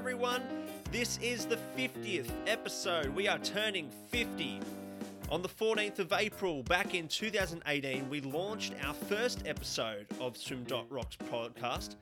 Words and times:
everyone. 0.00 0.42
This 0.90 1.18
is 1.18 1.44
the 1.44 1.58
50th 1.76 2.30
episode. 2.46 3.10
We 3.10 3.28
are 3.28 3.38
turning 3.40 3.90
50. 4.08 4.58
On 5.30 5.42
the 5.42 5.48
14th 5.48 5.98
of 5.98 6.14
April, 6.14 6.62
back 6.62 6.94
in 6.94 7.06
2018, 7.06 8.08
we 8.08 8.22
launched 8.22 8.72
our 8.82 8.94
first 8.94 9.46
episode 9.46 10.06
of 10.18 10.38
Swim 10.38 10.64
Rocks 10.88 11.18
podcast. 11.30 11.96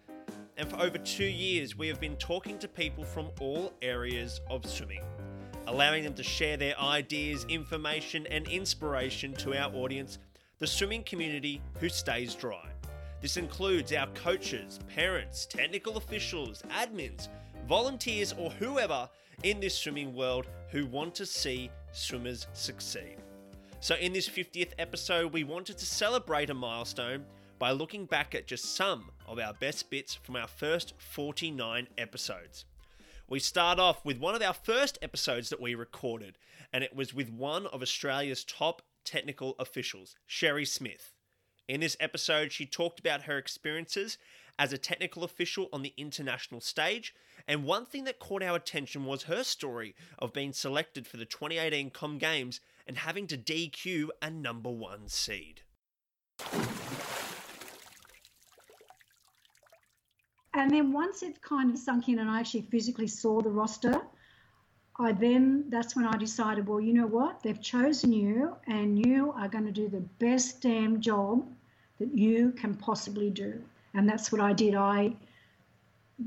And 0.57 0.71
for 0.71 0.77
over 0.77 0.97
two 0.99 1.25
years, 1.25 1.77
we 1.77 1.89
have 1.89 1.99
been 1.99 2.15
talking 2.19 2.57
to 2.61 2.69
people 2.69 3.03
from 3.03 3.31
all 3.41 3.73
areas 3.83 4.41
of 4.49 4.65
swimming, 4.65 5.03
allowing 5.67 6.05
them 6.05 6.15
to 6.15 6.23
share 6.23 6.57
their 6.57 6.79
ideas, 6.79 7.47
information, 7.49 8.29
and 8.31 8.47
inspiration 8.47 9.33
to 9.39 9.59
our 9.59 9.75
audience, 9.75 10.21
the 10.61 10.69
swimming 10.69 11.03
community 11.03 11.61
who 11.81 11.89
stays 11.89 12.37
dry. 12.37 12.69
This 13.21 13.37
includes 13.37 13.93
our 13.93 14.07
coaches, 14.15 14.79
parents, 14.95 15.47
technical 15.47 15.97
officials, 15.97 16.63
admins, 16.71 17.27
volunteers, 17.69 18.35
or 18.39 18.51
whoever 18.51 19.09
in 19.43 19.61
this 19.61 19.77
swimming 19.79 20.15
world 20.15 20.47
who 20.71 20.87
want 20.87 21.15
to 21.15 21.27
see 21.27 21.71
swimmers 21.93 22.47
succeed. 22.55 23.17
So, 23.81 23.95
in 23.97 24.13
this 24.13 24.29
50th 24.29 24.73
episode, 24.79 25.33
we 25.33 25.45
wanted 25.45 25.77
to 25.79 25.87
celebrate 25.87 26.51
a 26.51 26.55
milestone 26.55 27.27
by 27.59 27.73
looking 27.73 28.07
back 28.07 28.35
at 28.35 28.47
just 28.47 28.75
some 28.75 29.11
of 29.27 29.39
our 29.39 29.53
best 29.53 29.91
bits 29.91 30.15
from 30.15 30.35
our 30.37 30.49
first 30.49 30.95
49 30.99 31.89
episodes. 31.99 32.65
We 33.29 33.39
start 33.39 33.79
off 33.79 34.05
with 34.05 34.19
one 34.19 34.35
of 34.35 34.43
our 34.43 34.55
first 34.55 34.99
episodes 35.03 35.51
that 35.51 35.61
we 35.61 35.75
recorded, 35.75 36.39
and 36.73 36.83
it 36.83 36.97
was 36.97 37.13
with 37.13 37.29
one 37.29 37.67
of 37.67 37.83
Australia's 37.83 38.45
top 38.45 38.81
technical 39.05 39.55
officials, 39.59 40.17
Sherry 40.27 40.65
Smith. 40.65 41.13
In 41.69 41.81
this 41.81 41.99
episode, 42.01 42.51
she 42.51 42.65
talked 42.65 42.99
about 42.99 43.25
her 43.25 43.37
experiences 43.37 44.17
as 44.59 44.73
a 44.73 44.79
technical 44.79 45.23
official 45.23 45.69
on 45.73 45.83
the 45.83 45.93
international 45.99 46.63
stage, 46.63 47.15
and 47.49 47.65
one 47.65 47.87
thing 47.87 48.05
that 48.05 48.19
caught 48.19 48.43
our 48.43 48.57
attention 48.57 49.07
was 49.07 49.23
her 49.23 49.43
story 49.43 49.95
of 50.19 50.35
being 50.35 50.53
selected 50.53 51.07
for 51.07 51.17
the 51.17 51.25
2018 51.25 51.91
Com 51.91 52.19
Games 52.19 52.61
and 52.87 52.99
having 52.99 53.27
to 53.27 53.39
DQ 53.39 54.09
a 54.21 54.31
number 54.31 54.71
one 54.71 55.09
seed. 55.09 55.63
And 60.53 60.71
then 60.71 60.93
once 60.93 61.23
it 61.23 61.41
kind 61.41 61.71
of 61.71 61.79
sunk 61.79 62.09
in 62.09 62.19
and 62.19 62.29
I 62.31 62.41
actually 62.41 62.67
physically 62.71 63.07
saw 63.07 63.41
the 63.41 63.51
roster, 63.51 63.99
I 64.99 65.13
then, 65.13 65.65
that's 65.69 65.97
when 65.97 66.05
I 66.05 66.17
decided, 66.17 66.67
well, 66.67 66.81
you 66.81 66.93
know 66.93 67.07
what? 67.07 67.43
They've 67.43 67.61
chosen 67.61 68.13
you 68.13 68.57
and 68.67 69.07
you 69.07 69.33
are 69.37 69.49
going 69.49 69.65
to 69.65 69.73
do 69.73 69.89
the 69.89 70.01
best 70.19 70.61
damn 70.61 71.01
job 71.01 71.49
that 71.99 72.13
you 72.13 72.53
can 72.53 72.75
possibly 72.75 73.31
do. 73.31 73.63
And 73.95 74.09
that's 74.09 74.31
what 74.33 74.41
I 74.41 74.53
did. 74.53 74.75
I 74.75 75.17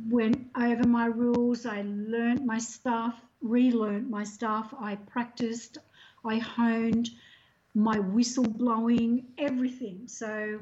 went 0.10 0.48
over 0.56 0.88
my 0.88 1.06
rules, 1.06 1.66
I 1.66 1.82
learned 1.86 2.46
my 2.46 2.60
stuff, 2.60 3.20
relearned 3.42 4.10
my 4.10 4.24
stuff, 4.24 4.74
I 4.80 4.96
practiced, 4.96 5.78
I 6.24 6.38
honed 6.38 7.10
my 7.74 8.00
whistle 8.00 8.48
blowing, 8.48 9.26
everything. 9.38 10.04
So 10.08 10.60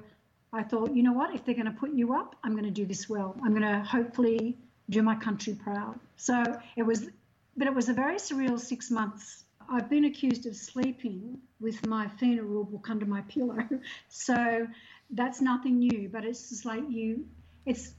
I 0.54 0.64
thought, 0.64 0.96
you 0.96 1.04
know 1.04 1.14
what, 1.14 1.34
if 1.36 1.46
they're 1.46 1.56
going 1.56 1.66
to 1.66 1.72
put 1.72 1.94
you 1.94 2.14
up, 2.14 2.36
I'm 2.44 2.52
going 2.54 2.66
to 2.66 2.72
do 2.72 2.86
this 2.86 3.10
well. 3.10 3.36
I'm 3.44 3.52
going 3.52 3.62
to 3.62 3.80
hopefully 3.84 4.58
do 4.90 5.04
my 5.04 5.16
country 5.16 5.54
proud. 5.54 6.00
So 6.18 6.44
it 6.76 6.84
was, 6.84 7.08
but 7.56 7.68
it 7.68 7.74
was 7.74 7.90
a 7.90 7.94
very 7.94 8.16
surreal 8.16 8.60
six 8.60 8.90
months. 8.90 9.44
I've 9.70 9.90
been 9.90 10.06
accused 10.06 10.48
of 10.48 10.56
sleeping 10.56 11.38
with 11.60 11.86
my 11.86 12.08
FINA 12.08 12.42
rule 12.44 12.64
book 12.64 12.90
under 12.90 13.06
my 13.06 13.22
pillow. 13.22 13.60
So 14.10 14.68
that's 15.12 15.42
nothing 15.42 15.80
new, 15.80 16.10
but 16.12 16.26
it's 16.26 16.50
just 16.50 16.66
like 16.66 16.84
you, 16.90 17.26
it's 17.66 17.94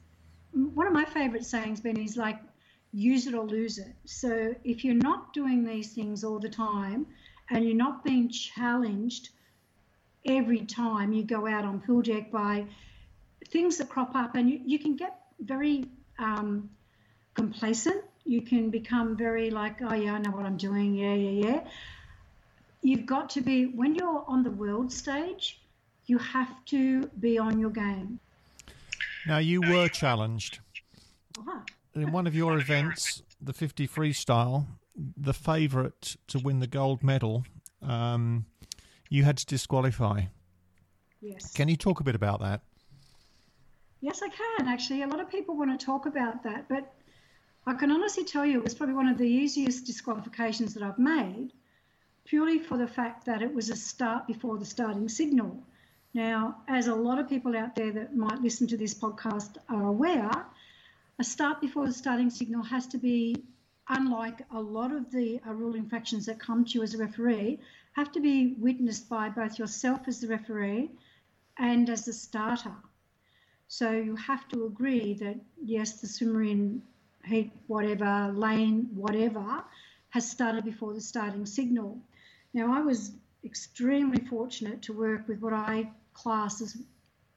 one 0.53 0.87
of 0.87 0.93
my 0.93 1.05
favorite 1.05 1.45
sayings, 1.45 1.81
Ben, 1.81 1.97
is 1.97 2.17
like, 2.17 2.39
use 2.93 3.27
it 3.27 3.35
or 3.35 3.45
lose 3.45 3.79
it. 3.79 3.95
So 4.05 4.55
if 4.65 4.85
you're 4.85 4.95
not 4.95 5.33
doing 5.33 5.65
these 5.65 5.93
things 5.93 6.25
all 6.25 6.39
the 6.39 6.49
time 6.49 7.07
and 7.51 7.65
you're 7.65 7.77
not 7.77 8.05
being 8.05 8.29
challenged 8.29 9.31
every 10.25 10.65
time 10.67 11.13
you 11.13 11.25
go 11.25 11.47
out 11.47 11.65
on 11.65 11.81
pool 11.81 12.03
deck 12.03 12.31
by 12.31 12.67
things 13.49 13.79
that 13.79 13.89
crop 13.89 14.15
up, 14.15 14.35
and 14.35 14.51
you, 14.51 14.61
you 14.65 14.79
can 14.79 14.97
get 14.97 15.19
very 15.41 15.85
um, 16.19 16.71
complacent. 17.35 18.05
You 18.25 18.43
can 18.43 18.71
become 18.71 19.17
very 19.17 19.51
like, 19.51 19.81
oh, 19.83 19.95
yeah, 19.95 20.15
I 20.15 20.19
know 20.19 20.31
what 20.31 20.45
I'm 20.45 20.57
doing. 20.57 20.95
Yeah, 20.95 21.15
yeah, 21.15 21.47
yeah. 21.49 21.61
You've 22.83 23.07
got 23.07 23.31
to 23.31 23.41
be, 23.41 23.67
when 23.67 23.95
you're 23.95 24.25
on 24.27 24.43
the 24.43 24.51
world 24.51 24.93
stage, 24.93 25.61
you 26.07 26.19
have 26.19 26.65
to 26.67 27.09
be 27.19 27.39
on 27.39 27.59
your 27.59 27.71
game. 27.71 28.21
Now, 29.27 29.39
you 29.39 29.61
were 29.61 29.89
challenged. 29.89 30.61
Uh-huh. 31.39 31.61
In 31.95 32.13
one 32.13 32.27
of 32.27 32.35
your 32.35 32.59
events, 32.59 33.23
the 33.41 33.53
50 33.53 33.87
freestyle, 33.89 34.67
the 35.17 35.35
favourite 35.35 36.17
to 36.29 36.39
win 36.39 36.61
the 36.61 36.67
gold 36.67 37.03
medal, 37.03 37.45
um, 37.83 38.47
you 39.09 39.25
had 39.25 39.37
to 39.39 39.47
disqualify. 39.47 40.23
Yes. 41.21 41.53
Can 41.53 41.69
you 41.69 41.77
talk 41.77 42.01
a 42.01 42.05
bit 42.05 42.15
about 42.15 42.41
that? 42.41 42.63
Yes, 44.01 44.23
I 44.23 44.29
can 44.29 44.69
actually. 44.69 45.03
A 45.03 45.07
lot 45.07 45.21
of 45.21 45.29
people 45.29 45.57
want 45.57 45.79
to 45.79 45.85
talk 45.85 46.07
about 46.07 46.43
that, 46.45 46.69
but 46.69 46.95
I 47.67 47.75
can 47.75 47.91
honestly 47.91 48.25
tell 48.25 48.47
you 48.47 48.59
it 48.59 48.65
was 48.65 48.75
probably 48.75 48.95
one 48.95 49.09
of 49.09 49.19
the 49.19 49.29
easiest 49.29 49.85
disqualifications 49.85 50.73
that 50.75 50.83
I've 50.83 50.99
made, 50.99 51.53
purely 52.25 52.59
for 52.59 52.79
the 52.79 52.87
fact 52.87 53.27
that 53.27 53.43
it 53.43 53.53
was 53.53 53.69
a 53.69 53.77
start 53.77 54.27
before 54.27 54.57
the 54.57 54.65
starting 54.65 55.09
signal. 55.09 55.63
Now, 56.13 56.63
as 56.67 56.89
a 56.89 56.95
lot 56.95 57.21
of 57.21 57.29
people 57.29 57.57
out 57.57 57.77
there 57.77 57.93
that 57.93 58.17
might 58.17 58.41
listen 58.43 58.67
to 58.69 58.77
this 58.77 58.95
podcast 58.95 59.59
are 59.69 59.87
aware, 59.87 60.45
a 61.21 61.25
start 61.25 61.61
before 61.61 61.87
the 61.87 61.93
starting 61.93 62.31
signal 62.31 62.65
has 62.65 62.89
to 62.89 62.99
be, 62.99 63.37
unlike 63.89 64.41
a 64.51 64.61
lot 64.61 64.91
of 64.91 65.13
the 65.13 65.41
uh, 65.47 65.53
rule 65.53 65.77
infractions 65.77 66.27
that 66.27 66.41
come 66.41 66.65
to 66.65 66.71
you 66.73 66.83
as 66.83 66.95
a 66.95 66.99
referee, 66.99 67.61
have 67.93 68.11
to 68.11 68.21
be 68.21 68.55
witnessed 68.59 69.09
by 69.09 69.29
both 69.29 69.57
yourself 69.57 70.09
as 70.09 70.21
the 70.21 70.27
referee 70.27 70.91
and 71.59 71.89
as 71.89 72.07
the 72.07 72.13
starter. 72.13 72.75
So 73.69 73.93
you 73.93 74.17
have 74.17 74.49
to 74.49 74.67
agree 74.67 75.15
that 75.15 75.37
yes, 75.63 76.01
the 76.01 76.09
swimmer 76.09 76.43
in 76.43 76.83
heat, 77.25 77.53
whatever, 77.69 78.33
lane, 78.35 78.89
whatever, 78.95 79.63
has 80.09 80.29
started 80.29 80.65
before 80.65 80.93
the 80.93 81.01
starting 81.01 81.47
signal. 81.47 82.01
Now, 82.53 82.75
I 82.75 82.81
was 82.81 83.13
extremely 83.45 84.25
fortunate 84.25 84.83
to 84.83 84.93
work 84.93 85.29
with 85.29 85.41
what 85.41 85.53
I 85.53 85.89
class 86.15 86.61
as 86.61 86.77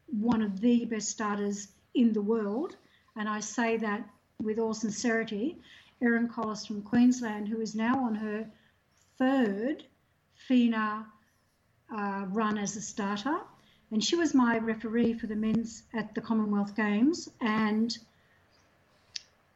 one 0.07 0.41
of 0.41 0.59
the 0.59 0.85
best 0.85 1.09
starters 1.09 1.69
in 1.95 2.13
the 2.13 2.22
world, 2.22 2.75
and 3.16 3.29
I 3.29 3.39
say 3.39 3.78
that 3.78 4.07
with 4.41 4.59
all 4.59 4.73
sincerity. 4.73 5.57
Erin 6.01 6.28
Collis 6.28 6.66
from 6.66 6.81
Queensland, 6.81 7.47
who 7.47 7.61
is 7.61 7.75
now 7.75 8.03
on 8.03 8.16
her 8.16 8.45
third 9.17 9.85
FINA 10.35 11.06
uh, 11.95 12.25
run 12.28 12.57
as 12.57 12.75
a 12.75 12.81
starter, 12.81 13.38
and 13.91 14.03
she 14.03 14.16
was 14.16 14.34
my 14.34 14.57
referee 14.57 15.13
for 15.13 15.28
the 15.28 15.35
men's 15.35 15.84
at 15.94 16.13
the 16.13 16.22
Commonwealth 16.22 16.75
Games. 16.75 17.29
And 17.40 17.97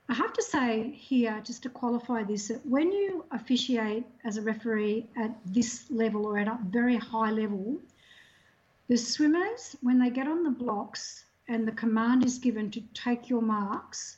I 0.08 0.14
have 0.14 0.32
to 0.34 0.44
say 0.44 0.92
here, 0.92 1.42
just 1.44 1.64
to 1.64 1.70
qualify 1.70 2.24
this, 2.24 2.48
that 2.48 2.66
when 2.66 2.92
you 2.92 3.26
officiate 3.32 4.06
as 4.24 4.38
a 4.38 4.42
referee 4.42 5.08
at 5.18 5.36
this 5.46 5.86
level 5.90 6.26
or 6.26 6.38
at 6.38 6.48
a 6.48 6.58
very 6.64 6.96
high 6.96 7.32
level, 7.32 7.78
the 8.88 8.98
swimmers, 8.98 9.76
when 9.82 10.00
they 10.00 10.10
get 10.10 10.28
on 10.28 10.44
the 10.44 10.50
blocks 10.50 11.26
and 11.48 11.68
the 11.68 11.74
command 11.74 12.26
is 12.26 12.40
given 12.40 12.72
to 12.72 12.82
take 12.94 13.30
your 13.30 13.42
marks, 13.42 14.18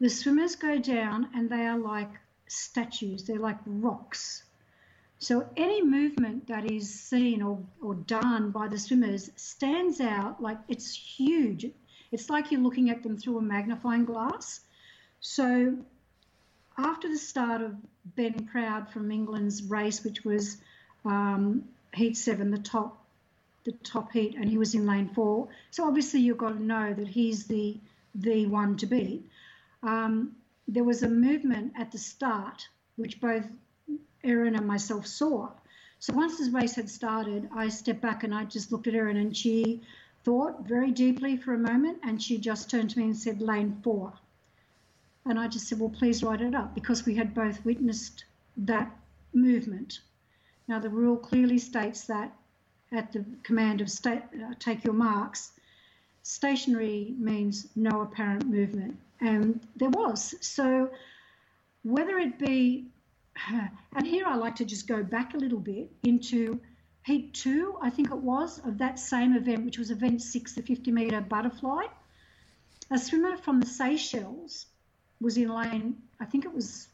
the 0.00 0.08
swimmers 0.08 0.56
go 0.56 0.78
down 0.78 1.28
and 1.34 1.50
they 1.50 1.66
are 1.66 1.78
like 1.78 2.10
statues, 2.46 3.24
they're 3.24 3.38
like 3.38 3.58
rocks. 3.66 4.44
So 5.18 5.46
any 5.56 5.82
movement 5.84 6.48
that 6.48 6.70
is 6.70 6.88
seen 6.92 7.42
or, 7.42 7.58
or 7.82 7.94
done 7.94 8.50
by 8.50 8.68
the 8.68 8.78
swimmers 8.78 9.30
stands 9.36 10.00
out 10.00 10.42
like 10.42 10.56
it's 10.68 10.94
huge. 10.94 11.66
It's 12.10 12.30
like 12.30 12.50
you're 12.50 12.62
looking 12.62 12.88
at 12.88 13.02
them 13.02 13.18
through 13.18 13.36
a 13.36 13.42
magnifying 13.42 14.06
glass. 14.06 14.60
So 15.20 15.76
after 16.78 17.08
the 17.08 17.18
start 17.18 17.60
of 17.60 17.76
Ben 18.16 18.48
Proud 18.50 18.88
from 18.90 19.10
England's 19.10 19.62
race, 19.64 20.02
which 20.02 20.24
was 20.24 20.56
um, 21.04 21.64
heat 21.92 22.16
seven, 22.16 22.50
the 22.50 22.58
top 22.58 22.99
the 23.64 23.72
top 23.72 24.12
heat, 24.12 24.34
and 24.36 24.48
he 24.48 24.58
was 24.58 24.74
in 24.74 24.86
lane 24.86 25.08
four. 25.08 25.48
So 25.70 25.86
obviously 25.86 26.20
you've 26.20 26.38
got 26.38 26.50
to 26.50 26.62
know 26.62 26.94
that 26.94 27.08
he's 27.08 27.46
the 27.46 27.76
the 28.14 28.46
one 28.46 28.76
to 28.78 28.86
beat. 28.86 29.28
Um, 29.82 30.36
there 30.66 30.84
was 30.84 31.02
a 31.02 31.08
movement 31.08 31.72
at 31.76 31.92
the 31.92 31.98
start 31.98 32.68
which 32.96 33.20
both 33.20 33.46
Erin 34.24 34.56
and 34.56 34.66
myself 34.66 35.06
saw. 35.06 35.50
So 35.98 36.12
once 36.14 36.38
this 36.38 36.48
race 36.48 36.74
had 36.74 36.88
started, 36.88 37.48
I 37.54 37.68
stepped 37.68 38.00
back 38.00 38.24
and 38.24 38.34
I 38.34 38.44
just 38.44 38.72
looked 38.72 38.86
at 38.86 38.94
Erin, 38.94 39.16
and 39.16 39.36
she 39.36 39.82
thought 40.24 40.66
very 40.66 40.90
deeply 40.90 41.36
for 41.36 41.54
a 41.54 41.58
moment, 41.58 41.98
and 42.02 42.22
she 42.22 42.38
just 42.38 42.70
turned 42.70 42.90
to 42.90 42.98
me 42.98 43.04
and 43.04 43.16
said, 43.16 43.40
"Lane 43.40 43.80
four. 43.82 44.12
And 45.26 45.38
I 45.38 45.48
just 45.48 45.68
said, 45.68 45.78
"Well, 45.78 45.90
please 45.90 46.22
write 46.22 46.40
it 46.40 46.54
up," 46.54 46.74
because 46.74 47.04
we 47.04 47.14
had 47.14 47.34
both 47.34 47.64
witnessed 47.64 48.24
that 48.56 48.90
movement. 49.32 50.00
Now 50.66 50.78
the 50.78 50.88
rule 50.88 51.16
clearly 51.16 51.58
states 51.58 52.04
that 52.06 52.36
at 52.92 53.12
the 53.12 53.24
command 53.42 53.80
of 53.80 53.90
sta- 53.90 54.22
uh, 54.34 54.54
take 54.58 54.84
your 54.84 54.94
marks, 54.94 55.52
stationary 56.22 57.14
means 57.18 57.68
no 57.76 58.02
apparent 58.02 58.46
movement. 58.46 58.98
And 59.20 59.60
there 59.76 59.90
was. 59.90 60.34
So 60.40 60.90
whether 61.82 62.18
it 62.18 62.38
be, 62.38 62.86
and 63.96 64.06
here 64.06 64.26
I 64.26 64.36
like 64.36 64.56
to 64.56 64.64
just 64.64 64.86
go 64.86 65.02
back 65.02 65.34
a 65.34 65.38
little 65.38 65.58
bit 65.58 65.90
into 66.02 66.60
heat 67.04 67.32
two, 67.32 67.76
I 67.80 67.90
think 67.90 68.10
it 68.10 68.18
was, 68.18 68.58
of 68.64 68.78
that 68.78 68.98
same 68.98 69.34
event, 69.34 69.64
which 69.64 69.78
was 69.78 69.90
event 69.90 70.22
six, 70.22 70.52
the 70.54 70.62
50 70.62 70.90
metre 70.90 71.20
butterfly. 71.20 71.84
A 72.90 72.98
swimmer 72.98 73.36
from 73.36 73.60
the 73.60 73.66
Seychelles 73.66 74.66
was 75.20 75.36
in 75.36 75.48
lane, 75.48 75.96
I 76.18 76.24
think 76.24 76.44
it 76.44 76.52
was 76.52 76.88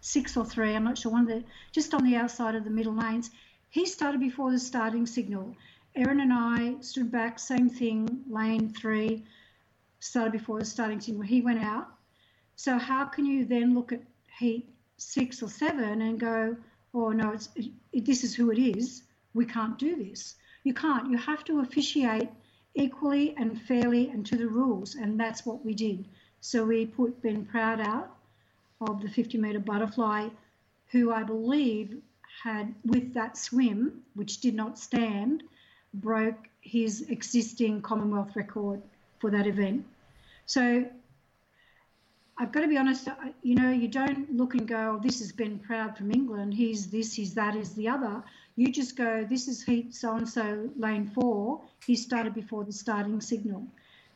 six 0.00 0.36
or 0.36 0.44
three, 0.44 0.74
I'm 0.74 0.84
not 0.84 0.98
sure, 0.98 1.12
one 1.12 1.22
of 1.22 1.28
the, 1.28 1.44
just 1.72 1.92
on 1.92 2.04
the 2.04 2.16
outside 2.16 2.54
of 2.54 2.64
the 2.64 2.70
middle 2.70 2.94
lanes. 2.94 3.30
He 3.70 3.84
started 3.84 4.20
before 4.20 4.50
the 4.50 4.58
starting 4.58 5.04
signal. 5.04 5.54
Erin 5.94 6.20
and 6.20 6.32
I 6.32 6.80
stood 6.80 7.10
back, 7.10 7.38
same 7.38 7.68
thing, 7.68 8.24
lane 8.28 8.72
three, 8.72 9.24
started 10.00 10.32
before 10.32 10.58
the 10.58 10.64
starting 10.64 11.00
signal. 11.00 11.22
He 11.22 11.42
went 11.42 11.62
out. 11.62 11.88
So 12.56 12.78
how 12.78 13.04
can 13.04 13.26
you 13.26 13.44
then 13.44 13.74
look 13.74 13.92
at 13.92 14.02
heat 14.38 14.68
six 14.96 15.42
or 15.42 15.48
seven 15.48 16.00
and 16.02 16.18
go, 16.18 16.56
oh 16.94 17.10
no, 17.10 17.32
it's, 17.32 17.50
it, 17.92 18.06
this 18.06 18.24
is 18.24 18.34
who 18.34 18.50
it 18.50 18.58
is. 18.58 19.02
We 19.34 19.44
can't 19.44 19.78
do 19.78 19.96
this. 19.96 20.36
You 20.64 20.72
can't. 20.72 21.10
You 21.10 21.18
have 21.18 21.44
to 21.44 21.60
officiate 21.60 22.28
equally 22.74 23.34
and 23.36 23.60
fairly 23.62 24.08
and 24.08 24.24
to 24.26 24.36
the 24.36 24.48
rules, 24.48 24.94
and 24.94 25.20
that's 25.20 25.44
what 25.44 25.64
we 25.64 25.74
did. 25.74 26.06
So 26.40 26.64
we 26.64 26.86
put 26.86 27.20
Ben 27.20 27.44
Proud 27.44 27.80
out 27.80 28.16
of 28.80 29.02
the 29.02 29.08
50 29.08 29.38
metre 29.38 29.58
butterfly, 29.60 30.28
who 30.90 31.12
I 31.12 31.22
believe 31.22 32.00
had, 32.42 32.74
with 32.84 33.14
that 33.14 33.36
swim, 33.36 34.02
which 34.14 34.40
did 34.40 34.54
not 34.54 34.78
stand, 34.78 35.42
broke 35.94 36.48
his 36.60 37.02
existing 37.08 37.82
Commonwealth 37.82 38.36
record 38.36 38.82
for 39.18 39.30
that 39.30 39.46
event. 39.46 39.84
So 40.46 40.84
I've 42.38 42.52
got 42.52 42.60
to 42.60 42.68
be 42.68 42.76
honest, 42.76 43.08
you 43.42 43.56
know, 43.56 43.70
you 43.70 43.88
don't 43.88 44.36
look 44.36 44.54
and 44.54 44.66
go, 44.66 44.96
oh, 44.96 45.00
this 45.02 45.18
has 45.18 45.32
Ben 45.32 45.58
Proud 45.58 45.96
from 45.96 46.12
England, 46.12 46.54
he's 46.54 46.86
this, 46.86 47.12
he's 47.12 47.34
that, 47.34 47.54
he's 47.54 47.74
the 47.74 47.88
other. 47.88 48.22
You 48.54 48.72
just 48.72 48.96
go, 48.96 49.26
this 49.28 49.48
is 49.48 49.62
heat 49.62 49.94
so 49.94 50.16
and 50.16 50.28
so, 50.28 50.70
lane 50.76 51.06
four. 51.06 51.60
He 51.86 51.96
started 51.96 52.34
before 52.34 52.64
the 52.64 52.72
starting 52.72 53.20
signal. 53.20 53.66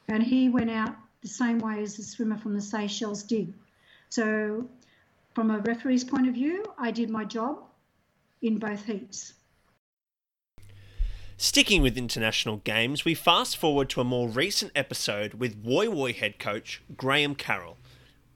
And 0.08 0.22
he 0.22 0.48
went 0.48 0.70
out 0.70 0.94
the 1.22 1.28
same 1.28 1.58
way 1.58 1.82
as 1.82 1.96
the 1.96 2.02
swimmer 2.02 2.36
from 2.36 2.54
the 2.54 2.60
Seychelles 2.60 3.22
did. 3.22 3.52
So, 4.08 4.68
from 5.34 5.50
a 5.50 5.58
referee's 5.58 6.04
point 6.04 6.28
of 6.28 6.34
view, 6.34 6.64
I 6.78 6.90
did 6.90 7.08
my 7.08 7.24
job 7.24 7.64
in 8.42 8.58
both 8.58 8.84
heats. 8.84 9.34
Sticking 11.36 11.82
with 11.82 11.96
international 11.96 12.58
games, 12.58 13.04
we 13.04 13.14
fast 13.14 13.56
forward 13.56 13.88
to 13.90 14.00
a 14.00 14.04
more 14.04 14.28
recent 14.28 14.70
episode 14.76 15.34
with 15.34 15.64
Woy 15.64 15.88
Woy 15.88 16.14
head 16.14 16.38
coach 16.38 16.82
Graham 16.96 17.34
Carroll. 17.34 17.78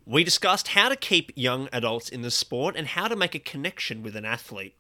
We 0.05 0.25
discussed 0.25 0.69
how 0.69 0.89
to 0.89 0.97
keep 0.97 1.33
young 1.35 1.69
adults 1.73 2.09
in 2.09 2.23
the 2.23 2.31
sport 2.31 2.75
and 2.77 2.89
how 2.89 3.09
to 3.09 3.17
make 3.17 3.35
a 3.35 3.41
connection 3.41 4.03
with 4.03 4.17
an 4.17 4.25
athlete. 4.25 4.77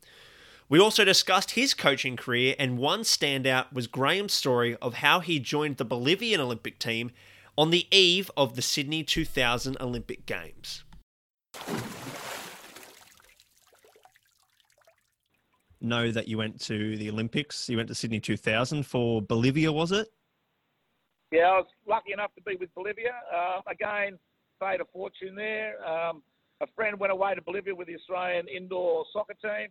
We 0.68 0.80
also 0.80 1.04
discussed 1.04 1.52
his 1.52 1.74
coaching 1.74 2.16
career, 2.16 2.56
and 2.58 2.78
one 2.78 3.02
standout 3.02 3.72
was 3.72 3.86
Graham's 3.86 4.32
story 4.32 4.76
of 4.82 4.94
how 4.94 5.20
he 5.20 5.38
joined 5.38 5.76
the 5.76 5.84
Bolivian 5.84 6.40
Olympic 6.40 6.80
team 6.80 7.12
on 7.56 7.70
the 7.70 7.86
eve 7.96 8.30
of 8.36 8.56
the 8.56 8.62
Sydney 8.62 9.04
2000 9.04 9.76
Olympic 9.80 10.26
Games. 10.26 10.82
Know 15.80 16.10
that 16.10 16.26
you 16.26 16.38
went 16.38 16.60
to 16.62 16.96
the 16.96 17.10
Olympics. 17.10 17.68
You 17.68 17.76
went 17.76 17.88
to 17.88 17.94
Sydney 17.94 18.20
2000 18.20 18.84
for 18.84 19.20
Bolivia, 19.20 19.70
was 19.70 19.92
it? 19.92 20.08
Yeah, 21.30 21.42
I 21.42 21.56
was 21.58 21.66
lucky 21.86 22.12
enough 22.12 22.34
to 22.36 22.42
be 22.42 22.56
with 22.56 22.74
Bolivia. 22.74 23.12
Uh, 23.34 23.60
again, 23.66 24.18
paid 24.60 24.80
a 24.80 24.84
fortune 24.92 25.34
there. 25.34 25.74
Um, 25.86 26.22
a 26.60 26.66
friend 26.74 26.98
went 26.98 27.12
away 27.12 27.34
to 27.34 27.42
Bolivia 27.42 27.74
with 27.74 27.88
the 27.88 27.96
Australian 27.96 28.46
indoor 28.48 29.04
soccer 29.12 29.34
team, 29.34 29.68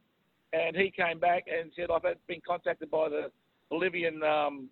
and 0.54 0.75
he 0.75 0.92
came 0.92 1.19
back 1.19 1.46
and 1.48 1.72
said, 1.75 1.88
I've 1.90 2.04
been 2.28 2.42
contacted 2.48 2.92
by 2.92 3.10
the 3.10 3.31
Bolivian 3.69 4.22
um, 4.22 4.69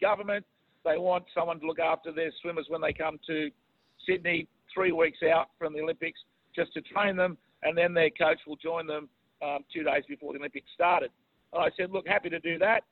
government. 0.00 0.44
They 0.84 0.98
want 0.98 1.24
someone 1.34 1.58
to 1.60 1.66
look 1.66 1.80
after 1.80 2.12
their 2.12 2.30
swimmers 2.42 2.66
when 2.68 2.80
they 2.80 2.92
come 2.92 3.18
to 3.26 3.50
Sydney 4.06 4.46
three 4.72 4.92
weeks 4.92 5.18
out 5.28 5.48
from 5.58 5.72
the 5.72 5.80
Olympics 5.80 6.20
just 6.54 6.72
to 6.74 6.80
train 6.82 7.16
them, 7.16 7.36
and 7.62 7.76
then 7.76 7.92
their 7.92 8.10
coach 8.10 8.38
will 8.46 8.56
join 8.56 8.86
them 8.86 9.08
um, 9.46 9.64
two 9.72 9.82
days 9.82 10.04
before 10.08 10.32
the 10.32 10.38
Olympics 10.38 10.66
started. 10.74 11.10
And 11.52 11.62
I 11.62 11.68
said, 11.76 11.90
look, 11.90 12.06
happy 12.06 12.30
to 12.30 12.40
do 12.40 12.58
that. 12.58 12.82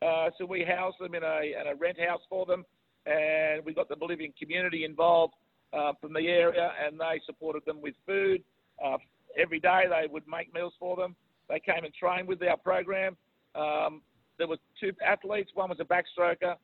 Uh, 0.00 0.30
so 0.38 0.46
we 0.46 0.64
housed 0.64 0.96
them 1.00 1.14
in 1.14 1.22
a, 1.22 1.40
in 1.60 1.66
a 1.66 1.74
rent 1.74 1.98
house 2.00 2.20
for 2.28 2.46
them, 2.46 2.64
and 3.06 3.64
we 3.64 3.74
got 3.74 3.88
the 3.88 3.96
Bolivian 3.96 4.32
community 4.40 4.84
involved 4.84 5.34
uh, 5.72 5.92
from 6.00 6.12
the 6.12 6.28
area, 6.28 6.72
and 6.84 6.98
they 6.98 7.20
supported 7.26 7.64
them 7.66 7.80
with 7.82 7.94
food. 8.06 8.42
Uh, 8.84 8.96
every 9.36 9.60
day 9.60 9.84
they 9.88 10.06
would 10.10 10.22
make 10.28 10.52
meals 10.54 10.72
for 10.78 10.96
them. 10.96 11.16
They 11.48 11.60
came 11.60 11.84
and 11.84 11.92
trained 11.94 12.28
with 12.28 12.42
our 12.42 12.56
program. 12.56 13.16
Um, 13.54 14.02
there 14.38 14.46
were 14.46 14.58
two 14.80 14.92
athletes. 15.04 15.50
One 15.54 15.68
was 15.68 15.80
a 15.80 15.84
backstroker, 15.84 16.54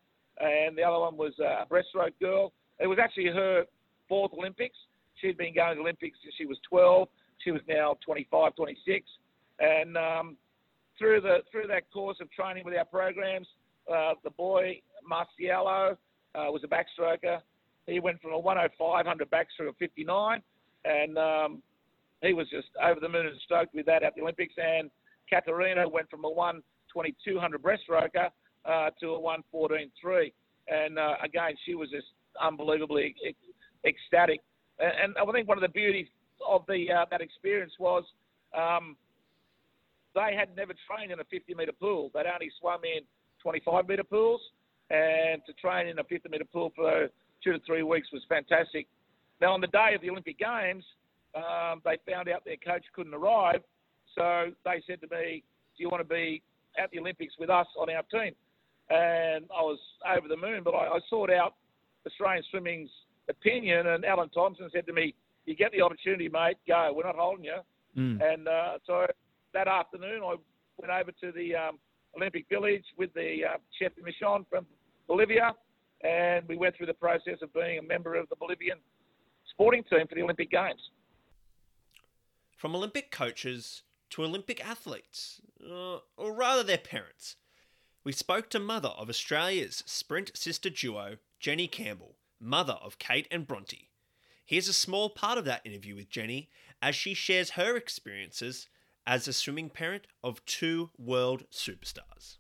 and 0.41 0.77
the 0.77 0.83
other 0.83 1.01
one 1.01 1.17
was 1.17 1.33
a 1.41 1.67
breaststroke 1.67 2.13
girl. 2.21 2.53
It 2.79 2.87
was 2.87 2.99
actually 3.03 3.27
her 3.27 3.65
fourth 4.09 4.33
Olympics. 4.33 4.77
She'd 5.21 5.39
been 5.39 5.55
going 5.55 5.77
to 5.77 5.81
Olympics 5.81 6.19
since 6.23 6.35
she 6.37 6.47
was 6.47 6.59
12. 6.69 7.09
She 7.43 7.51
was 7.51 7.63
now 7.69 7.97
25, 8.05 8.55
26. 8.55 9.07
And 9.61 9.97
um, 9.97 10.37
through 10.99 11.21
the 11.21 11.39
through 11.51 11.67
that 11.69 11.91
course 11.93 12.19
of 12.21 12.31
training 12.31 12.65
with 12.65 12.77
our 12.77 12.85
programs, 12.85 13.47
uh, 13.93 14.13
the 14.23 14.31
boy 14.31 14.81
Marcialo 15.09 15.93
uh, 15.93 15.97
was 16.35 16.63
a 16.65 16.69
backstroker. 16.69 17.41
He 17.87 18.01
went 18.01 18.21
from 18.21 18.33
a 18.33 18.39
105 18.39 18.79
100 18.79 19.31
backstroke 19.31 19.69
of 19.69 19.77
59, 19.77 20.43
and 20.85 21.19
um, 21.19 21.63
he 22.23 22.33
was 22.33 22.49
just 22.49 22.69
over 22.83 22.99
the 23.01 23.09
moon 23.09 23.27
and 23.27 23.37
stoked 23.45 23.75
with 23.75 23.87
that 23.87 24.03
at 24.03 24.15
the 24.15 24.23
Olympics. 24.23 24.55
And 24.57 24.91
Katarina 25.29 25.89
went 25.89 26.11
from 26.11 26.25
a 26.25 26.31
122 26.31 27.35
100 27.35 27.63
breaststroker 27.63 28.31
uh, 28.65 28.91
to 29.01 29.15
a 29.15 29.21
114.3, 29.21 30.33
and 30.69 30.99
uh, 30.99 31.15
again 31.23 31.53
she 31.67 31.75
was 31.75 31.91
just 31.91 32.07
unbelievably 32.41 33.15
ecstatic 33.87 34.41
and 34.79 35.15
I 35.17 35.33
think 35.33 35.49
one 35.49 35.59
of 35.59 35.63
the 35.63 35.69
beauties 35.69 36.07
of 36.47 36.65
the 36.67 36.87
uh, 36.91 37.05
that 37.11 37.21
experience 37.21 37.73
was 37.79 38.05
um, 38.57 38.97
they 40.15 40.35
had 40.37 40.55
never 40.57 40.75
trained 40.89 41.13
in 41.13 41.21
a 41.21 41.25
50 41.25 41.55
metre 41.55 41.73
pool. 41.73 42.11
They'd 42.15 42.27
only 42.27 42.51
swum 42.61 42.81
in 42.85 43.03
25 43.43 43.89
metre 43.89 44.05
pools, 44.05 44.41
and 44.91 45.43
to 45.47 45.53
train 45.55 45.89
in 45.89 45.99
a 45.99 46.05
50 46.05 46.29
metre 46.29 46.45
pool 46.45 46.73
for 46.75 47.09
two 47.43 47.53
to 47.53 47.59
three 47.67 47.83
weeks 47.83 48.09
was 48.13 48.23
fantastic. 48.29 48.87
Now, 49.41 49.53
on 49.53 49.61
the 49.61 49.67
day 49.69 49.93
of 49.95 50.01
the 50.01 50.11
Olympic 50.11 50.39
Games, 50.39 50.85
um, 51.35 51.83
they 51.85 51.99
found 52.11 52.29
out 52.29 52.45
their 52.45 52.57
coach 52.57 52.85
couldn't 52.95 53.15
arrive, 53.15 53.63
so 54.15 54.53
they 54.65 54.83
said 54.87 55.01
to 55.01 55.09
me, 55.09 55.43
"Do 55.77 55.83
you 55.83 55.91
want 55.91 56.01
to 56.01 56.09
be 56.09 56.43
at 56.79 56.91
the 56.91 57.01
Olympics 57.01 57.35
with 57.39 57.51
us 57.51 57.67
on 57.77 57.91
our 57.91 58.03
team?" 58.05 58.35
And 58.91 59.47
I 59.51 59.63
was 59.63 59.79
over 60.07 60.29
the 60.29 60.37
moon, 60.37 60.63
but 60.63 60.75
I, 60.75 60.97
I 60.97 61.01
sought 61.11 61.31
out 61.31 61.55
Australian 62.07 62.45
swimming's 62.51 62.91
opinion. 63.29 63.89
And 63.89 64.05
Alan 64.05 64.29
Thompson 64.29 64.71
said 64.73 64.87
to 64.87 64.93
me, 64.93 65.15
"You 65.47 65.57
get 65.57 65.73
the 65.73 65.83
opportunity, 65.83 66.29
mate. 66.29 66.59
Go. 66.69 66.93
We're 66.95 67.05
not 67.05 67.17
holding 67.17 67.45
you." 67.45 67.57
Mm. 67.97 68.21
And 68.23 68.49
uh, 68.49 68.79
so 68.87 69.07
that 69.55 69.69
afternoon, 69.69 70.21
I 70.23 70.35
went 70.77 70.93
over 70.93 71.13
to 71.23 71.33
the 71.33 71.55
um, 71.55 71.79
Olympic 72.17 72.47
Village 72.51 72.85
with 72.99 73.13
the 73.15 73.39
uh, 73.45 73.57
chef 73.81 73.93
Michon 74.03 74.45
from 74.51 74.67
Bolivia, 75.09 75.55
and 76.03 76.47
we 76.47 76.57
went 76.57 76.77
through 76.77 76.87
the 76.87 76.95
process 76.95 77.39
of 77.43 77.53
being 77.55 77.79
a 77.79 77.83
member 77.83 78.15
of 78.17 78.29
the 78.29 78.37
Bolivian 78.37 78.79
sporting 79.51 79.83
team 79.85 80.07
for 80.09 80.15
the 80.15 80.23
Olympic 80.23 80.51
Games. 80.51 80.81
From 82.57 82.75
Olympic 82.75 83.11
coaches 83.11 83.83
to 84.11 84.25
Olympic 84.25 84.65
athletes, 84.65 85.41
uh, 85.65 85.99
or 86.17 86.35
rather 86.35 86.63
their 86.63 86.79
parents, 86.79 87.37
we 88.05 88.13
spoke 88.13 88.51
to 88.51 88.59
mother 88.59 88.91
of 88.91 89.09
Australia's 89.09 89.83
sprint 89.87 90.31
sister 90.35 90.71
duo, 90.71 91.17
Jenny 91.41 91.69
Campbell, 91.69 92.17
mother 92.41 92.79
of 92.83 92.99
Kate 92.99 93.29
and 93.31 93.47
Bronte. 93.47 93.91
Here's 94.45 94.69
a 94.69 94.75
small 94.75 95.09
part 95.09 95.39
of 95.39 95.47
that 95.47 95.63
interview 95.65 95.95
with 95.95 96.11
Jenny 96.11 96.51
as 96.83 96.95
she 96.95 97.15
shares 97.15 97.51
her 97.51 97.77
experiences 97.77 98.69
as 99.07 99.29
a 99.29 99.33
swimming 99.33 99.71
parent 99.71 100.07
of 100.23 100.45
two 100.45 100.91
world 100.99 101.45
superstars. 101.53 102.39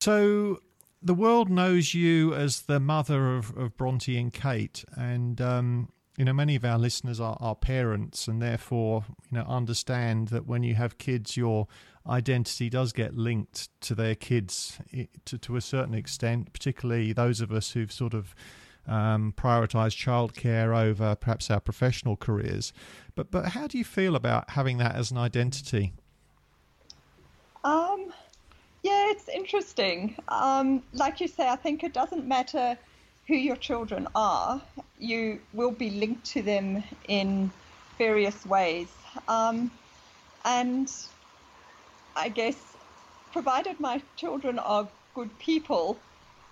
So, 0.00 0.60
the 1.02 1.14
world 1.14 1.50
knows 1.50 1.94
you 1.94 2.32
as 2.34 2.62
the 2.62 2.80
mother 2.80 3.36
of, 3.36 3.56
of 3.56 3.76
Bronte 3.76 4.16
and 4.16 4.32
Kate, 4.32 4.84
and 4.96 5.40
um, 5.40 5.88
you 6.16 6.24
know 6.24 6.32
many 6.32 6.54
of 6.54 6.64
our 6.64 6.78
listeners 6.78 7.20
are, 7.20 7.36
are 7.40 7.56
parents, 7.56 8.28
and 8.28 8.40
therefore 8.40 9.04
you 9.30 9.38
know 9.38 9.44
understand 9.44 10.28
that 10.28 10.46
when 10.46 10.62
you 10.62 10.74
have 10.74 10.98
kids, 10.98 11.36
you're 11.36 11.66
identity 12.08 12.70
does 12.70 12.92
get 12.92 13.16
linked 13.16 13.68
to 13.80 13.94
their 13.94 14.14
kids 14.14 14.78
to, 15.24 15.38
to 15.38 15.56
a 15.56 15.60
certain 15.60 15.94
extent, 15.94 16.52
particularly 16.52 17.12
those 17.12 17.40
of 17.40 17.50
us 17.50 17.72
who've 17.72 17.92
sort 17.92 18.14
of 18.14 18.34
um, 18.86 19.32
prioritised 19.36 19.96
childcare 19.96 20.76
over 20.76 21.14
perhaps 21.16 21.50
our 21.50 21.60
professional 21.60 22.16
careers. 22.16 22.72
But 23.14 23.30
but 23.30 23.46
how 23.50 23.66
do 23.66 23.78
you 23.78 23.84
feel 23.84 24.16
about 24.16 24.50
having 24.50 24.78
that 24.78 24.94
as 24.94 25.10
an 25.10 25.18
identity? 25.18 25.92
Um, 27.64 28.12
Yeah, 28.82 29.10
it's 29.10 29.28
interesting. 29.28 30.14
Um, 30.28 30.82
like 30.92 31.20
you 31.20 31.26
say, 31.26 31.48
I 31.48 31.56
think 31.56 31.82
it 31.82 31.92
doesn't 31.92 32.24
matter 32.26 32.78
who 33.26 33.34
your 33.34 33.56
children 33.56 34.06
are, 34.14 34.62
you 34.98 35.40
will 35.52 35.72
be 35.72 35.90
linked 35.90 36.24
to 36.26 36.42
them 36.42 36.84
in 37.08 37.50
various 37.98 38.46
ways. 38.46 38.88
Um, 39.26 39.72
and 40.44 40.88
I 42.14 42.28
guess, 42.28 42.76
provided 43.32 43.80
my 43.80 44.00
children 44.16 44.60
are 44.60 44.86
good 45.14 45.36
people, 45.40 45.98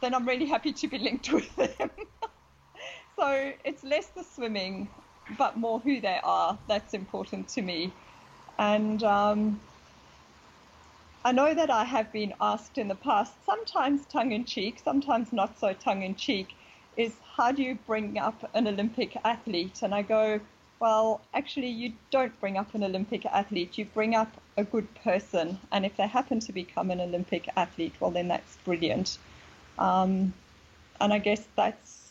then 0.01 0.13
I'm 0.15 0.27
really 0.27 0.47
happy 0.47 0.73
to 0.73 0.89
be 0.89 0.99
linked 0.99 1.33
with 1.39 1.55
them. 1.55 1.91
So 3.17 3.53
it's 3.65 3.85
less 3.85 4.07
the 4.09 4.25
swimming, 4.25 4.89
but 5.39 5.57
more 5.57 5.81
who 5.81 6.01
they 6.01 6.21
are. 6.23 6.59
That's 6.69 6.95
important 6.95 7.49
to 7.51 7.63
me. 7.63 7.93
And 8.59 9.03
um, 9.03 9.61
I 11.25 11.33
know 11.33 11.55
that 11.55 11.71
I 11.71 11.85
have 11.85 12.13
been 12.13 12.35
asked 12.41 12.79
in 12.79 12.89
the 12.89 12.95
past, 12.95 13.33
sometimes 13.47 14.05
tongue 14.07 14.33
in 14.33 14.45
cheek, 14.45 14.81
sometimes 14.85 15.33
not 15.33 15.59
so 15.59 15.73
tongue 15.73 16.03
in 16.03 16.15
cheek, 16.15 16.55
is 16.97 17.15
how 17.37 17.51
do 17.51 17.63
you 17.63 17.79
bring 17.87 18.19
up 18.19 18.49
an 18.55 18.69
Olympic 18.69 19.17
athlete? 19.25 19.81
And 19.83 19.95
I 19.95 20.03
go, 20.03 20.41
well, 20.81 21.21
actually, 21.33 21.71
you 21.71 21.93
don't 22.11 22.39
bring 22.41 22.59
up 22.59 22.75
an 22.75 22.85
Olympic 22.85 23.25
athlete, 23.27 23.79
you 23.79 23.87
bring 23.87 24.15
up 24.15 24.29
a 24.57 24.65
good 24.65 24.87
person. 24.97 25.59
And 25.73 25.87
if 25.87 25.97
they 25.97 26.07
happen 26.07 26.41
to 26.41 26.53
become 26.53 26.91
an 26.91 27.01
Olympic 27.01 27.49
athlete, 27.57 27.95
well, 28.01 28.11
then 28.11 28.29
that's 28.29 28.57
brilliant. 28.59 29.19
Um, 29.79 30.35
and 31.01 31.13
I 31.13 31.19
guess 31.19 31.43
that's. 31.57 32.04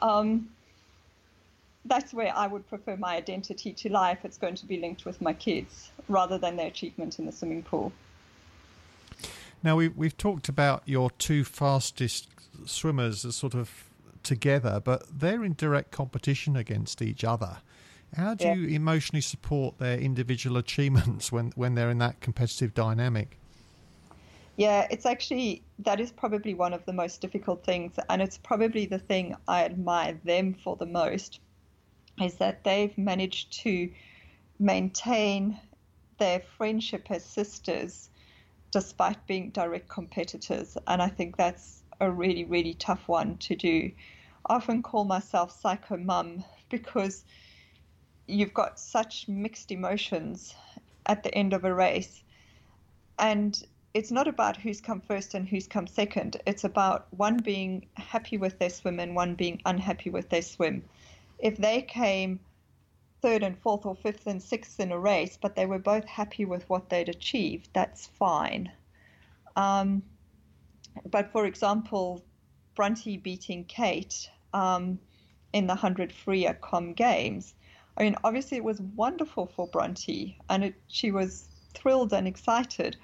Um, 0.00 0.48
that's 1.84 2.14
where 2.14 2.32
I 2.34 2.46
would 2.46 2.68
prefer 2.68 2.96
my 2.96 3.16
identity 3.16 3.72
to 3.72 3.90
lie 3.90 4.12
if 4.12 4.24
it's 4.24 4.38
going 4.38 4.54
to 4.54 4.66
be 4.66 4.78
linked 4.78 5.04
with 5.04 5.20
my 5.20 5.32
kids 5.32 5.90
rather 6.08 6.38
than 6.38 6.56
their 6.56 6.68
achievement 6.68 7.18
in 7.18 7.26
the 7.26 7.32
swimming 7.32 7.62
pool. 7.62 7.92
Now 9.62 9.76
we 9.76 9.88
we've 9.88 10.16
talked 10.16 10.48
about 10.48 10.82
your 10.86 11.10
two 11.10 11.44
fastest 11.44 12.28
swimmers 12.64 13.24
as 13.24 13.36
sort 13.36 13.54
of 13.54 13.88
together, 14.22 14.80
but 14.82 15.04
they're 15.20 15.44
in 15.44 15.54
direct 15.54 15.90
competition 15.90 16.56
against 16.56 17.02
each 17.02 17.24
other. 17.24 17.58
How 18.16 18.34
do 18.34 18.44
yeah. 18.44 18.54
you 18.54 18.68
emotionally 18.68 19.22
support 19.22 19.78
their 19.78 19.98
individual 19.98 20.56
achievements 20.58 21.32
when, 21.32 21.52
when 21.56 21.74
they're 21.74 21.90
in 21.90 21.98
that 21.98 22.20
competitive 22.20 22.74
dynamic? 22.74 23.38
Yeah, 24.56 24.86
it's 24.90 25.06
actually 25.06 25.64
that 25.80 26.00
is 26.00 26.12
probably 26.12 26.54
one 26.54 26.74
of 26.74 26.84
the 26.84 26.92
most 26.92 27.20
difficult 27.20 27.64
things, 27.64 27.94
and 28.08 28.20
it's 28.20 28.38
probably 28.38 28.86
the 28.86 28.98
thing 28.98 29.34
I 29.48 29.64
admire 29.64 30.20
them 30.24 30.54
for 30.54 30.76
the 30.76 30.86
most 30.86 31.40
is 32.20 32.36
that 32.36 32.62
they've 32.64 32.96
managed 32.98 33.52
to 33.62 33.90
maintain 34.58 35.58
their 36.18 36.40
friendship 36.56 37.10
as 37.10 37.24
sisters 37.24 38.10
despite 38.70 39.26
being 39.26 39.50
direct 39.50 39.88
competitors. 39.88 40.76
And 40.86 41.02
I 41.02 41.08
think 41.08 41.36
that's 41.36 41.82
a 42.00 42.10
really, 42.10 42.44
really 42.44 42.74
tough 42.74 43.08
one 43.08 43.36
to 43.38 43.56
do. 43.56 43.90
I 44.46 44.56
often 44.56 44.82
call 44.82 45.04
myself 45.04 45.58
psycho 45.60 45.96
mum 45.96 46.44
because 46.68 47.24
you've 48.26 48.54
got 48.54 48.78
such 48.78 49.28
mixed 49.28 49.70
emotions 49.72 50.54
at 51.06 51.22
the 51.22 51.34
end 51.34 51.52
of 51.52 51.64
a 51.64 51.74
race. 51.74 52.22
And 53.18 53.62
it's 53.94 54.10
not 54.10 54.28
about 54.28 54.56
who's 54.56 54.80
come 54.80 55.00
first 55.00 55.34
and 55.34 55.48
who's 55.48 55.66
come 55.66 55.86
second. 55.86 56.38
It's 56.46 56.64
about 56.64 57.06
one 57.10 57.36
being 57.36 57.86
happy 57.94 58.38
with 58.38 58.58
their 58.58 58.70
swim 58.70 59.00
and 59.00 59.14
one 59.14 59.34
being 59.34 59.60
unhappy 59.66 60.10
with 60.10 60.28
their 60.30 60.42
swim 60.42 60.84
if 61.42 61.56
they 61.56 61.82
came 61.82 62.40
third 63.20 63.42
and 63.42 63.58
fourth 63.58 63.84
or 63.84 63.94
fifth 63.96 64.26
and 64.26 64.42
sixth 64.42 64.80
in 64.80 64.92
a 64.92 64.98
race, 64.98 65.36
but 65.40 65.54
they 65.54 65.66
were 65.66 65.78
both 65.78 66.04
happy 66.06 66.44
with 66.44 66.68
what 66.70 66.88
they'd 66.88 67.08
achieved, 67.08 67.68
that's 67.72 68.06
fine. 68.06 68.70
Um, 69.56 70.02
but 71.10 71.30
for 71.32 71.44
example, 71.44 72.24
Bronte 72.74 73.16
beating 73.18 73.64
Kate 73.64 74.30
um, 74.54 74.98
in 75.52 75.66
the 75.66 75.74
100 75.74 76.12
free 76.12 76.46
at 76.46 76.60
Com 76.60 76.94
Games, 76.94 77.54
I 77.96 78.04
mean, 78.04 78.16
obviously 78.24 78.56
it 78.56 78.64
was 78.64 78.80
wonderful 78.80 79.46
for 79.46 79.66
Bronte 79.66 80.38
and 80.48 80.64
it, 80.64 80.74
she 80.86 81.10
was 81.10 81.48
thrilled 81.74 82.12
and 82.12 82.26
excited, 82.26 82.96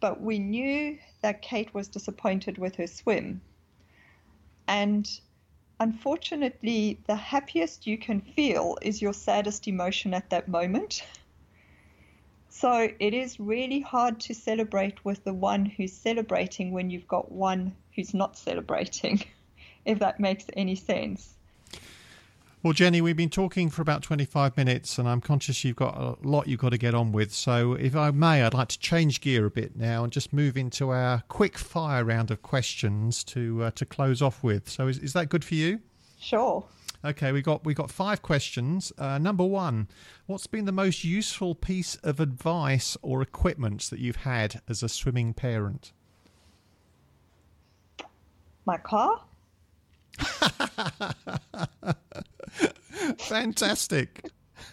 but 0.00 0.20
we 0.20 0.38
knew 0.38 0.98
that 1.22 1.42
Kate 1.42 1.72
was 1.74 1.88
disappointed 1.88 2.58
with 2.58 2.76
her 2.76 2.86
swim. 2.86 3.40
And 4.66 5.08
unfortunately, 5.80 7.00
the 7.06 7.16
happiest 7.16 7.86
you 7.86 7.98
can 7.98 8.20
feel 8.20 8.78
is 8.82 9.02
your 9.02 9.12
saddest 9.12 9.66
emotion 9.66 10.14
at 10.14 10.30
that 10.30 10.48
moment. 10.48 11.04
So 12.50 12.90
it 12.98 13.14
is 13.14 13.38
really 13.38 13.80
hard 13.80 14.20
to 14.20 14.34
celebrate 14.34 15.04
with 15.04 15.22
the 15.24 15.34
one 15.34 15.64
who's 15.64 15.92
celebrating 15.92 16.72
when 16.72 16.90
you've 16.90 17.06
got 17.06 17.30
one 17.30 17.76
who's 17.94 18.14
not 18.14 18.36
celebrating, 18.36 19.22
if 19.84 20.00
that 20.00 20.18
makes 20.18 20.46
any 20.54 20.74
sense. 20.74 21.37
Well, 22.68 22.74
Jenny, 22.74 23.00
we've 23.00 23.16
been 23.16 23.30
talking 23.30 23.70
for 23.70 23.80
about 23.80 24.02
25 24.02 24.58
minutes, 24.58 24.98
and 24.98 25.08
I'm 25.08 25.22
conscious 25.22 25.64
you've 25.64 25.76
got 25.76 25.96
a 25.96 26.16
lot 26.20 26.48
you've 26.48 26.60
got 26.60 26.72
to 26.72 26.76
get 26.76 26.94
on 26.94 27.12
with. 27.12 27.32
So, 27.32 27.72
if 27.72 27.96
I 27.96 28.10
may, 28.10 28.42
I'd 28.42 28.52
like 28.52 28.68
to 28.68 28.78
change 28.78 29.22
gear 29.22 29.46
a 29.46 29.50
bit 29.50 29.74
now 29.74 30.04
and 30.04 30.12
just 30.12 30.34
move 30.34 30.54
into 30.54 30.90
our 30.90 31.22
quick 31.28 31.56
fire 31.56 32.04
round 32.04 32.30
of 32.30 32.42
questions 32.42 33.24
to 33.24 33.62
uh, 33.62 33.70
to 33.70 33.86
close 33.86 34.20
off 34.20 34.44
with. 34.44 34.68
So, 34.68 34.86
is, 34.86 34.98
is 34.98 35.14
that 35.14 35.30
good 35.30 35.46
for 35.46 35.54
you? 35.54 35.80
Sure. 36.20 36.62
Okay, 37.02 37.32
we 37.32 37.40
got 37.40 37.64
we 37.64 37.72
got 37.72 37.90
five 37.90 38.20
questions. 38.20 38.92
Uh, 38.98 39.16
number 39.16 39.46
one, 39.46 39.88
what's 40.26 40.46
been 40.46 40.66
the 40.66 40.70
most 40.70 41.04
useful 41.04 41.54
piece 41.54 41.96
of 42.02 42.20
advice 42.20 42.98
or 43.00 43.22
equipment 43.22 43.84
that 43.84 43.98
you've 43.98 44.16
had 44.16 44.60
as 44.68 44.82
a 44.82 44.90
swimming 44.90 45.32
parent? 45.32 45.92
My 48.66 48.76
car. 48.76 49.22
Fantastic. 53.18 54.30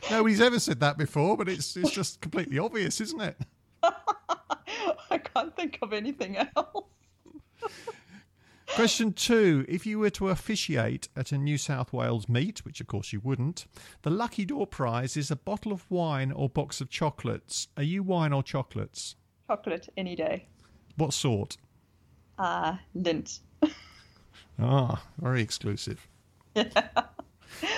Nobody's 0.10 0.42
ever 0.42 0.60
said 0.60 0.80
that 0.80 0.98
before, 0.98 1.38
but 1.38 1.48
it's 1.48 1.76
it's 1.78 1.92
just 1.92 2.22
completely 2.22 2.60
obvious, 2.60 3.00
isn't 3.02 3.22
it? 3.22 3.38
I 3.84 5.18
can't 5.18 5.56
think 5.56 5.78
of 5.82 5.94
anything 5.94 6.38
else. 6.38 6.86
Question 8.76 9.14
two 9.14 9.66
If 9.70 9.86
you 9.86 10.00
were 10.00 10.10
to 10.12 10.30
officiate 10.30 11.08
at 11.16 11.32
a 11.32 11.38
New 11.38 11.58
South 11.58 11.94
Wales 11.94 12.28
meet, 12.28 12.66
which 12.66 12.82
of 12.82 12.88
course 12.88 13.14
you 13.14 13.22
wouldn't, 13.22 13.66
the 14.02 14.10
lucky 14.10 14.44
door 14.46 14.68
prize 14.68 15.16
is 15.16 15.32
a 15.32 15.36
bottle 15.36 15.72
of 15.72 15.90
wine 15.90 16.32
or 16.32 16.50
box 16.50 16.82
of 16.82 16.90
chocolates. 16.90 17.68
Are 17.78 17.84
you 17.84 18.04
wine 18.04 18.34
or 18.34 18.44
chocolates? 18.44 19.16
Chocolate 19.48 19.88
any 19.96 20.16
day. 20.16 20.48
What 20.98 21.14
sort? 21.14 21.58
Ah, 22.38 22.74
uh, 22.74 22.78
Lindt. 23.00 23.40
ah, 24.60 25.02
very 25.20 25.42
exclusive. 25.42 26.08
Yeah. 26.56 26.72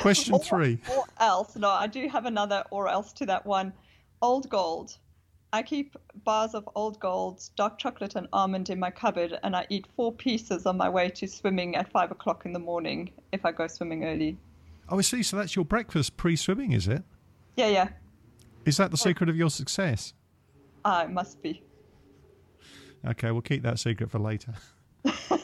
Question 0.01 0.33
or, 0.33 0.39
three. 0.39 0.79
Or 0.95 1.05
else, 1.19 1.55
no, 1.55 1.69
I 1.69 1.87
do 1.87 2.07
have 2.07 2.25
another 2.25 2.63
or 2.71 2.87
else 2.87 3.13
to 3.13 3.25
that 3.27 3.45
one. 3.45 3.73
Old 4.21 4.49
gold. 4.49 4.97
I 5.53 5.63
keep 5.63 5.95
bars 6.25 6.53
of 6.53 6.67
old 6.75 6.99
gold, 6.99 7.41
dark 7.55 7.77
chocolate, 7.77 8.15
and 8.15 8.27
almond 8.33 8.69
in 8.69 8.79
my 8.79 8.91
cupboard, 8.91 9.39
and 9.43 9.55
I 9.55 9.65
eat 9.69 9.87
four 9.95 10.11
pieces 10.11 10.65
on 10.65 10.77
my 10.77 10.89
way 10.89 11.09
to 11.11 11.27
swimming 11.27 11.75
at 11.75 11.91
five 11.91 12.11
o'clock 12.11 12.45
in 12.45 12.53
the 12.53 12.59
morning 12.59 13.11
if 13.31 13.45
I 13.45 13.51
go 13.51 13.67
swimming 13.67 14.03
early. 14.03 14.37
Oh, 14.89 14.99
I 14.99 15.01
see. 15.01 15.23
So 15.23 15.37
that's 15.37 15.55
your 15.55 15.65
breakfast 15.65 16.17
pre 16.17 16.35
swimming, 16.35 16.73
is 16.73 16.87
it? 16.87 17.03
Yeah, 17.55 17.67
yeah. 17.67 17.89
Is 18.65 18.77
that 18.77 18.91
the 18.91 18.97
secret 18.97 19.29
of 19.29 19.37
your 19.37 19.49
success? 19.49 20.13
Ah, 20.83 21.01
uh, 21.01 21.03
it 21.05 21.11
must 21.11 21.41
be. 21.41 21.63
Okay, 23.05 23.31
we'll 23.31 23.41
keep 23.41 23.63
that 23.63 23.79
secret 23.79 24.11
for 24.11 24.19
later. 24.19 24.53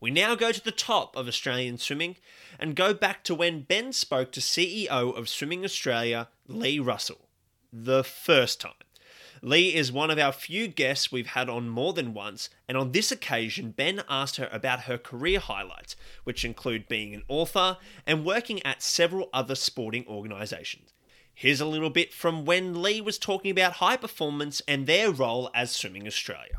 We 0.00 0.12
now 0.12 0.36
go 0.36 0.52
to 0.52 0.62
the 0.62 0.70
top 0.70 1.16
of 1.16 1.26
Australian 1.26 1.76
swimming 1.76 2.16
and 2.60 2.76
go 2.76 2.94
back 2.94 3.24
to 3.24 3.34
when 3.34 3.62
Ben 3.62 3.92
spoke 3.92 4.30
to 4.32 4.40
CEO 4.40 4.88
of 4.88 5.28
Swimming 5.28 5.64
Australia, 5.64 6.28
Leigh 6.46 6.78
Russell, 6.78 7.28
the 7.72 8.04
first 8.04 8.60
time. 8.60 8.74
Leigh 9.42 9.74
is 9.74 9.90
one 9.90 10.10
of 10.10 10.18
our 10.18 10.30
few 10.30 10.68
guests 10.68 11.10
we've 11.10 11.28
had 11.28 11.48
on 11.48 11.68
more 11.68 11.92
than 11.92 12.14
once, 12.14 12.48
and 12.68 12.76
on 12.76 12.92
this 12.92 13.10
occasion, 13.10 13.72
Ben 13.72 14.02
asked 14.08 14.36
her 14.36 14.48
about 14.52 14.82
her 14.82 14.98
career 14.98 15.40
highlights, 15.40 15.96
which 16.22 16.44
include 16.44 16.88
being 16.88 17.12
an 17.12 17.24
author 17.26 17.78
and 18.06 18.24
working 18.24 18.64
at 18.64 18.82
several 18.82 19.28
other 19.32 19.56
sporting 19.56 20.06
organisations. 20.06 20.92
Here's 21.34 21.60
a 21.60 21.66
little 21.66 21.90
bit 21.90 22.12
from 22.12 22.44
when 22.44 22.82
Leigh 22.82 23.00
was 23.00 23.18
talking 23.18 23.50
about 23.50 23.74
high 23.74 23.96
performance 23.96 24.62
and 24.68 24.86
their 24.86 25.10
role 25.10 25.50
as 25.54 25.72
Swimming 25.72 26.06
Australia. 26.06 26.58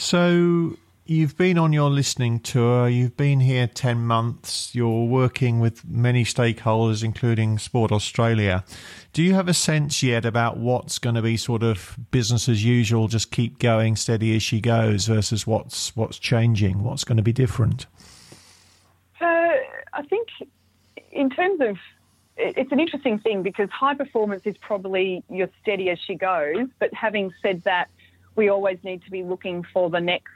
So 0.00 0.76
you've 1.06 1.36
been 1.36 1.58
on 1.58 1.72
your 1.72 1.90
listening 1.90 2.38
tour, 2.38 2.88
you've 2.88 3.16
been 3.16 3.40
here 3.40 3.66
10 3.66 3.98
months, 3.98 4.72
you're 4.72 5.06
working 5.06 5.58
with 5.58 5.84
many 5.84 6.22
stakeholders, 6.22 7.02
including 7.02 7.58
Sport 7.58 7.90
Australia. 7.90 8.62
Do 9.12 9.24
you 9.24 9.34
have 9.34 9.48
a 9.48 9.54
sense 9.54 10.00
yet 10.00 10.24
about 10.24 10.56
what's 10.56 11.00
going 11.00 11.16
to 11.16 11.22
be 11.22 11.36
sort 11.36 11.64
of 11.64 11.98
business 12.12 12.48
as 12.48 12.64
usual, 12.64 13.08
just 13.08 13.32
keep 13.32 13.58
going 13.58 13.96
steady 13.96 14.36
as 14.36 14.42
she 14.44 14.60
goes, 14.60 15.06
versus 15.06 15.48
what's 15.48 15.96
what's 15.96 16.16
changing, 16.16 16.84
what's 16.84 17.02
going 17.02 17.16
to 17.16 17.22
be 17.24 17.32
different? 17.32 17.86
Uh, 19.20 19.24
I 19.94 20.02
think 20.08 20.28
in 21.10 21.28
terms 21.28 21.60
of 21.60 21.76
it's 22.36 22.70
an 22.70 22.78
interesting 22.78 23.18
thing 23.18 23.42
because 23.42 23.68
high 23.70 23.94
performance 23.94 24.42
is 24.44 24.56
probably 24.58 25.24
your 25.28 25.48
steady 25.60 25.90
as 25.90 25.98
she 25.98 26.14
goes. 26.14 26.68
But 26.78 26.94
having 26.94 27.32
said 27.42 27.64
that, 27.64 27.88
we 28.38 28.48
always 28.48 28.78
need 28.84 29.02
to 29.02 29.10
be 29.10 29.24
looking 29.24 29.64
for 29.74 29.90
the 29.90 30.00
next, 30.00 30.32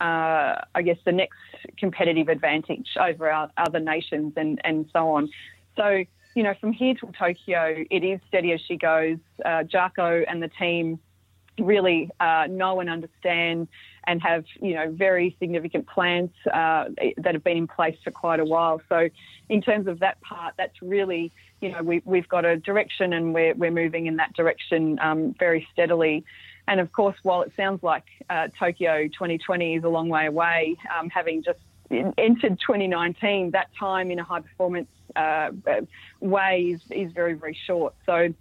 uh, 0.00 0.54
I 0.74 0.82
guess, 0.84 0.98
the 1.04 1.12
next 1.12 1.36
competitive 1.76 2.28
advantage 2.28 2.86
over 2.98 3.28
our 3.28 3.50
other 3.58 3.80
nations 3.80 4.34
and, 4.36 4.60
and 4.62 4.86
so 4.92 5.10
on. 5.10 5.28
So, 5.76 6.04
you 6.36 6.44
know, 6.44 6.54
from 6.60 6.72
here 6.72 6.94
to 6.94 7.12
Tokyo, 7.18 7.84
it 7.90 8.04
is 8.04 8.20
steady 8.28 8.52
as 8.52 8.60
she 8.66 8.76
goes. 8.76 9.18
Uh, 9.44 9.64
Jacco 9.64 10.22
and 10.28 10.40
the 10.40 10.48
team 10.48 11.00
really 11.58 12.08
uh, 12.20 12.46
know 12.48 12.80
and 12.80 12.88
understand 12.88 13.68
and 14.04 14.22
have 14.22 14.44
you 14.62 14.74
know 14.74 14.90
very 14.90 15.36
significant 15.38 15.86
plans 15.86 16.30
uh, 16.54 16.84
that 17.18 17.34
have 17.34 17.44
been 17.44 17.56
in 17.58 17.66
place 17.66 17.96
for 18.02 18.12
quite 18.12 18.40
a 18.40 18.44
while. 18.44 18.80
So 18.88 19.08
in 19.48 19.60
terms 19.60 19.88
of 19.88 19.98
that 20.00 20.20
part, 20.22 20.54
that's 20.56 20.80
really 20.80 21.32
you 21.60 21.72
know 21.72 21.82
we, 21.82 22.00
we've 22.04 22.28
got 22.28 22.44
a 22.44 22.56
direction 22.56 23.12
and 23.12 23.34
we're 23.34 23.54
we're 23.54 23.72
moving 23.72 24.06
in 24.06 24.16
that 24.16 24.32
direction 24.34 24.98
um, 25.00 25.34
very 25.38 25.66
steadily. 25.72 26.24
And 26.70 26.78
of 26.78 26.92
course, 26.92 27.16
while 27.24 27.42
it 27.42 27.52
sounds 27.56 27.82
like 27.82 28.04
uh, 28.30 28.46
Tokyo 28.56 29.08
2020 29.08 29.74
is 29.74 29.82
a 29.82 29.88
long 29.88 30.08
way 30.08 30.26
away, 30.26 30.76
um, 30.96 31.10
having 31.10 31.42
just 31.42 31.58
entered 31.90 32.60
2019, 32.60 33.50
that 33.50 33.70
time 33.76 34.12
in 34.12 34.20
a 34.20 34.22
high 34.22 34.40
performance 34.40 34.86
uh, 35.16 35.50
way 36.20 36.60
is, 36.74 36.80
is 36.92 37.12
very 37.12 37.34
very 37.34 37.58
short. 37.66 37.94
So 38.06 38.32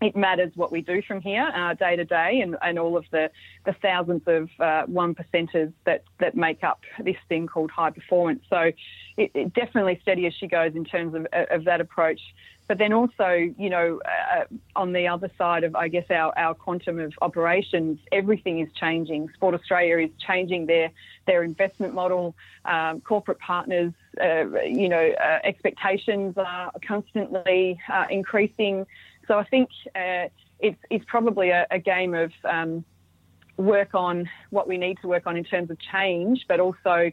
it 0.00 0.16
matters 0.16 0.50
what 0.56 0.72
we 0.72 0.80
do 0.80 1.02
from 1.02 1.20
here 1.20 1.50
uh, 1.54 1.74
day 1.74 1.94
to 1.94 2.04
day 2.04 2.40
and, 2.40 2.56
and 2.62 2.80
all 2.80 2.96
of 2.96 3.04
the, 3.12 3.30
the 3.64 3.72
thousands 3.74 4.22
of 4.26 4.48
uh, 4.58 4.82
one 4.86 5.14
percenters 5.14 5.72
that, 5.84 6.02
that 6.18 6.36
make 6.36 6.62
up 6.62 6.80
this 7.02 7.16
thing 7.28 7.46
called 7.46 7.70
high 7.70 7.90
performance. 7.90 8.42
So 8.50 8.72
it, 9.16 9.30
it 9.34 9.54
definitely 9.54 9.98
steady 10.02 10.26
as 10.26 10.34
she 10.34 10.46
goes 10.46 10.74
in 10.74 10.84
terms 10.84 11.14
of, 11.14 11.26
of 11.32 11.64
that 11.64 11.80
approach. 11.80 12.20
But 12.68 12.76
then 12.76 12.92
also, 12.92 13.30
you 13.30 13.70
know, 13.70 14.00
uh, 14.04 14.44
on 14.76 14.92
the 14.92 15.08
other 15.08 15.30
side 15.38 15.64
of, 15.64 15.74
I 15.74 15.88
guess, 15.88 16.04
our, 16.10 16.38
our 16.38 16.54
quantum 16.54 17.00
of 17.00 17.14
operations, 17.22 17.98
everything 18.12 18.60
is 18.60 18.68
changing. 18.74 19.30
Sport 19.34 19.54
Australia 19.54 19.98
is 19.98 20.10
changing 20.18 20.66
their, 20.66 20.90
their 21.26 21.42
investment 21.42 21.94
model. 21.94 22.36
Um, 22.66 23.00
corporate 23.00 23.38
partners, 23.38 23.94
uh, 24.22 24.60
you 24.64 24.90
know, 24.90 25.12
uh, 25.18 25.38
expectations 25.44 26.34
are 26.36 26.70
constantly 26.86 27.80
uh, 27.90 28.04
increasing. 28.10 28.86
So 29.26 29.38
I 29.38 29.44
think 29.44 29.70
uh, 29.96 30.28
it's, 30.60 30.78
it's 30.90 31.04
probably 31.06 31.48
a, 31.48 31.66
a 31.70 31.78
game 31.78 32.14
of 32.14 32.32
um, 32.44 32.84
work 33.58 33.94
on 33.94 34.30
what 34.50 34.66
we 34.66 34.78
need 34.78 34.96
to 35.02 35.08
work 35.08 35.26
on 35.26 35.36
in 35.36 35.44
terms 35.44 35.70
of 35.70 35.78
change, 35.78 36.46
but 36.48 36.60
also 36.60 37.10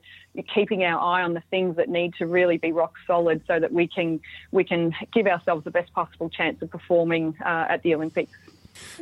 keeping 0.53 0.83
our 0.83 0.99
eye 0.99 1.23
on 1.23 1.33
the 1.33 1.43
things 1.49 1.75
that 1.75 1.89
need 1.89 2.13
to 2.19 2.25
really 2.25 2.57
be 2.57 2.71
rock 2.71 2.93
solid, 3.05 3.41
so 3.47 3.59
that 3.59 3.73
we 3.73 3.87
can 3.87 4.21
we 4.51 4.63
can 4.63 4.93
give 5.11 5.27
ourselves 5.27 5.65
the 5.65 5.71
best 5.71 5.91
possible 5.93 6.29
chance 6.29 6.61
of 6.61 6.69
performing 6.69 7.35
uh, 7.43 7.65
at 7.69 7.83
the 7.83 7.93
Olympics. 7.93 8.31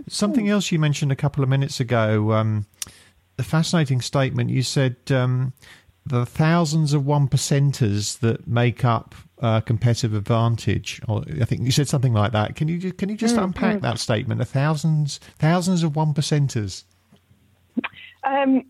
Something 0.08 0.50
else 0.50 0.72
you 0.72 0.80
mentioned 0.80 1.12
a 1.12 1.16
couple 1.16 1.44
of 1.44 1.50
minutes 1.50 1.80
ago. 1.80 2.32
Um, 2.32 2.66
a 3.38 3.44
fascinating 3.44 4.02
statement. 4.02 4.50
You 4.50 4.62
said 4.62 4.96
um, 5.10 5.54
the 6.06 6.26
thousands 6.26 6.94
of 6.94 7.06
one 7.06 7.28
percenters 7.28 8.20
that 8.20 8.48
make 8.48 8.86
up 8.86 9.16
uh, 9.42 9.60
competitive 9.62 10.14
advantage. 10.14 11.02
Or 11.08 11.24
I 11.42 11.46
think 11.46 11.62
you 11.62 11.72
said 11.72 11.88
something 11.88 12.14
like 12.14 12.32
that. 12.32 12.56
Can 12.56 12.68
you 12.68 12.94
can 12.94 13.10
you 13.10 13.18
just 13.18 13.36
mm, 13.36 13.44
unpack 13.44 13.78
mm. 13.78 13.82
that 13.82 14.00
statement? 14.00 14.40
The 14.40 14.46
thousands 14.46 15.20
thousands 15.38 15.84
of 15.84 15.96
one 15.96 16.14
percenters. 16.14 16.84
Um, 18.24 18.64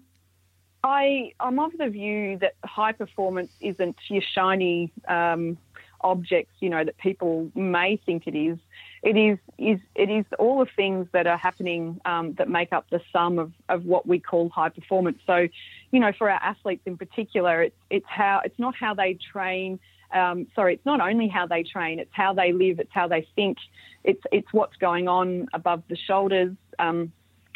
I 0.84 1.32
I'm 1.40 1.60
of 1.60 1.72
the 1.78 1.90
view 1.90 2.38
that 2.40 2.56
high 2.66 2.92
performance 2.92 3.52
isn't 3.62 3.96
your 4.10 4.22
shiny 4.22 4.92
um, 5.08 5.58
objects. 6.02 6.56
You 6.60 6.70
know 6.70 6.84
that 6.84 6.98
people 6.98 7.50
may 7.56 7.98
think 8.06 8.28
it 8.28 8.36
is. 8.36 8.58
It 9.02 9.16
is 9.16 9.38
is 9.58 9.80
it 9.96 10.10
is 10.10 10.26
all 10.40 10.60
the 10.60 10.72
things 10.76 11.08
that 11.14 11.28
are 11.28 11.38
happening 11.38 12.02
um, 12.06 12.34
that 12.34 12.50
make 12.50 12.74
up 12.74 12.90
the 12.90 13.02
sum 13.14 13.40
of, 13.40 13.54
of 13.70 13.86
what 13.86 14.08
we 14.08 14.20
call 14.20 14.50
high 14.50 14.70
performance. 14.70 15.20
So, 15.26 15.48
you 15.92 16.00
know, 16.00 16.12
for 16.18 16.30
our 16.30 16.42
athletes 16.42 16.84
in 16.86 16.98
particular, 16.98 17.64
it's 17.64 17.78
it's 17.90 18.08
how 18.08 18.42
it's 18.44 18.60
not 18.60 18.76
how 18.76 18.94
they 18.94 19.14
train 19.14 19.80
um, 20.14 20.48
sorry, 20.54 20.76
it's 20.76 20.86
not 20.86 21.02
only 21.02 21.28
how 21.28 21.48
they 21.48 21.64
train, 21.64 22.00
it's 22.00 22.12
how 22.14 22.34
they 22.34 22.54
live, 22.54 22.80
it's 22.80 22.92
how 22.94 23.08
they 23.08 23.28
think, 23.36 23.58
it's 24.04 24.22
it's 24.32 24.48
what's 24.52 24.76
going 24.78 25.08
on 25.08 25.48
above 25.54 25.84
the 25.90 25.96
shoulders, 25.96 26.56
um, 26.80 27.12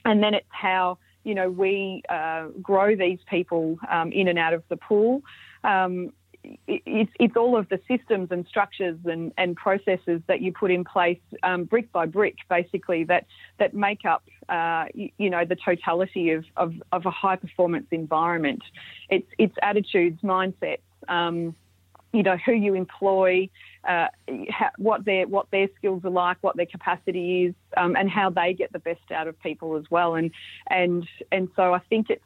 and 0.05 0.23
then 0.23 0.33
it's 0.33 0.47
how 0.49 0.97
you 1.27 1.35
know 1.35 1.49
we 1.49 2.01
uh, 2.09 2.47
grow 2.61 2.95
these 2.95 3.19
people 3.29 3.77
um, 3.91 4.11
in 4.13 4.29
and 4.29 4.39
out 4.39 4.53
of 4.53 4.63
the 4.69 4.77
pool. 4.77 5.21
Um, 5.63 6.13
it's, 6.65 7.11
it's 7.19 7.35
all 7.35 7.57
of 7.57 7.67
the 7.67 7.79
systems 7.89 8.29
and 8.31 8.45
structures 8.47 8.97
and, 9.03 9.33
and 9.37 9.57
processes 9.57 10.21
that 10.27 10.41
you 10.41 10.53
put 10.53 10.71
in 10.71 10.85
place 10.85 11.19
um, 11.43 11.65
brick 11.65 11.91
by 11.91 12.05
brick, 12.05 12.35
basically, 12.49 13.03
that, 13.03 13.25
that 13.59 13.73
make 13.73 14.05
up, 14.05 14.23
uh, 14.47 14.85
you, 14.93 15.09
you, 15.17 15.29
know, 15.29 15.43
the 15.43 15.57
totality 15.57 16.31
of, 16.31 16.45
of, 16.55 16.73
of, 16.93 17.05
a 17.05 17.11
high 17.11 17.35
performance 17.35 17.87
environment. 17.91 18.61
It's, 19.09 19.27
it's 19.37 19.55
attitudes, 19.61 20.21
mindsets, 20.21 20.77
um, 21.09 21.53
you 22.13 22.23
know 22.23 22.37
who 22.45 22.53
you 22.53 22.73
employ, 22.73 23.49
uh, 23.87 24.07
what 24.77 25.05
their 25.05 25.27
what 25.27 25.49
their 25.51 25.67
skills 25.77 26.03
are 26.05 26.09
like, 26.09 26.37
what 26.41 26.55
their 26.55 26.65
capacity 26.65 27.45
is, 27.45 27.55
um, 27.75 27.95
and 27.95 28.09
how 28.09 28.29
they 28.29 28.53
get 28.53 28.71
the 28.73 28.79
best 28.79 29.11
out 29.11 29.27
of 29.27 29.39
people 29.41 29.75
as 29.75 29.83
well. 29.89 30.15
And 30.15 30.31
and 30.69 31.07
and 31.31 31.49
so 31.55 31.73
I 31.73 31.79
think 31.89 32.09
it's 32.09 32.23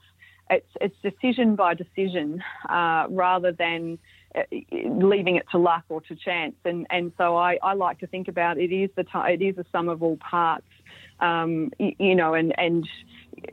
it's 0.49 0.69
it's 0.81 0.95
decision 1.01 1.55
by 1.55 1.73
decision 1.73 2.43
uh, 2.69 3.07
rather 3.09 3.51
than 3.51 3.97
uh, 4.35 4.43
leaving 4.85 5.35
it 5.37 5.45
to 5.51 5.57
luck 5.57 5.83
or 5.89 6.01
to 6.01 6.15
chance. 6.15 6.55
And 6.65 6.85
and 6.89 7.11
so 7.17 7.37
I, 7.37 7.57
I 7.63 7.73
like 7.73 7.99
to 7.99 8.07
think 8.07 8.27
about 8.27 8.57
it 8.57 8.71
is 8.71 8.89
the 8.95 9.03
t- 9.03 9.09
it 9.13 9.41
is 9.41 9.57
a 9.57 9.65
sum 9.71 9.89
of 9.89 10.03
all 10.03 10.17
parts. 10.17 10.67
Um, 11.19 11.71
you, 11.79 11.95
you 11.99 12.15
know, 12.15 12.33
and 12.33 12.53
and 12.59 12.87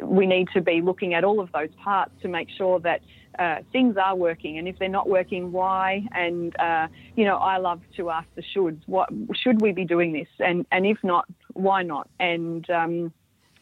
we 0.03 0.27
need 0.27 0.49
to 0.55 0.61
be 0.61 0.81
looking 0.81 1.15
at 1.15 1.25
all 1.25 1.41
of 1.41 1.51
those 1.53 1.71
parts 1.83 2.13
to 2.23 2.29
make 2.29 2.49
sure 2.57 2.81
that 2.81 3.01
uh, 3.39 3.59
things 3.73 3.97
are 3.97 4.17
working, 4.17 4.59
and 4.59 4.67
if 4.67 4.79
they're 4.79 4.89
not 4.89 5.09
working, 5.09 5.53
why? 5.53 6.07
And 6.13 6.59
uh, 6.59 6.89
you 7.17 7.25
know, 7.25 7.37
I 7.37 7.59
love 7.59 7.81
to 7.97 8.11
ask 8.11 8.29
the 8.35 8.43
shoulds. 8.43 8.81
What 8.87 9.09
should 9.35 9.61
we 9.61 9.73
be 9.73 9.85
doing 9.85 10.13
this? 10.13 10.29
And 10.41 10.67
and 10.73 10.87
if 10.87 10.99
not, 11.03 11.27
why 11.53 11.83
not? 11.83 12.09
And 12.19 12.69
um, 12.71 13.13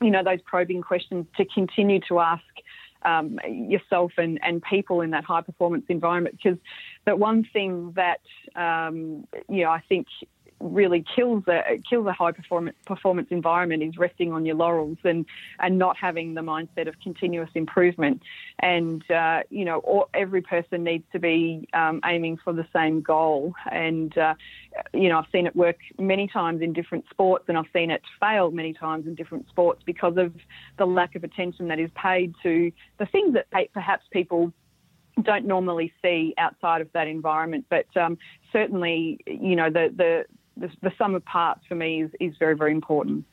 you 0.01 0.11
know, 0.11 0.23
those 0.23 0.41
probing 0.45 0.83
questions 0.83 1.27
to 1.37 1.45
continue 1.45 2.01
to 2.09 2.21
ask 2.21 2.45
um, 3.05 3.39
yourself 3.47 4.13
and, 4.19 4.39
and 4.43 4.63
people 4.63 5.01
in 5.01 5.11
that 5.11 5.25
high 5.25 5.43
performance 5.43 5.85
environment. 5.89 6.39
Because 6.43 6.59
the 7.05 7.17
one 7.17 7.47
thing 7.53 7.95
that 7.97 8.21
um, 8.57 9.27
you 9.49 9.63
know, 9.65 9.71
I 9.71 9.83
think 9.89 10.07
really 10.61 11.05
kills 11.15 11.45
a 11.49 11.79
kills 11.89 12.07
a 12.07 12.13
high 12.13 12.33
performance 12.33 12.77
performance 12.87 13.29
environment 13.31 13.83
is 13.83 13.97
resting 13.99 14.33
on 14.33 14.47
your 14.47 14.55
laurels 14.55 14.99
and 15.05 15.27
and 15.61 15.79
not 15.79 15.97
having 15.97 16.35
the 16.35 16.41
mindset 16.41 16.89
of 16.89 16.99
continuous 17.01 17.51
improvement. 17.55 18.23
And 18.61 19.09
uh, 19.11 19.43
you 19.51 19.65
know, 19.65 19.79
all, 19.81 20.09
every 20.15 20.43
person 20.43 20.85
needs 20.85 21.05
to 21.13 21.19
be 21.19 21.69
um, 21.73 22.01
aiming 22.05 22.39
for 22.43 22.53
the 22.53 22.67
same 22.73 23.03
goal. 23.03 23.55
And 23.71 24.17
uh, 24.17 24.35
you 24.95 25.09
know, 25.09 25.19
I've 25.19 25.31
seen 25.31 25.47
it 25.47 25.55
work 25.55 25.77
many 25.99 26.27
times 26.27 26.63
in 26.63 26.73
different 26.73 27.05
sports, 27.11 27.45
and 27.49 27.59
I've 27.59 27.71
seen 27.73 27.91
it 27.91 28.03
fail 28.21 28.51
many 28.51 28.73
times 28.73 29.07
in 29.07 29.15
different 29.15 29.49
sports 29.49 29.83
because 29.85 30.17
of 30.17 30.33
the 30.79 30.87
lack 30.87 31.15
of 31.15 31.25
attention 31.25 31.69
that 31.69 31.79
is 31.79 31.91
paid 31.95 32.35
to 32.43 32.73
the 32.99 33.07
things 33.07 33.35
that 33.35 33.73
perhaps 33.73 34.05
people 34.11 34.53
don't 35.23 35.47
normally 35.47 35.93
see 36.03 36.35
outside 36.37 36.81
of 36.81 36.93
that 36.93 37.09
environment. 37.09 37.65
But 37.71 37.87
um, 37.97 38.19
certainly, 38.53 39.19
you 39.27 39.57
know, 39.57 39.71
the, 39.71 39.93
the 39.97 40.25
the, 40.57 40.71
the 40.83 40.93
sum 40.99 41.15
of 41.15 41.25
parts 41.25 41.65
for 41.69 41.75
me 41.75 42.03
is, 42.03 42.11
is 42.21 42.35
very, 42.39 42.57
very 42.57 42.73
important. 42.73 43.25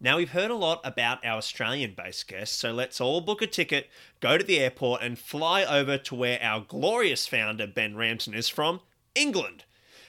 Now, 0.00 0.16
we've 0.16 0.30
heard 0.30 0.50
a 0.50 0.56
lot 0.56 0.80
about 0.82 1.24
our 1.24 1.36
Australian 1.36 1.94
based 1.96 2.26
guests, 2.26 2.56
so 2.56 2.72
let's 2.72 3.00
all 3.00 3.20
book 3.20 3.40
a 3.40 3.46
ticket, 3.46 3.88
go 4.18 4.36
to 4.36 4.42
the 4.42 4.58
airport, 4.58 5.00
and 5.00 5.16
fly 5.16 5.64
over 5.64 5.96
to 5.96 6.14
where 6.16 6.42
our 6.42 6.60
glorious 6.60 7.28
founder, 7.28 7.68
Ben 7.68 7.94
Ramson, 7.94 8.34
is 8.34 8.48
from 8.48 8.80
England. 9.14 9.64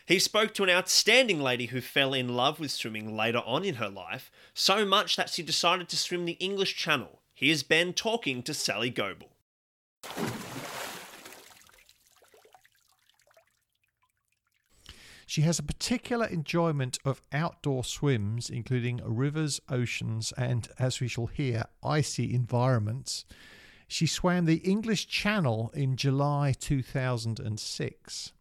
He 0.05 0.17
spoke 0.17 0.53
to 0.55 0.63
an 0.63 0.69
outstanding 0.69 1.39
lady 1.39 1.67
who 1.67 1.79
fell 1.79 2.13
in 2.13 2.29
love 2.35 2.59
with 2.59 2.71
swimming 2.71 3.15
later 3.15 3.41
on 3.45 3.63
in 3.63 3.75
her 3.75 3.89
life, 3.89 4.31
so 4.53 4.83
much 4.83 5.15
that 5.15 5.29
she 5.29 5.43
decided 5.43 5.89
to 5.89 5.97
swim 5.97 6.25
the 6.25 6.33
English 6.33 6.75
Channel. 6.75 7.21
Here's 7.35 7.61
Ben 7.61 7.93
talking 7.93 8.41
to 8.43 8.53
Sally 8.53 8.89
Goble. 8.89 9.29
She 15.33 15.41
has 15.41 15.57
a 15.57 15.63
particular 15.63 16.27
enjoyment 16.27 16.99
of 17.03 17.23
outdoor 17.31 17.83
swims, 17.83 18.51
including 18.51 19.01
rivers, 19.03 19.59
oceans, 19.67 20.31
and, 20.37 20.69
as 20.77 20.99
we 20.99 21.07
shall 21.07 21.25
hear, 21.25 21.63
icy 21.83 22.31
environments. 22.35 23.25
She 23.87 24.05
swam 24.05 24.45
the 24.45 24.57
English 24.57 25.07
Channel 25.07 25.71
in 25.73 25.97
July 25.97 26.53
2006. 26.59 28.31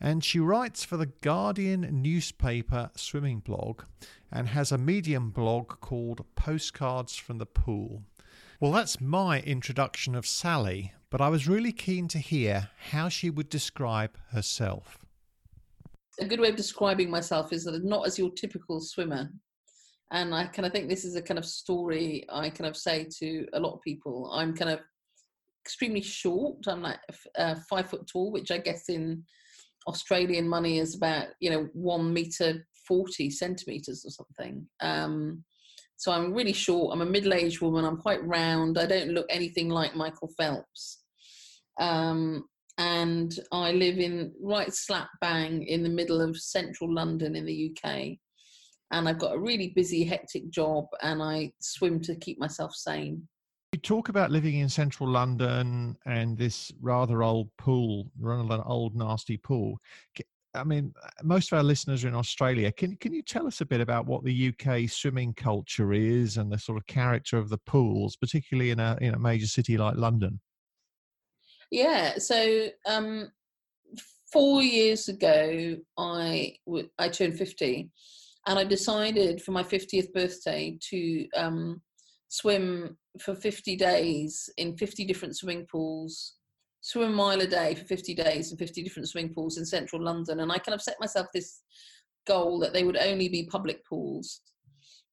And 0.00 0.24
she 0.24 0.40
writes 0.40 0.82
for 0.82 0.96
the 0.96 1.12
Guardian 1.20 2.02
newspaper 2.02 2.90
swimming 2.96 3.38
blog 3.38 3.82
and 4.32 4.48
has 4.48 4.72
a 4.72 4.78
Medium 4.78 5.30
blog 5.30 5.78
called 5.80 6.24
Postcards 6.34 7.14
from 7.14 7.38
the 7.38 7.46
Pool. 7.46 8.02
Well, 8.58 8.72
that's 8.72 9.00
my 9.00 9.42
introduction 9.42 10.16
of 10.16 10.26
Sally, 10.26 10.92
but 11.08 11.20
I 11.20 11.28
was 11.28 11.46
really 11.46 11.70
keen 11.70 12.08
to 12.08 12.18
hear 12.18 12.70
how 12.90 13.08
she 13.08 13.30
would 13.30 13.48
describe 13.48 14.18
herself. 14.32 15.01
A 16.20 16.24
good 16.24 16.40
way 16.40 16.48
of 16.48 16.56
describing 16.56 17.10
myself 17.10 17.52
is 17.52 17.64
that 17.64 17.74
I'm 17.74 17.88
not 17.88 18.06
as 18.06 18.18
your 18.18 18.30
typical 18.30 18.80
swimmer. 18.80 19.30
And 20.10 20.34
I 20.34 20.46
kind 20.46 20.66
of 20.66 20.72
think 20.72 20.88
this 20.88 21.04
is 21.04 21.16
a 21.16 21.22
kind 21.22 21.38
of 21.38 21.46
story 21.46 22.26
I 22.30 22.50
kind 22.50 22.68
of 22.68 22.76
say 22.76 23.08
to 23.18 23.46
a 23.54 23.60
lot 23.60 23.74
of 23.74 23.82
people. 23.82 24.30
I'm 24.32 24.54
kind 24.54 24.70
of 24.70 24.80
extremely 25.64 26.02
short. 26.02 26.58
I'm 26.66 26.82
like 26.82 26.98
uh, 27.38 27.54
five 27.68 27.88
foot 27.88 28.06
tall, 28.06 28.30
which 28.30 28.50
I 28.50 28.58
guess 28.58 28.88
in 28.88 29.24
Australian 29.86 30.48
money 30.48 30.78
is 30.78 30.94
about 30.94 31.28
you 31.40 31.50
know 31.50 31.68
one 31.72 32.12
meter 32.12 32.66
forty 32.86 33.30
centimeters 33.30 34.04
or 34.04 34.10
something. 34.10 34.66
Um, 34.80 35.44
so 35.96 36.12
I'm 36.12 36.34
really 36.34 36.52
short. 36.52 36.92
I'm 36.92 37.00
a 37.00 37.06
middle-aged 37.06 37.60
woman. 37.60 37.84
I'm 37.84 37.96
quite 37.96 38.26
round. 38.26 38.76
I 38.76 38.86
don't 38.86 39.10
look 39.10 39.26
anything 39.30 39.68
like 39.68 39.94
Michael 39.94 40.32
Phelps. 40.36 40.98
Um, 41.78 42.44
and 42.78 43.38
I 43.50 43.72
live 43.72 43.98
in 43.98 44.32
right 44.40 44.72
slap 44.72 45.08
bang 45.20 45.62
in 45.64 45.82
the 45.82 45.88
middle 45.88 46.20
of 46.20 46.36
central 46.36 46.92
London 46.92 47.36
in 47.36 47.44
the 47.44 47.72
UK. 47.72 48.18
And 48.90 49.08
I've 49.08 49.18
got 49.18 49.34
a 49.34 49.38
really 49.38 49.72
busy, 49.74 50.04
hectic 50.04 50.50
job, 50.50 50.86
and 51.02 51.22
I 51.22 51.52
swim 51.60 52.00
to 52.02 52.14
keep 52.16 52.38
myself 52.38 52.74
sane. 52.74 53.26
You 53.72 53.80
talk 53.80 54.10
about 54.10 54.30
living 54.30 54.58
in 54.58 54.68
central 54.68 55.08
London 55.08 55.96
and 56.04 56.36
this 56.36 56.70
rather 56.80 57.22
old 57.22 57.48
pool, 57.56 58.10
rather 58.20 58.62
old, 58.66 58.94
nasty 58.94 59.38
pool. 59.38 59.78
I 60.54 60.64
mean, 60.64 60.92
uh, 61.02 61.08
most 61.22 61.50
of 61.50 61.56
our 61.56 61.64
listeners 61.64 62.04
are 62.04 62.08
in 62.08 62.14
Australia. 62.14 62.70
Can 62.70 62.96
can 62.96 63.14
you 63.14 63.22
tell 63.22 63.46
us 63.46 63.62
a 63.62 63.66
bit 63.66 63.80
about 63.80 64.04
what 64.04 64.24
the 64.24 64.52
UK 64.52 64.90
swimming 64.90 65.32
culture 65.32 65.94
is 65.94 66.36
and 66.36 66.52
the 66.52 66.58
sort 66.58 66.76
of 66.76 66.86
character 66.86 67.38
of 67.38 67.48
the 67.48 67.58
pools, 67.58 68.16
particularly 68.16 68.70
in 68.70 68.78
a 68.78 68.98
in 69.00 69.14
a 69.14 69.18
major 69.18 69.46
city 69.46 69.78
like 69.78 69.96
London? 69.96 70.38
Yeah, 71.72 72.18
so 72.18 72.68
um, 72.86 73.32
four 74.30 74.60
years 74.62 75.08
ago, 75.08 75.78
I 75.96 76.54
I 76.98 77.08
turned 77.08 77.38
fifty, 77.38 77.90
and 78.46 78.58
I 78.58 78.64
decided 78.64 79.40
for 79.42 79.52
my 79.52 79.62
fiftieth 79.62 80.12
birthday 80.12 80.78
to 80.90 81.26
um, 81.34 81.80
swim 82.28 82.98
for 83.18 83.34
fifty 83.34 83.74
days 83.74 84.50
in 84.58 84.76
fifty 84.76 85.06
different 85.06 85.34
swimming 85.34 85.66
pools, 85.72 86.34
swim 86.82 87.10
a 87.10 87.16
mile 87.16 87.40
a 87.40 87.46
day 87.46 87.74
for 87.74 87.86
fifty 87.86 88.14
days 88.14 88.52
in 88.52 88.58
fifty 88.58 88.82
different 88.82 89.08
swimming 89.08 89.32
pools 89.32 89.56
in 89.56 89.64
central 89.64 90.04
London, 90.04 90.40
and 90.40 90.52
I 90.52 90.58
kind 90.58 90.74
of 90.74 90.82
set 90.82 91.00
myself 91.00 91.28
this 91.32 91.62
goal 92.26 92.58
that 92.58 92.74
they 92.74 92.84
would 92.84 92.98
only 92.98 93.30
be 93.30 93.48
public 93.50 93.82
pools 93.86 94.42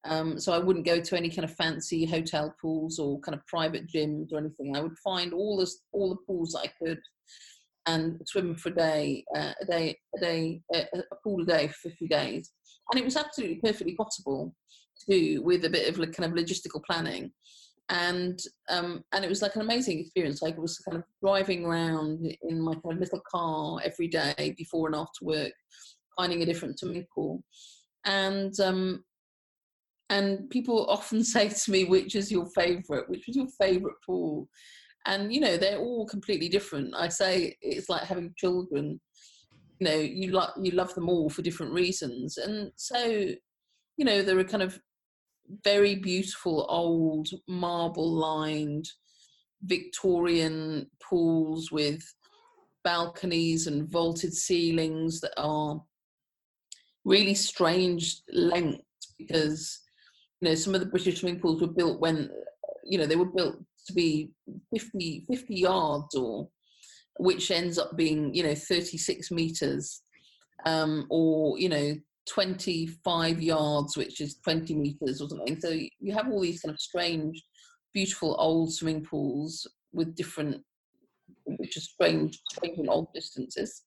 um, 0.06 0.40
so 0.40 0.54
I 0.54 0.60
wouldn't 0.60 0.86
go 0.86 1.00
to 1.00 1.18
any 1.18 1.30
kind 1.30 1.44
of 1.44 1.56
fancy 1.56 2.06
hotel 2.06 2.56
pools 2.62 3.00
or 3.00 3.20
kind 3.20 3.36
of 3.36 3.46
private 3.48 3.88
gyms 3.88 4.32
or 4.32 4.38
anything. 4.38 4.76
I 4.76 4.82
would 4.82 4.98
find 5.04 5.34
all 5.34 5.58
the 5.58 5.70
all 5.92 6.10
the 6.10 6.22
pools 6.28 6.56
I 6.56 6.68
could 6.82 7.00
and 7.86 8.22
swim 8.26 8.56
for 8.56 8.70
a 8.70 8.76
day, 8.76 9.26
uh, 9.36 9.54
a 9.62 9.66
day, 9.66 9.98
a 10.16 10.20
day, 10.20 10.62
a, 10.74 10.80
a 10.98 11.16
pool 11.24 11.42
a 11.42 11.46
day 11.46 11.68
for 11.68 11.90
50 11.90 12.08
days. 12.08 12.52
And 12.92 13.00
it 13.00 13.06
was 13.06 13.18
absolutely 13.18 13.58
perfectly 13.58 13.96
possible 13.96 14.56
to 15.00 15.12
do 15.12 15.42
with 15.44 15.66
a 15.66 15.70
bit 15.70 15.90
of 15.90 15.98
like 15.98 16.14
kind 16.14 16.32
of 16.32 16.38
logistical 16.38 16.84
planning. 16.84 17.32
And 17.90 18.40
um, 18.70 19.04
and 19.12 19.26
it 19.26 19.30
was 19.30 19.42
like 19.42 19.56
an 19.56 19.62
amazing 19.62 20.00
experience. 20.00 20.42
Like 20.42 20.58
I 20.58 20.60
was 20.60 20.78
kind 20.78 20.98
of 20.98 21.04
driving 21.24 21.66
around 21.66 22.26
in 22.44 22.62
my 22.62 22.74
kind 22.74 22.94
of 22.94 23.00
little 23.00 23.22
car 23.30 23.80
every 23.84 24.08
day 24.08 24.54
before 24.58 24.88
and 24.88 24.96
after 24.96 25.26
work, 25.26 25.52
finding 26.16 26.44
a 26.44 26.46
different 26.46 26.80
swimming 26.80 27.08
pool. 27.14 27.44
And 28.06 28.58
um, 28.60 29.04
and 30.10 30.50
people 30.50 30.86
often 30.90 31.24
say 31.36 31.50
to 31.50 31.72
me 31.72 31.86
which 31.86 32.16
is 32.16 32.32
your 32.32 32.48
favorite? 32.48 33.10
Which 33.10 33.26
was 33.28 33.36
your 33.36 33.48
favorite 33.60 33.96
pool? 34.06 34.48
And 35.06 35.34
you 35.34 35.40
know 35.40 35.58
they're 35.58 35.80
all 35.80 36.06
completely 36.08 36.50
different. 36.50 36.94
I 36.96 37.08
say 37.08 37.56
it's 37.62 37.90
like 37.90 38.04
having 38.04 38.34
children. 38.38 39.00
You 39.80 39.88
know 39.88 39.96
you 39.96 40.32
like 40.32 40.50
you 40.62 40.72
love 40.72 40.94
them 40.94 41.10
all 41.10 41.30
for 41.30 41.42
different 41.42 41.74
reasons. 41.74 42.38
And 42.38 42.72
so 42.76 43.00
you 43.98 44.06
know 44.06 44.22
there 44.22 44.38
are 44.40 44.44
kind 44.44 44.64
of 44.64 44.80
very 45.64 45.96
beautiful 45.96 46.66
old 46.70 47.28
marble 47.48 48.12
lined 48.12 48.88
victorian 49.64 50.90
pools 51.02 51.72
with 51.72 52.02
balconies 52.84 53.68
and 53.68 53.90
vaulted 53.90 54.34
ceilings 54.34 55.20
that 55.20 55.34
are 55.38 55.82
really 57.04 57.34
strange 57.34 58.22
lengths 58.32 58.86
because 59.18 59.80
you 60.42 60.50
know, 60.50 60.56
some 60.56 60.74
of 60.74 60.80
the 60.80 60.88
British 60.88 61.20
swimming 61.20 61.40
pools 61.40 61.62
were 61.62 61.68
built 61.68 62.00
when, 62.00 62.30
you 62.84 62.98
know, 62.98 63.06
they 63.06 63.16
were 63.16 63.26
built 63.26 63.58
to 63.88 63.94
be 63.94 64.32
50, 64.74 65.26
50 65.30 65.56
yards 65.56 66.16
or 66.16 66.50
which 67.18 67.52
ends 67.52 67.78
up 67.78 67.98
being, 67.98 68.34
you 68.34 68.44
know, 68.44 68.56
36 68.56 69.32
meters 69.32 70.02
um, 70.66 71.06
or, 71.10 71.60
you 71.60 71.68
know, 71.68 71.96
25 72.30 73.42
yards, 73.42 73.98
which 73.98 74.22
is 74.22 74.38
20 74.44 74.76
meters 74.76 75.22
or 75.22 75.28
something. 75.28 75.60
So 75.60 75.70
you 75.70 76.14
have 76.14 76.30
all 76.32 76.42
these 76.42 76.62
kind 76.62 76.74
of 76.74 76.80
strange, 76.80 77.42
beautiful 77.94 78.36
old 78.40 78.74
swimming 78.74 79.04
pools 79.04 79.68
with 79.92 80.16
different, 80.16 80.62
which 81.46 81.76
are 81.76 81.82
strange, 81.82 82.40
strange 82.52 82.88
old 82.88 83.08
distances. 83.14 83.82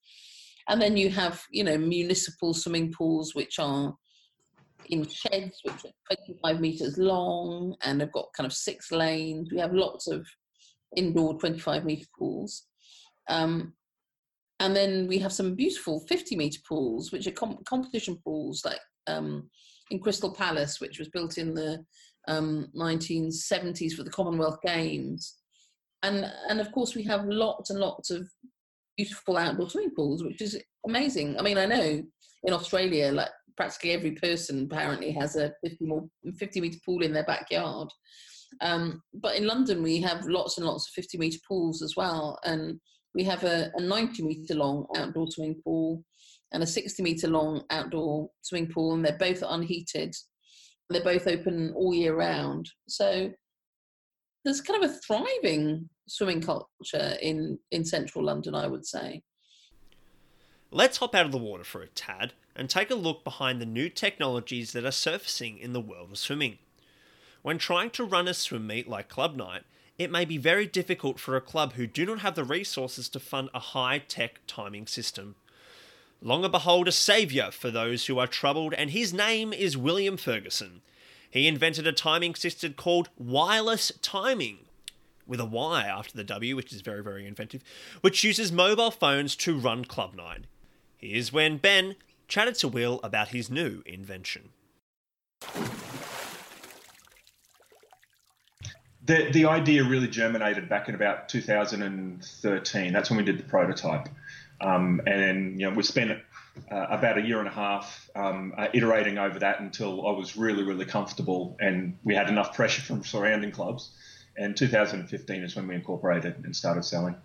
And 0.69 0.81
then 0.81 0.95
you 0.95 1.09
have, 1.09 1.41
you 1.51 1.63
know, 1.63 1.77
municipal 1.77 2.53
swimming 2.53 2.91
pools, 2.91 3.33
which 3.33 3.59
are 3.59 3.95
in 4.89 5.07
sheds 5.07 5.59
which 5.63 5.85
are 5.85 6.15
25 6.27 6.59
meters 6.59 6.97
long 6.97 7.75
and 7.83 8.01
have 8.01 8.11
got 8.11 8.33
kind 8.35 8.47
of 8.47 8.53
six 8.53 8.91
lanes. 8.91 9.49
We 9.51 9.59
have 9.59 9.73
lots 9.73 10.07
of 10.07 10.27
indoor 10.95 11.39
25 11.39 11.85
meter 11.85 12.05
pools. 12.17 12.63
Um, 13.29 13.73
and 14.59 14.75
then 14.75 15.07
we 15.07 15.17
have 15.19 15.33
some 15.33 15.55
beautiful 15.55 16.01
50 16.07 16.35
meter 16.35 16.59
pools, 16.67 17.11
which 17.11 17.27
are 17.27 17.31
com- 17.31 17.63
competition 17.65 18.19
pools, 18.23 18.63
like 18.63 18.79
um, 19.07 19.49
in 19.91 19.99
Crystal 19.99 20.33
Palace, 20.33 20.79
which 20.79 20.99
was 20.99 21.09
built 21.09 21.37
in 21.37 21.53
the 21.53 21.83
um, 22.27 22.67
1970s 22.75 23.93
for 23.93 24.03
the 24.03 24.11
Commonwealth 24.11 24.59
Games. 24.63 25.37
And, 26.03 26.31
and 26.49 26.59
of 26.61 26.71
course, 26.71 26.95
we 26.95 27.03
have 27.03 27.25
lots 27.25 27.69
and 27.69 27.79
lots 27.79 28.09
of 28.09 28.27
beautiful 28.95 29.37
outdoor 29.37 29.69
swimming 29.69 29.95
pools, 29.95 30.23
which 30.23 30.41
is 30.41 30.61
amazing. 30.85 31.37
I 31.39 31.41
mean, 31.41 31.57
I 31.57 31.65
know 31.65 32.03
in 32.43 32.53
Australia, 32.53 33.11
like 33.11 33.29
practically 33.55 33.91
every 33.91 34.11
person 34.11 34.63
apparently 34.63 35.11
has 35.11 35.35
a 35.35 35.53
50, 35.63 35.85
more, 35.85 36.07
50 36.37 36.61
meter 36.61 36.77
pool 36.85 37.03
in 37.03 37.13
their 37.13 37.25
backyard. 37.25 37.89
Um, 38.61 39.01
but 39.13 39.35
in 39.35 39.47
London, 39.47 39.81
we 39.81 40.01
have 40.01 40.25
lots 40.25 40.57
and 40.57 40.67
lots 40.67 40.87
of 40.87 40.93
50 40.93 41.17
meter 41.17 41.39
pools 41.47 41.81
as 41.81 41.95
well. 41.95 42.39
And 42.43 42.79
we 43.15 43.23
have 43.23 43.43
a, 43.43 43.71
a 43.75 43.81
90 43.81 44.23
meter 44.23 44.55
long 44.55 44.85
outdoor 44.95 45.29
swimming 45.29 45.61
pool 45.63 46.03
and 46.51 46.63
a 46.63 46.67
60 46.67 47.01
meter 47.01 47.27
long 47.27 47.63
outdoor 47.71 48.29
swimming 48.41 48.71
pool, 48.71 48.93
and 48.93 49.03
they're 49.03 49.17
both 49.17 49.43
unheated. 49.47 50.15
They're 50.89 51.03
both 51.03 51.27
open 51.27 51.73
all 51.75 51.93
year 51.93 52.15
round. 52.15 52.69
So 52.87 53.31
there's 54.43 54.61
kind 54.61 54.83
of 54.83 54.91
a 54.91 54.93
thriving 54.93 55.89
swimming 56.07 56.41
culture 56.41 57.17
in, 57.21 57.57
in 57.71 57.83
central 57.83 58.25
London, 58.25 58.53
I 58.53 58.67
would 58.67 58.85
say. 58.85 59.23
Let's 60.69 60.97
hop 60.97 61.15
out 61.15 61.25
of 61.25 61.31
the 61.31 61.37
water 61.37 61.63
for 61.63 61.81
a 61.81 61.87
tad 61.87 62.33
and 62.55 62.69
take 62.69 62.91
a 62.91 62.95
look 62.95 63.23
behind 63.23 63.59
the 63.59 63.65
new 63.65 63.89
technologies 63.89 64.71
that 64.73 64.85
are 64.85 64.91
surfacing 64.91 65.57
in 65.57 65.73
the 65.73 65.81
world 65.81 66.11
of 66.11 66.17
swimming. 66.17 66.57
When 67.41 67.57
trying 67.57 67.89
to 67.91 68.03
run 68.03 68.27
a 68.27 68.33
swim 68.33 68.67
meet 68.67 68.87
like 68.87 69.09
Club 69.09 69.35
Night, 69.35 69.63
it 69.97 70.11
may 70.11 70.25
be 70.25 70.37
very 70.37 70.65
difficult 70.65 71.19
for 71.19 71.35
a 71.35 71.41
club 71.41 71.73
who 71.73 71.85
do 71.85 72.05
not 72.05 72.19
have 72.19 72.35
the 72.35 72.43
resources 72.43 73.09
to 73.09 73.19
fund 73.19 73.49
a 73.53 73.59
high 73.59 73.99
tech 73.99 74.39
timing 74.47 74.87
system. 74.87 75.35
Long 76.21 76.49
behold, 76.49 76.87
a 76.87 76.91
saviour 76.91 77.51
for 77.51 77.69
those 77.69 78.05
who 78.05 78.17
are 78.17 78.27
troubled, 78.27 78.73
and 78.73 78.91
his 78.91 79.13
name 79.13 79.51
is 79.51 79.75
William 79.75 80.15
Ferguson. 80.15 80.81
He 81.29 81.47
invented 81.47 81.85
a 81.85 81.91
timing 81.91 82.35
system 82.35 82.73
called 82.73 83.09
Wyreless 83.21 83.91
timing, 84.01 84.59
with 85.27 85.39
a 85.39 85.45
Y 85.45 85.83
after 85.83 86.15
the 86.15 86.23
W, 86.23 86.55
which 86.55 86.71
is 86.71 86.81
very, 86.81 87.03
very 87.03 87.27
inventive, 87.27 87.63
which 88.01 88.23
uses 88.23 88.51
mobile 88.51 88.91
phones 88.91 89.35
to 89.37 89.57
run 89.57 89.83
Club 89.83 90.15
Night. 90.15 90.45
Here's 90.97 91.33
when 91.33 91.57
Ben 91.57 91.95
chatted 92.27 92.55
to 92.55 92.67
Will 92.67 92.99
about 93.03 93.29
his 93.29 93.49
new 93.49 93.81
invention. 93.85 94.49
The, 99.05 99.29
the 99.31 99.45
idea 99.45 99.83
really 99.83 100.07
germinated 100.07 100.69
back 100.69 100.87
in 100.87 100.95
about 100.95 101.27
2013. 101.27 102.93
That's 102.93 103.09
when 103.09 103.17
we 103.17 103.23
did 103.23 103.37
the 103.37 103.43
prototype. 103.43 104.07
Um, 104.61 105.01
and 105.05 105.59
you 105.59 105.69
know, 105.69 105.75
we 105.75 105.83
spent 105.83 106.11
uh, 106.71 106.85
about 106.89 107.17
a 107.17 107.21
year 107.21 107.39
and 107.39 107.47
a 107.47 107.51
half 107.51 108.09
um, 108.15 108.53
uh, 108.57 108.67
iterating 108.73 109.17
over 109.17 109.39
that 109.39 109.59
until 109.59 110.07
I 110.07 110.11
was 110.11 110.37
really, 110.37 110.63
really 110.63 110.85
comfortable 110.85 111.57
and 111.59 111.97
we 112.03 112.15
had 112.15 112.29
enough 112.29 112.55
pressure 112.55 112.81
from 112.81 113.03
surrounding 113.03 113.51
clubs. 113.51 113.91
And 114.37 114.55
2015 114.55 115.43
is 115.43 115.55
when 115.55 115.67
we 115.67 115.75
incorporated 115.75 116.35
and 116.43 116.55
started 116.55 116.85
selling. 116.85 117.15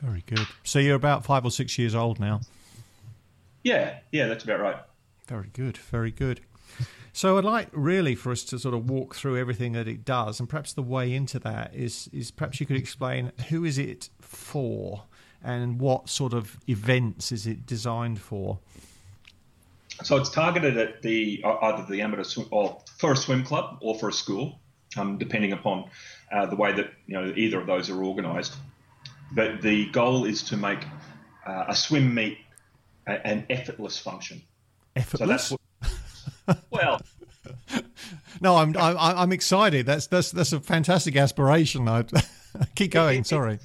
Very 0.00 0.22
good. 0.26 0.46
So 0.62 0.78
you're 0.78 0.96
about 0.96 1.24
five 1.24 1.44
or 1.44 1.50
six 1.50 1.78
years 1.78 1.94
old 1.94 2.20
now. 2.20 2.40
Yeah, 3.64 3.98
yeah, 4.12 4.28
that's 4.28 4.44
about 4.44 4.60
right. 4.60 4.76
Very 5.26 5.48
good, 5.52 5.76
very 5.76 6.12
good. 6.12 6.42
So 7.12 7.38
I'd 7.38 7.44
like 7.44 7.68
really 7.72 8.14
for 8.14 8.32
us 8.32 8.42
to 8.44 8.58
sort 8.58 8.74
of 8.74 8.90
walk 8.90 9.14
through 9.14 9.38
everything 9.38 9.72
that 9.72 9.88
it 9.88 10.04
does, 10.04 10.38
and 10.38 10.48
perhaps 10.48 10.72
the 10.72 10.82
way 10.82 11.14
into 11.14 11.38
that 11.40 11.74
is 11.74 12.08
is 12.12 12.30
perhaps 12.30 12.60
you 12.60 12.66
could 12.66 12.76
explain 12.76 13.32
who 13.48 13.64
is 13.64 13.78
it 13.78 14.10
for, 14.20 15.04
and 15.42 15.80
what 15.80 16.08
sort 16.08 16.34
of 16.34 16.58
events 16.68 17.32
is 17.32 17.46
it 17.46 17.66
designed 17.66 18.20
for. 18.20 18.58
So 20.02 20.16
it's 20.16 20.30
targeted 20.30 20.76
at 20.76 21.02
the 21.02 21.40
uh, 21.44 21.56
either 21.62 21.86
the 21.88 22.02
amateur 22.02 22.24
swim, 22.24 22.48
or 22.50 22.82
for 22.98 23.12
a 23.12 23.16
swim 23.16 23.44
club 23.44 23.78
or 23.80 23.96
for 23.96 24.08
a 24.08 24.12
school, 24.12 24.58
um, 24.96 25.16
depending 25.16 25.52
upon 25.52 25.88
uh, 26.32 26.46
the 26.46 26.56
way 26.56 26.72
that 26.72 26.90
you 27.06 27.14
know 27.14 27.32
either 27.36 27.60
of 27.60 27.66
those 27.66 27.88
are 27.90 28.04
organised. 28.04 28.56
But 29.32 29.62
the 29.62 29.86
goal 29.86 30.24
is 30.24 30.42
to 30.44 30.56
make 30.56 30.84
uh, 31.46 31.66
a 31.68 31.76
swim 31.76 32.12
meet 32.12 32.38
a, 33.06 33.26
an 33.26 33.46
effortless 33.50 33.98
function. 33.98 34.42
Effortless. 34.96 35.48
So 35.48 35.58
that's 35.82 35.98
what, 36.46 36.58
well, 36.70 37.00
no, 38.40 38.56
I'm, 38.56 38.76
I'm 38.76 38.96
I'm 38.98 39.32
excited. 39.32 39.86
That's 39.86 40.06
that's 40.06 40.30
that's 40.30 40.52
a 40.52 40.60
fantastic 40.60 41.16
aspiration. 41.16 41.88
I 41.88 42.04
keep 42.74 42.92
going. 42.92 43.20
it- 43.20 43.26
Sorry. 43.26 43.58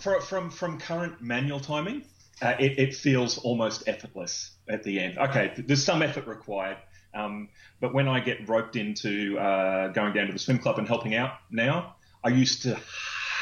from 0.00 0.20
from, 0.22 0.50
from 0.50 0.78
current 0.80 1.20
manual 1.20 1.60
timing, 1.60 2.04
uh, 2.42 2.54
it, 2.58 2.78
it 2.78 2.94
feels 2.94 3.38
almost 3.38 3.88
effortless 3.88 4.52
at 4.68 4.82
the 4.82 4.98
end. 5.00 5.18
Okay, 5.18 5.52
there's 5.56 5.84
some 5.84 6.02
effort 6.02 6.26
required, 6.26 6.78
um, 7.14 7.48
but 7.80 7.94
when 7.94 8.08
I 8.08 8.20
get 8.20 8.48
roped 8.48 8.76
into 8.76 9.38
uh, 9.38 9.88
going 9.88 10.12
down 10.14 10.26
to 10.26 10.32
the 10.32 10.38
swim 10.38 10.58
club 10.58 10.78
and 10.78 10.88
helping 10.88 11.14
out 11.14 11.34
now, 11.50 11.96
I 12.24 12.30
used 12.30 12.62
to 12.62 12.78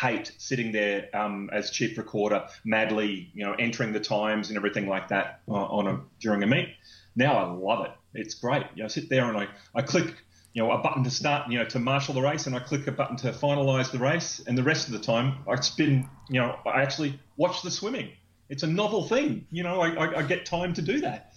hate 0.03 0.33
sitting 0.39 0.73
there 0.73 1.09
um, 1.15 1.49
as 1.53 1.71
chief 1.71 1.97
recorder, 1.97 2.47
madly, 2.65 3.31
you 3.35 3.45
know, 3.45 3.55
entering 3.55 3.93
the 3.93 4.01
times 4.01 4.49
and 4.49 4.57
everything 4.57 4.89
like 4.89 5.09
that 5.09 5.41
uh, 5.49 5.53
on 5.53 5.87
a 5.87 6.01
during 6.21 6.43
a 6.43 6.47
meet. 6.47 6.69
Now 7.15 7.37
I 7.37 7.45
love 7.53 7.87
it. 7.87 7.93
It's 8.15 8.35
great. 8.35 8.65
You 8.75 8.83
know, 8.83 8.87
I 8.87 8.89
sit 8.89 9.09
there 9.09 9.27
and 9.29 9.37
I, 9.37 9.47
I 9.75 9.83
click 9.83 10.15
you 10.55 10.63
know, 10.63 10.71
a 10.71 10.79
button 10.79 11.03
to 11.05 11.11
start, 11.11 11.51
you 11.51 11.59
know, 11.59 11.65
to 11.65 11.79
marshal 11.79 12.15
the 12.15 12.21
race, 12.21 12.47
and 12.47 12.55
I 12.55 12.61
click 12.61 12.87
a 12.87 12.93
button 12.93 13.17
to 13.19 13.33
finalise 13.33 13.91
the 13.91 13.99
race, 13.99 14.43
and 14.47 14.57
the 14.57 14.63
rest 14.63 14.87
of 14.87 14.93
the 14.93 14.99
time 14.99 15.39
I 15.49 15.59
spin, 15.61 16.09
you 16.29 16.41
know, 16.41 16.59
I 16.67 16.83
actually 16.83 17.19
watch 17.37 17.63
the 17.63 17.71
swimming. 17.71 18.11
It's 18.51 18.63
a 18.63 18.67
novel 18.67 19.09
thing, 19.09 19.47
you 19.51 19.63
know, 19.63 19.81
I, 19.81 19.89
I, 19.95 20.19
I 20.19 20.23
get 20.23 20.45
time 20.45 20.75
to 20.75 20.83
do 20.83 21.01
that. 21.01 21.33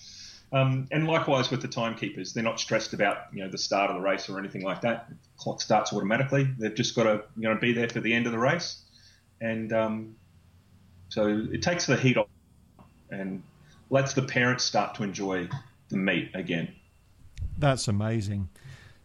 Um, 0.51 0.87
and 0.91 1.07
likewise 1.07 1.51
with 1.51 1.61
the 1.61 1.67
timekeepers, 1.67 2.33
they're 2.33 2.43
not 2.43 2.59
stressed 2.59 2.93
about, 2.93 3.17
you 3.33 3.43
know, 3.43 3.49
the 3.49 3.57
start 3.57 3.89
of 3.89 3.97
the 3.97 4.01
race 4.01 4.29
or 4.29 4.39
anything 4.39 4.63
like 4.63 4.81
that. 4.81 5.09
The 5.09 5.15
clock 5.37 5.61
starts 5.61 5.91
automatically. 5.91 6.47
They've 6.57 6.73
just 6.73 6.95
got 6.95 7.03
to, 7.03 7.23
you 7.35 7.49
know, 7.49 7.55
be 7.55 7.73
there 7.73 7.89
for 7.89 7.99
the 7.99 8.13
end 8.13 8.25
of 8.25 8.31
the 8.31 8.39
race, 8.39 8.81
and 9.41 9.73
um, 9.73 10.15
so 11.09 11.47
it 11.51 11.61
takes 11.61 11.85
the 11.85 11.97
heat 11.97 12.17
off 12.17 12.27
and 13.09 13.43
lets 13.89 14.13
the 14.13 14.21
parents 14.21 14.63
start 14.63 14.95
to 14.95 15.03
enjoy 15.03 15.49
the 15.89 15.97
meet 15.97 16.31
again. 16.33 16.73
That's 17.57 17.87
amazing. 17.87 18.49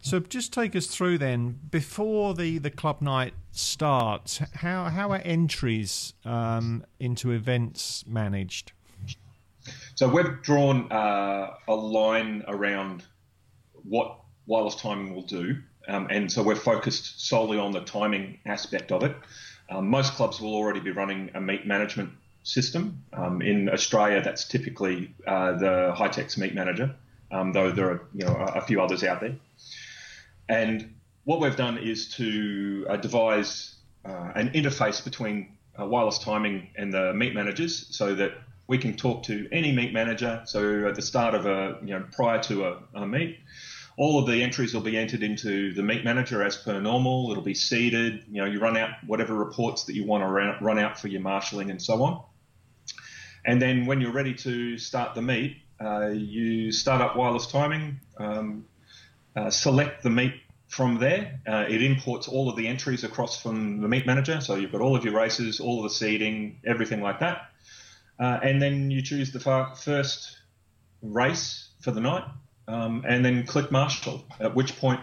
So 0.03 0.19
just 0.19 0.51
take 0.51 0.75
us 0.75 0.87
through 0.87 1.19
then 1.19 1.59
before 1.69 2.33
the, 2.33 2.57
the 2.57 2.71
club 2.71 3.01
night 3.01 3.33
starts. 3.51 4.39
How 4.55 4.85
how 4.85 5.11
are 5.11 5.21
entries 5.23 6.13
um, 6.25 6.83
into 6.99 7.31
events 7.31 8.03
managed? 8.07 8.71
So 10.01 10.07
we've 10.07 10.41
drawn 10.41 10.91
uh, 10.91 11.57
a 11.67 11.75
line 11.75 12.43
around 12.47 13.03
what 13.83 14.17
Wyreless 14.49 14.81
timing 14.81 15.13
will 15.13 15.21
do, 15.21 15.57
um, 15.87 16.07
and 16.09 16.31
so 16.31 16.41
we're 16.41 16.55
focused 16.55 17.27
solely 17.27 17.59
on 17.59 17.71
the 17.71 17.81
timing 17.81 18.39
aspect 18.47 18.91
of 18.91 19.03
it. 19.03 19.15
Um, 19.69 19.89
most 19.91 20.13
clubs 20.13 20.41
will 20.41 20.55
already 20.55 20.79
be 20.79 20.89
running 20.89 21.29
a 21.35 21.39
meet 21.39 21.67
management 21.67 22.09
system. 22.41 23.03
Um, 23.13 23.43
in 23.43 23.69
Australia, 23.69 24.23
that's 24.23 24.47
typically 24.47 25.13
uh, 25.27 25.51
the 25.59 25.93
Hy-Tek's 25.95 26.35
Meet 26.35 26.55
Manager, 26.55 26.95
um, 27.31 27.53
though 27.53 27.71
there 27.71 27.91
are 27.91 28.07
you 28.15 28.25
know 28.25 28.33
a, 28.33 28.61
few 28.61 28.81
others 28.81 29.03
out 29.03 29.21
there. 29.21 29.35
And 30.49 30.95
what 31.25 31.39
we've 31.39 31.55
done 31.55 31.77
is 31.77 32.09
to 32.15 32.87
uh, 32.89 32.97
devise 32.97 33.75
uh, 34.03 34.31
an 34.33 34.49
interface 34.53 35.03
between 35.03 35.59
uh, 35.77 35.83
Wyreless 35.83 36.23
timing 36.23 36.69
and 36.75 36.91
the 36.91 37.13
meet 37.13 37.35
managers 37.35 37.95
so 37.95 38.15
that 38.15 38.31
we 38.71 38.77
can 38.77 38.95
talk 38.95 39.23
to 39.23 39.49
any 39.51 39.73
meet 39.73 39.91
manager. 39.91 40.43
So 40.45 40.87
at 40.87 40.95
the 40.95 41.01
start 41.01 41.35
of 41.35 41.45
a, 41.45 41.77
you 41.83 41.89
know, 41.89 42.05
prior 42.13 42.41
to 42.43 42.67
a, 42.67 42.79
a 42.93 43.05
meet, 43.05 43.37
all 43.97 44.17
of 44.17 44.27
the 44.27 44.41
entries 44.41 44.73
will 44.73 44.79
be 44.79 44.97
entered 44.97 45.23
into 45.23 45.73
the 45.73 45.83
meet 45.83 46.05
manager 46.05 46.41
as 46.41 46.55
per 46.55 46.79
normal. 46.79 47.31
It'll 47.31 47.43
be 47.43 47.53
seeded. 47.53 48.23
You 48.31 48.41
know, 48.41 48.45
you 48.45 48.61
run 48.61 48.77
out 48.77 48.91
whatever 49.05 49.35
reports 49.35 49.83
that 49.85 49.93
you 49.95 50.05
want 50.05 50.23
to 50.23 50.63
run, 50.63 50.79
out 50.79 50.97
for 50.97 51.09
your 51.09 51.19
marshalling 51.19 51.69
and 51.69 51.81
so 51.81 52.01
on. 52.01 52.23
And 53.43 53.61
then 53.61 53.87
when 53.87 53.99
you're 53.99 54.13
ready 54.13 54.35
to 54.35 54.77
start 54.77 55.15
the 55.15 55.21
meet, 55.21 55.57
uh, 55.83 56.07
you 56.07 56.71
start 56.71 57.01
up 57.01 57.15
Wyreless 57.15 57.51
timing, 57.51 57.99
um, 58.19 58.65
uh, 59.35 59.49
select 59.49 60.01
the 60.01 60.09
meet 60.09 60.35
from 60.69 60.97
there. 60.97 61.41
Uh, 61.45 61.65
it 61.67 61.81
imports 61.81 62.29
all 62.29 62.49
of 62.49 62.55
the 62.55 62.69
entries 62.69 63.03
across 63.03 63.41
from 63.41 63.81
the 63.81 63.89
meet 63.89 64.05
manager. 64.05 64.39
So 64.39 64.55
you've 64.55 64.71
got 64.71 64.79
all 64.79 64.95
of 64.95 65.03
your 65.03 65.13
races, 65.13 65.59
all 65.59 65.79
of 65.79 65.83
the 65.83 65.89
seeding, 65.89 66.61
everything 66.65 67.01
like 67.01 67.19
that. 67.19 67.50
Uh, 68.21 68.39
and 68.43 68.61
then 68.61 68.91
you 68.91 69.01
choose 69.01 69.31
the 69.31 69.39
far, 69.39 69.75
first 69.75 70.37
race 71.01 71.69
for 71.79 71.89
the 71.89 71.99
night, 71.99 72.23
um, 72.67 73.03
and 73.07 73.25
then 73.25 73.45
click 73.47 73.71
marshal. 73.71 74.23
At 74.39 74.53
which 74.53 74.77
point, 74.77 74.99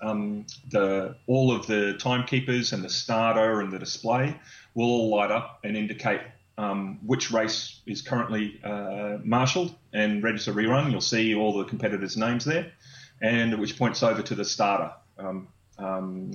um, 0.00 0.46
the 0.70 1.14
all 1.26 1.54
of 1.54 1.66
the 1.66 1.94
timekeepers 1.98 2.72
and 2.72 2.82
the 2.82 2.88
starter 2.88 3.60
and 3.60 3.70
the 3.70 3.78
display 3.78 4.34
will 4.74 4.86
all 4.86 5.10
light 5.10 5.30
up 5.30 5.60
and 5.62 5.76
indicate 5.76 6.22
um, 6.56 7.00
which 7.04 7.30
race 7.30 7.80
is 7.86 8.00
currently 8.00 8.58
uh, 8.64 9.18
marshaled 9.22 9.74
and 9.92 10.22
ready 10.22 10.38
to 10.38 10.52
rerun. 10.54 10.90
You'll 10.90 11.02
see 11.02 11.34
all 11.34 11.58
the 11.58 11.64
competitors' 11.64 12.16
names 12.16 12.46
there, 12.46 12.72
and 13.20 13.52
at 13.52 13.58
which 13.58 13.76
point 13.78 13.92
it's 13.92 14.02
over 14.02 14.22
to 14.22 14.34
the 14.34 14.44
starter. 14.44 14.92
Um, 15.18 15.48
um, 15.78 16.32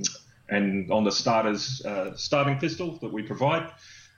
and 0.47 0.91
on 0.91 1.03
the 1.03 1.11
starter's 1.11 1.83
uh, 1.85 2.15
starting 2.15 2.57
pistol 2.59 2.97
that 3.01 3.11
we 3.11 3.23
provide, 3.23 3.71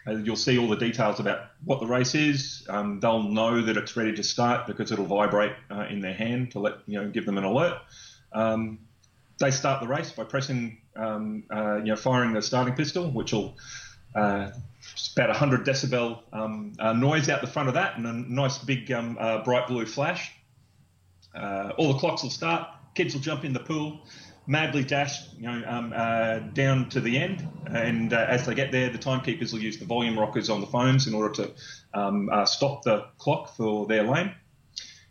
you'll 0.07 0.35
see 0.35 0.57
all 0.57 0.67
the 0.67 0.75
details 0.75 1.19
about 1.19 1.51
what 1.63 1.79
the 1.79 1.85
race 1.85 2.15
is. 2.15 2.65
Um, 2.69 2.99
they'll 2.99 3.23
know 3.23 3.61
that 3.61 3.77
it's 3.77 3.95
ready 3.95 4.13
to 4.15 4.23
start 4.23 4.67
because 4.67 4.91
it'll 4.91 5.05
vibrate 5.05 5.53
uh, 5.69 5.85
in 5.89 6.01
their 6.01 6.13
hand 6.13 6.51
to 6.51 6.59
let 6.59 6.77
you 6.87 6.99
know 6.99 7.09
give 7.09 7.25
them 7.25 7.37
an 7.37 7.43
alert. 7.43 7.77
Um, 8.33 8.79
they 9.39 9.51
start 9.51 9.81
the 9.81 9.87
race 9.87 10.11
by 10.11 10.23
pressing, 10.23 10.81
um, 10.95 11.43
uh, 11.53 11.77
you 11.77 11.85
know, 11.85 11.95
firing 11.95 12.33
the 12.33 12.41
starting 12.41 12.75
pistol, 12.75 13.09
which 13.11 13.33
will 13.33 13.57
uh, 14.15 14.51
about 15.15 15.29
100 15.29 15.65
decibel 15.65 16.21
um, 16.33 16.73
uh, 16.79 16.93
noise 16.93 17.29
out 17.29 17.41
the 17.41 17.47
front 17.47 17.67
of 17.67 17.75
that, 17.75 17.97
and 17.97 18.05
a 18.05 18.13
nice 18.13 18.57
big 18.57 18.91
um, 18.91 19.17
uh, 19.19 19.43
bright 19.43 19.67
blue 19.67 19.85
flash. 19.85 20.31
Uh, 21.35 21.71
all 21.77 21.93
the 21.93 21.99
clocks 21.99 22.23
will 22.23 22.29
start. 22.29 22.67
Kids 22.93 23.13
will 23.13 23.21
jump 23.21 23.45
in 23.45 23.53
the 23.53 23.59
pool 23.59 24.01
madly 24.47 24.83
dash, 24.83 25.31
you 25.35 25.43
know, 25.43 25.63
um, 25.67 25.93
uh, 25.95 26.39
down 26.39 26.89
to 26.89 26.99
the 26.99 27.17
end. 27.17 27.47
And 27.67 28.13
uh, 28.13 28.25
as 28.27 28.45
they 28.45 28.55
get 28.55 28.71
there, 28.71 28.89
the 28.89 28.97
timekeepers 28.97 29.53
will 29.53 29.61
use 29.61 29.77
the 29.77 29.85
volume 29.85 30.17
rockers 30.17 30.49
on 30.49 30.61
the 30.61 30.67
phones 30.67 31.07
in 31.07 31.13
order 31.13 31.33
to 31.43 31.51
um, 31.93 32.29
uh, 32.31 32.45
stop 32.45 32.83
the 32.83 33.05
clock 33.17 33.55
for 33.55 33.85
their 33.87 34.03
lane. 34.03 34.33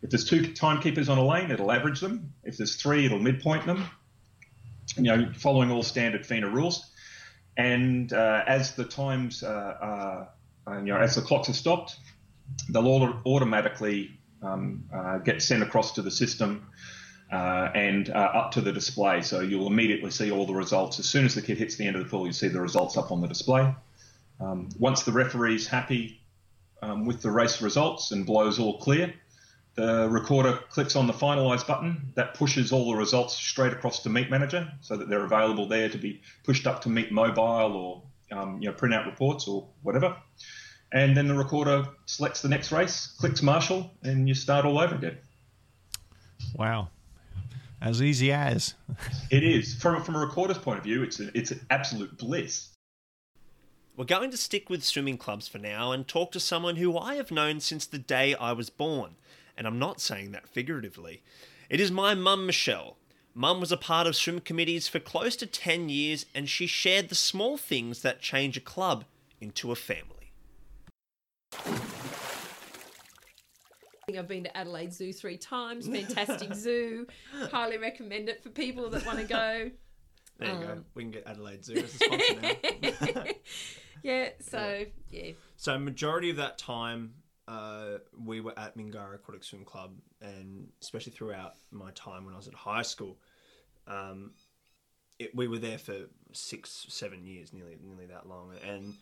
If 0.02 0.10
there's 0.10 0.24
two 0.24 0.52
timekeepers 0.54 1.08
on 1.08 1.18
a 1.18 1.24
lane, 1.24 1.50
it'll 1.50 1.70
average 1.70 2.00
them. 2.00 2.32
If 2.42 2.56
there's 2.56 2.76
three, 2.76 3.06
it'll 3.06 3.18
midpoint 3.18 3.66
them. 3.66 3.84
You 4.96 5.02
know, 5.04 5.32
following 5.36 5.70
all 5.70 5.82
standard 5.82 6.26
FINA 6.26 6.48
rules. 6.48 6.90
And 7.56 8.12
uh, 8.12 8.42
as 8.46 8.74
the 8.74 8.84
times, 8.84 9.42
uh, 9.42 10.26
uh, 10.66 10.78
you 10.78 10.86
know, 10.86 10.96
as 10.96 11.14
the 11.14 11.22
clocks 11.22 11.48
are 11.48 11.54
stopped, 11.54 11.96
they'll 12.70 12.86
all 12.86 13.12
automatically 13.26 14.18
um, 14.42 14.84
get 15.24 15.42
sent 15.42 15.62
across 15.62 15.92
to 15.92 16.02
the 16.02 16.10
system 16.10 16.66
uh, 17.30 17.70
and 17.74 18.10
uh, 18.10 18.12
up 18.12 18.52
to 18.52 18.60
the 18.60 18.72
display. 18.72 19.22
So 19.22 19.40
you'll 19.40 19.66
immediately 19.66 20.10
see 20.10 20.30
all 20.30 20.46
the 20.46 20.54
results. 20.54 20.98
As 20.98 21.06
soon 21.06 21.24
as 21.24 21.34
the 21.34 21.42
kid 21.42 21.58
hits 21.58 21.76
the 21.76 21.86
end 21.86 21.96
of 21.96 22.02
the 22.02 22.08
pool, 22.08 22.26
you 22.26 22.32
see 22.32 22.48
the 22.48 22.60
results 22.60 22.96
up 22.96 23.12
on 23.12 23.20
the 23.20 23.28
display. 23.28 23.72
Um, 24.40 24.68
once 24.78 25.02
the 25.02 25.12
referee's 25.12 25.66
happy 25.66 26.20
um, 26.82 27.04
with 27.04 27.22
the 27.22 27.30
race 27.30 27.62
results 27.62 28.10
and 28.10 28.26
blows 28.26 28.58
all 28.58 28.78
clear, 28.78 29.14
the 29.74 30.08
recorder 30.08 30.58
clicks 30.70 30.96
on 30.96 31.06
the 31.06 31.12
finalise 31.12 31.64
button. 31.64 32.12
That 32.16 32.34
pushes 32.34 32.72
all 32.72 32.90
the 32.90 32.96
results 32.96 33.34
straight 33.34 33.72
across 33.72 34.02
to 34.02 34.08
Meet 34.08 34.30
Manager 34.30 34.72
so 34.80 34.96
that 34.96 35.08
they're 35.08 35.24
available 35.24 35.68
there 35.68 35.88
to 35.88 35.98
be 35.98 36.22
pushed 36.42 36.66
up 36.66 36.82
to 36.82 36.88
Meet 36.88 37.12
Mobile 37.12 37.76
or 37.76 38.02
um, 38.36 38.60
you 38.60 38.68
know, 38.68 38.74
print 38.74 38.94
out 38.94 39.06
reports 39.06 39.46
or 39.46 39.68
whatever. 39.82 40.16
And 40.92 41.16
then 41.16 41.28
the 41.28 41.34
recorder 41.34 41.86
selects 42.06 42.42
the 42.42 42.48
next 42.48 42.72
race, 42.72 43.14
clicks 43.18 43.42
Marshal, 43.42 43.92
and 44.02 44.28
you 44.28 44.34
start 44.34 44.64
all 44.64 44.80
over 44.80 44.96
again. 44.96 45.18
Wow 46.56 46.88
as 47.80 48.02
easy 48.02 48.32
as. 48.32 48.74
it 49.30 49.42
is. 49.42 49.74
From, 49.74 50.02
from 50.02 50.16
a 50.16 50.20
recorder's 50.20 50.58
point 50.58 50.78
of 50.78 50.84
view, 50.84 51.02
it's, 51.02 51.20
a, 51.20 51.36
it's 51.36 51.50
an 51.50 51.60
absolute 51.70 52.16
bliss. 52.18 52.68
We're 53.96 54.04
going 54.04 54.30
to 54.30 54.36
stick 54.36 54.70
with 54.70 54.84
swimming 54.84 55.18
clubs 55.18 55.48
for 55.48 55.58
now 55.58 55.92
and 55.92 56.06
talk 56.06 56.32
to 56.32 56.40
someone 56.40 56.76
who 56.76 56.96
I 56.96 57.16
have 57.16 57.30
known 57.30 57.60
since 57.60 57.86
the 57.86 57.98
day 57.98 58.34
I 58.34 58.52
was 58.52 58.70
born. 58.70 59.16
And 59.56 59.66
I'm 59.66 59.78
not 59.78 60.00
saying 60.00 60.32
that 60.32 60.48
figuratively. 60.48 61.22
It 61.68 61.80
is 61.80 61.90
my 61.90 62.14
mum, 62.14 62.46
Michelle. 62.46 62.96
Mum 63.34 63.60
was 63.60 63.70
a 63.70 63.76
part 63.76 64.06
of 64.06 64.16
swim 64.16 64.40
committees 64.40 64.88
for 64.88 64.98
close 64.98 65.36
to 65.36 65.46
10 65.46 65.88
years, 65.88 66.26
and 66.34 66.48
she 66.48 66.66
shared 66.66 67.08
the 67.08 67.14
small 67.14 67.56
things 67.56 68.02
that 68.02 68.20
change 68.20 68.56
a 68.56 68.60
club 68.60 69.04
into 69.40 69.70
a 69.70 69.76
family. 69.76 70.19
I've 74.18 74.28
been 74.28 74.44
to 74.44 74.56
Adelaide 74.56 74.92
Zoo 74.92 75.12
three 75.12 75.36
times. 75.36 75.88
Fantastic 75.88 76.54
zoo. 76.54 77.06
Highly 77.50 77.78
recommend 77.78 78.28
it 78.28 78.42
for 78.42 78.50
people 78.50 78.88
that 78.90 79.04
want 79.06 79.18
to 79.18 79.24
go. 79.24 79.70
There 80.38 80.48
you 80.48 80.54
um, 80.54 80.62
go. 80.62 80.84
We 80.94 81.02
can 81.02 81.10
get 81.10 81.26
Adelaide 81.26 81.62
Zoo 81.62 81.74
as 81.74 81.94
a 81.94 81.98
sponsor 81.98 82.40
now. 82.40 83.24
yeah. 84.02 84.28
So 84.40 84.86
yeah. 85.10 85.32
So 85.58 85.78
majority 85.78 86.30
of 86.30 86.36
that 86.36 86.56
time, 86.56 87.12
uh, 87.46 87.98
we 88.18 88.40
were 88.40 88.58
at 88.58 88.74
Mingara 88.74 89.16
Aquatic 89.16 89.44
Swim 89.44 89.66
Club, 89.66 89.92
and 90.22 90.68
especially 90.80 91.12
throughout 91.12 91.56
my 91.70 91.90
time 91.90 92.24
when 92.24 92.32
I 92.32 92.38
was 92.38 92.48
at 92.48 92.54
high 92.54 92.80
school, 92.80 93.18
um, 93.86 94.30
it, 95.18 95.36
we 95.36 95.46
were 95.46 95.58
there 95.58 95.76
for 95.76 96.06
six, 96.32 96.86
seven 96.88 97.22
years, 97.22 97.52
nearly, 97.52 97.76
nearly 97.82 98.06
that 98.06 98.26
long, 98.26 98.54
and 98.66 98.94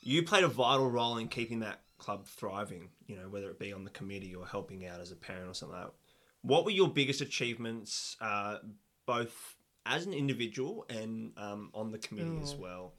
you 0.00 0.22
played 0.22 0.44
a 0.44 0.48
vital 0.48 0.88
role 0.88 1.16
in 1.16 1.26
keeping 1.26 1.60
that 1.60 1.80
club 1.98 2.26
thriving. 2.26 2.90
You 3.06 3.16
know, 3.16 3.28
whether 3.28 3.50
it 3.50 3.58
be 3.58 3.72
on 3.72 3.84
the 3.84 3.90
committee 3.90 4.34
or 4.34 4.46
helping 4.46 4.86
out 4.86 5.00
as 5.00 5.12
a 5.12 5.16
parent 5.16 5.48
or 5.50 5.54
something 5.54 5.76
like 5.78 5.86
that. 5.86 5.94
What 6.42 6.64
were 6.64 6.70
your 6.70 6.88
biggest 6.88 7.20
achievements, 7.22 8.16
uh, 8.20 8.58
both 9.06 9.56
as 9.86 10.04
an 10.06 10.12
individual 10.12 10.84
and 10.90 11.32
um, 11.38 11.70
on 11.74 11.90
the 11.90 11.98
committee 11.98 12.38
as 12.42 12.54
Oh. 12.58 12.60
well? 12.62 12.94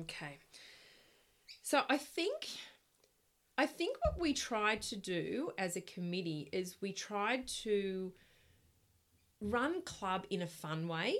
Okay. 0.00 0.38
So 1.62 1.82
I 1.88 1.96
think 1.96 2.48
I 3.56 3.66
think 3.66 3.96
what 4.04 4.20
we 4.20 4.32
tried 4.34 4.82
to 4.82 4.96
do 4.96 5.52
as 5.58 5.76
a 5.76 5.80
committee 5.80 6.48
is 6.52 6.76
we 6.80 6.92
tried 6.92 7.46
to 7.62 8.12
run 9.40 9.82
club 9.82 10.26
in 10.30 10.42
a 10.42 10.46
fun 10.46 10.88
way. 10.88 11.16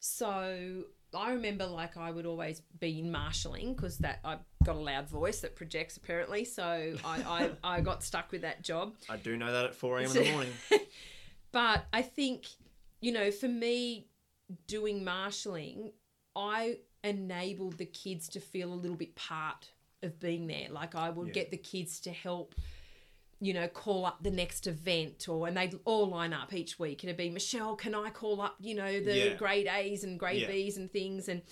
So 0.00 0.84
I 1.14 1.32
remember 1.32 1.66
like 1.66 1.96
I 1.96 2.10
would 2.10 2.26
always 2.26 2.62
be 2.80 2.98
in 2.98 3.10
marshalling 3.10 3.74
because 3.74 3.98
that 3.98 4.20
I've 4.24 4.38
got 4.64 4.76
a 4.76 4.80
loud 4.80 5.08
voice 5.08 5.40
that 5.40 5.54
projects 5.56 5.96
apparently. 5.96 6.44
So 6.44 6.96
I, 7.04 7.22
I, 7.22 7.50
I 7.76 7.80
got 7.80 8.02
stuck 8.02 8.32
with 8.32 8.42
that 8.42 8.62
job. 8.62 8.94
I 9.08 9.16
do 9.16 9.36
know 9.36 9.52
that 9.52 9.64
at 9.66 9.74
4 9.74 9.98
a.m. 10.00 10.10
in 10.16 10.24
the 10.24 10.30
morning. 10.32 10.52
But 11.52 11.84
I 11.92 12.02
think, 12.02 12.46
you 13.00 13.12
know, 13.12 13.30
for 13.30 13.48
me 13.48 14.06
doing 14.66 15.04
marshalling, 15.04 15.92
I 16.34 16.78
enabled 17.04 17.78
the 17.78 17.84
kids 17.86 18.28
to 18.30 18.40
feel 18.40 18.72
a 18.72 18.74
little 18.74 18.96
bit 18.96 19.14
part 19.14 19.70
of 20.02 20.18
being 20.18 20.46
there. 20.46 20.68
Like 20.70 20.94
I 20.94 21.10
would 21.10 21.28
Yeah. 21.28 21.34
get 21.34 21.50
the 21.50 21.56
kids 21.58 22.00
to 22.00 22.10
help, 22.10 22.54
you 23.44 23.52
know, 23.52 23.66
call 23.66 24.06
up 24.06 24.22
the 24.22 24.30
next 24.30 24.68
event 24.68 25.28
or 25.28 25.48
and 25.48 25.56
they'd 25.56 25.76
all 25.84 26.06
line 26.06 26.32
up 26.32 26.52
each 26.54 26.78
week. 26.78 27.02
It'd 27.02 27.16
be 27.16 27.28
Michelle, 27.28 27.74
can 27.74 27.92
I 27.92 28.10
call 28.10 28.40
up, 28.40 28.54
you 28.60 28.74
know, 28.76 29.00
the 29.00 29.16
Yeah. 29.16 29.34
grade 29.34 29.66
A's 29.66 30.04
and 30.04 30.16
grade 30.18 30.42
Yeah. 30.42 30.46
B's 30.46 30.76
and 30.76 30.90
things 30.90 31.28
and 31.28 31.42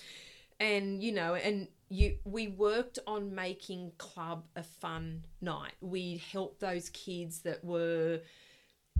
and 0.60 1.02
you 1.02 1.10
know, 1.10 1.34
and 1.34 1.66
you 1.88 2.18
we 2.24 2.46
worked 2.46 3.00
on 3.08 3.34
making 3.34 3.90
club 3.98 4.44
a 4.54 4.62
fun 4.62 5.24
night. 5.40 5.72
We 5.80 6.22
helped 6.32 6.60
those 6.60 6.90
kids 6.90 7.40
that 7.40 7.64
were 7.64 8.20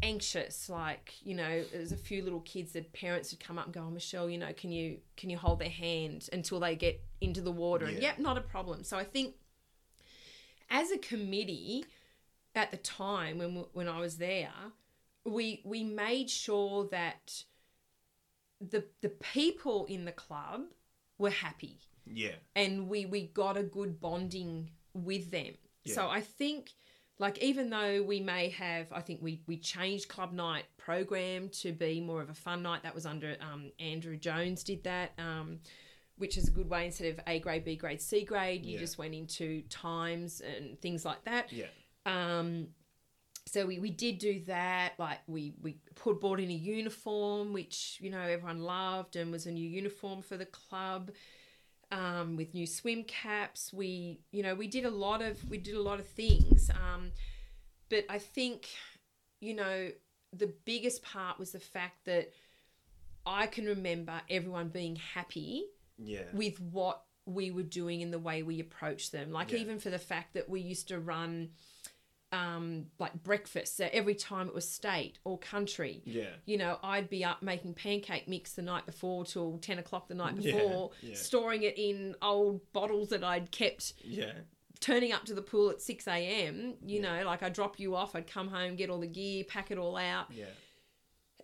anxious 0.02 0.70
like 0.70 1.12
you 1.22 1.34
know 1.34 1.62
there's 1.72 1.92
a 1.92 1.96
few 1.96 2.22
little 2.24 2.40
kids 2.40 2.72
that 2.72 2.90
parents 2.94 3.30
would 3.30 3.40
come 3.40 3.58
up 3.58 3.66
and 3.66 3.74
go 3.74 3.82
oh 3.82 3.90
michelle 3.90 4.30
you 4.30 4.38
know 4.38 4.50
can 4.54 4.72
you 4.72 4.96
can 5.18 5.28
you 5.28 5.36
hold 5.36 5.58
their 5.58 5.68
hand 5.68 6.26
until 6.32 6.58
they 6.58 6.74
get 6.74 7.02
into 7.20 7.42
the 7.42 7.52
water 7.52 7.84
and 7.84 8.00
yep 8.00 8.18
not 8.18 8.38
a 8.38 8.40
problem 8.40 8.82
so 8.82 8.96
i 8.96 9.04
think 9.04 9.34
as 10.70 10.90
a 10.90 10.96
committee 10.96 11.84
at 12.54 12.70
the 12.70 12.76
time 12.76 13.38
when 13.38 13.64
when 13.72 13.88
i 13.88 13.98
was 13.98 14.16
there 14.18 14.52
we 15.24 15.62
we 15.64 15.84
made 15.84 16.28
sure 16.30 16.86
that 16.90 17.44
the 18.60 18.84
the 19.00 19.08
people 19.08 19.86
in 19.86 20.04
the 20.04 20.12
club 20.12 20.62
were 21.18 21.30
happy 21.30 21.78
yeah. 22.06 22.32
and 22.56 22.88
we 22.88 23.06
we 23.06 23.26
got 23.28 23.56
a 23.56 23.62
good 23.62 24.00
bonding 24.00 24.70
with 24.94 25.30
them. 25.30 25.54
So 25.86 26.08
I 26.08 26.20
think 26.20 26.70
like 27.18 27.38
even 27.42 27.70
though 27.70 28.02
we 28.02 28.20
may 28.20 28.48
have 28.50 28.86
I 28.92 29.00
think 29.00 29.20
we 29.22 29.40
we 29.46 29.56
changed 29.56 30.08
club 30.08 30.32
night 30.32 30.64
program 30.76 31.48
to 31.60 31.72
be 31.72 32.00
more 32.00 32.22
of 32.22 32.30
a 32.30 32.34
fun 32.34 32.62
night 32.62 32.82
that 32.82 32.94
was 32.94 33.06
under 33.06 33.36
um, 33.40 33.72
Andrew 33.80 34.16
Jones 34.16 34.62
did 34.62 34.84
that 34.84 35.12
um, 35.18 35.58
which 36.16 36.36
is 36.36 36.48
a 36.48 36.50
good 36.50 36.68
way 36.68 36.86
instead 36.86 37.08
of 37.08 37.20
A 37.26 37.40
grade 37.40 37.64
B 37.64 37.76
grade 37.76 38.00
C 38.00 38.24
grade 38.24 38.64
you 38.64 38.74
Yeah. 38.74 38.80
just 38.80 38.98
went 38.98 39.14
into 39.14 39.62
times 39.62 40.42
and 40.42 40.80
things 40.80 41.04
like 41.04 41.24
that 41.24 41.52
Yeah. 41.52 41.66
Um, 42.06 42.68
so 43.46 43.66
we, 43.66 43.78
we 43.78 43.90
did 43.90 44.18
do 44.18 44.40
that. 44.46 44.92
Like 44.98 45.18
we 45.26 45.54
we 45.60 45.78
put 45.94 46.20
bought 46.20 46.40
in 46.40 46.50
a 46.50 46.54
uniform, 46.54 47.52
which 47.52 47.98
you 48.00 48.10
know 48.10 48.20
everyone 48.20 48.60
loved, 48.62 49.16
and 49.16 49.32
was 49.32 49.46
a 49.46 49.50
new 49.50 49.68
uniform 49.68 50.22
for 50.22 50.36
the 50.36 50.46
club. 50.46 51.10
Um, 51.92 52.36
with 52.36 52.54
new 52.54 52.66
swim 52.66 53.02
caps, 53.04 53.72
we 53.72 54.20
you 54.30 54.42
know 54.42 54.54
we 54.54 54.68
did 54.68 54.84
a 54.84 54.90
lot 54.90 55.22
of 55.22 55.48
we 55.50 55.58
did 55.58 55.74
a 55.74 55.82
lot 55.82 55.98
of 55.98 56.06
things. 56.06 56.70
Um, 56.70 57.10
but 57.88 58.04
I 58.08 58.18
think 58.18 58.68
you 59.40 59.54
know 59.54 59.90
the 60.32 60.52
biggest 60.64 61.02
part 61.02 61.38
was 61.38 61.50
the 61.50 61.58
fact 61.58 62.04
that 62.04 62.32
I 63.26 63.46
can 63.46 63.66
remember 63.66 64.20
everyone 64.30 64.68
being 64.68 64.96
happy 64.96 65.64
Yeah. 65.98 66.22
with 66.32 66.60
what 66.60 67.02
we 67.26 67.50
were 67.50 67.64
doing 67.64 68.02
and 68.02 68.12
the 68.12 68.18
way 68.18 68.42
we 68.42 68.60
approached 68.60 69.12
them. 69.12 69.32
Like 69.32 69.52
Yeah. 69.52 69.58
even 69.58 69.78
for 69.80 69.90
the 69.90 69.98
fact 69.98 70.34
that 70.34 70.48
we 70.48 70.60
used 70.60 70.88
to 70.88 71.00
run 71.00 71.50
um 72.32 72.86
like 73.00 73.12
breakfast 73.24 73.76
so 73.76 73.88
every 73.92 74.14
time 74.14 74.46
it 74.46 74.54
was 74.54 74.68
state 74.68 75.18
or 75.24 75.36
country 75.38 76.00
Yeah. 76.04 76.28
you 76.46 76.58
know 76.58 76.78
i'd 76.84 77.10
be 77.10 77.24
up 77.24 77.42
making 77.42 77.74
pancake 77.74 78.28
mix 78.28 78.52
the 78.52 78.62
night 78.62 78.86
before 78.86 79.24
till 79.24 79.58
10 79.58 79.78
o'clock 79.80 80.06
the 80.06 80.14
night 80.14 80.34
Yeah, 80.38 80.52
before 80.52 80.90
yeah. 81.02 81.14
storing 81.16 81.62
it 81.64 81.76
in 81.76 82.14
old 82.22 82.60
bottles 82.72 83.08
that 83.08 83.24
i'd 83.24 83.50
kept 83.50 83.94
Yeah. 84.04 84.32
turning 84.78 85.12
up 85.12 85.24
to 85.24 85.34
the 85.34 85.42
pool 85.42 85.70
at 85.70 85.82
6 85.82 86.06
a.m 86.06 86.74
you 86.86 87.00
know 87.00 87.24
like 87.24 87.42
i'd 87.42 87.52
drop 87.52 87.80
you 87.80 87.96
off 87.96 88.14
i'd 88.14 88.28
come 88.28 88.46
home 88.48 88.76
get 88.76 88.90
all 88.90 89.00
the 89.00 89.06
gear 89.08 89.42
pack 89.48 89.70
it 89.72 89.78
all 89.78 89.96
out 89.96 90.26
Yeah. 90.30 90.44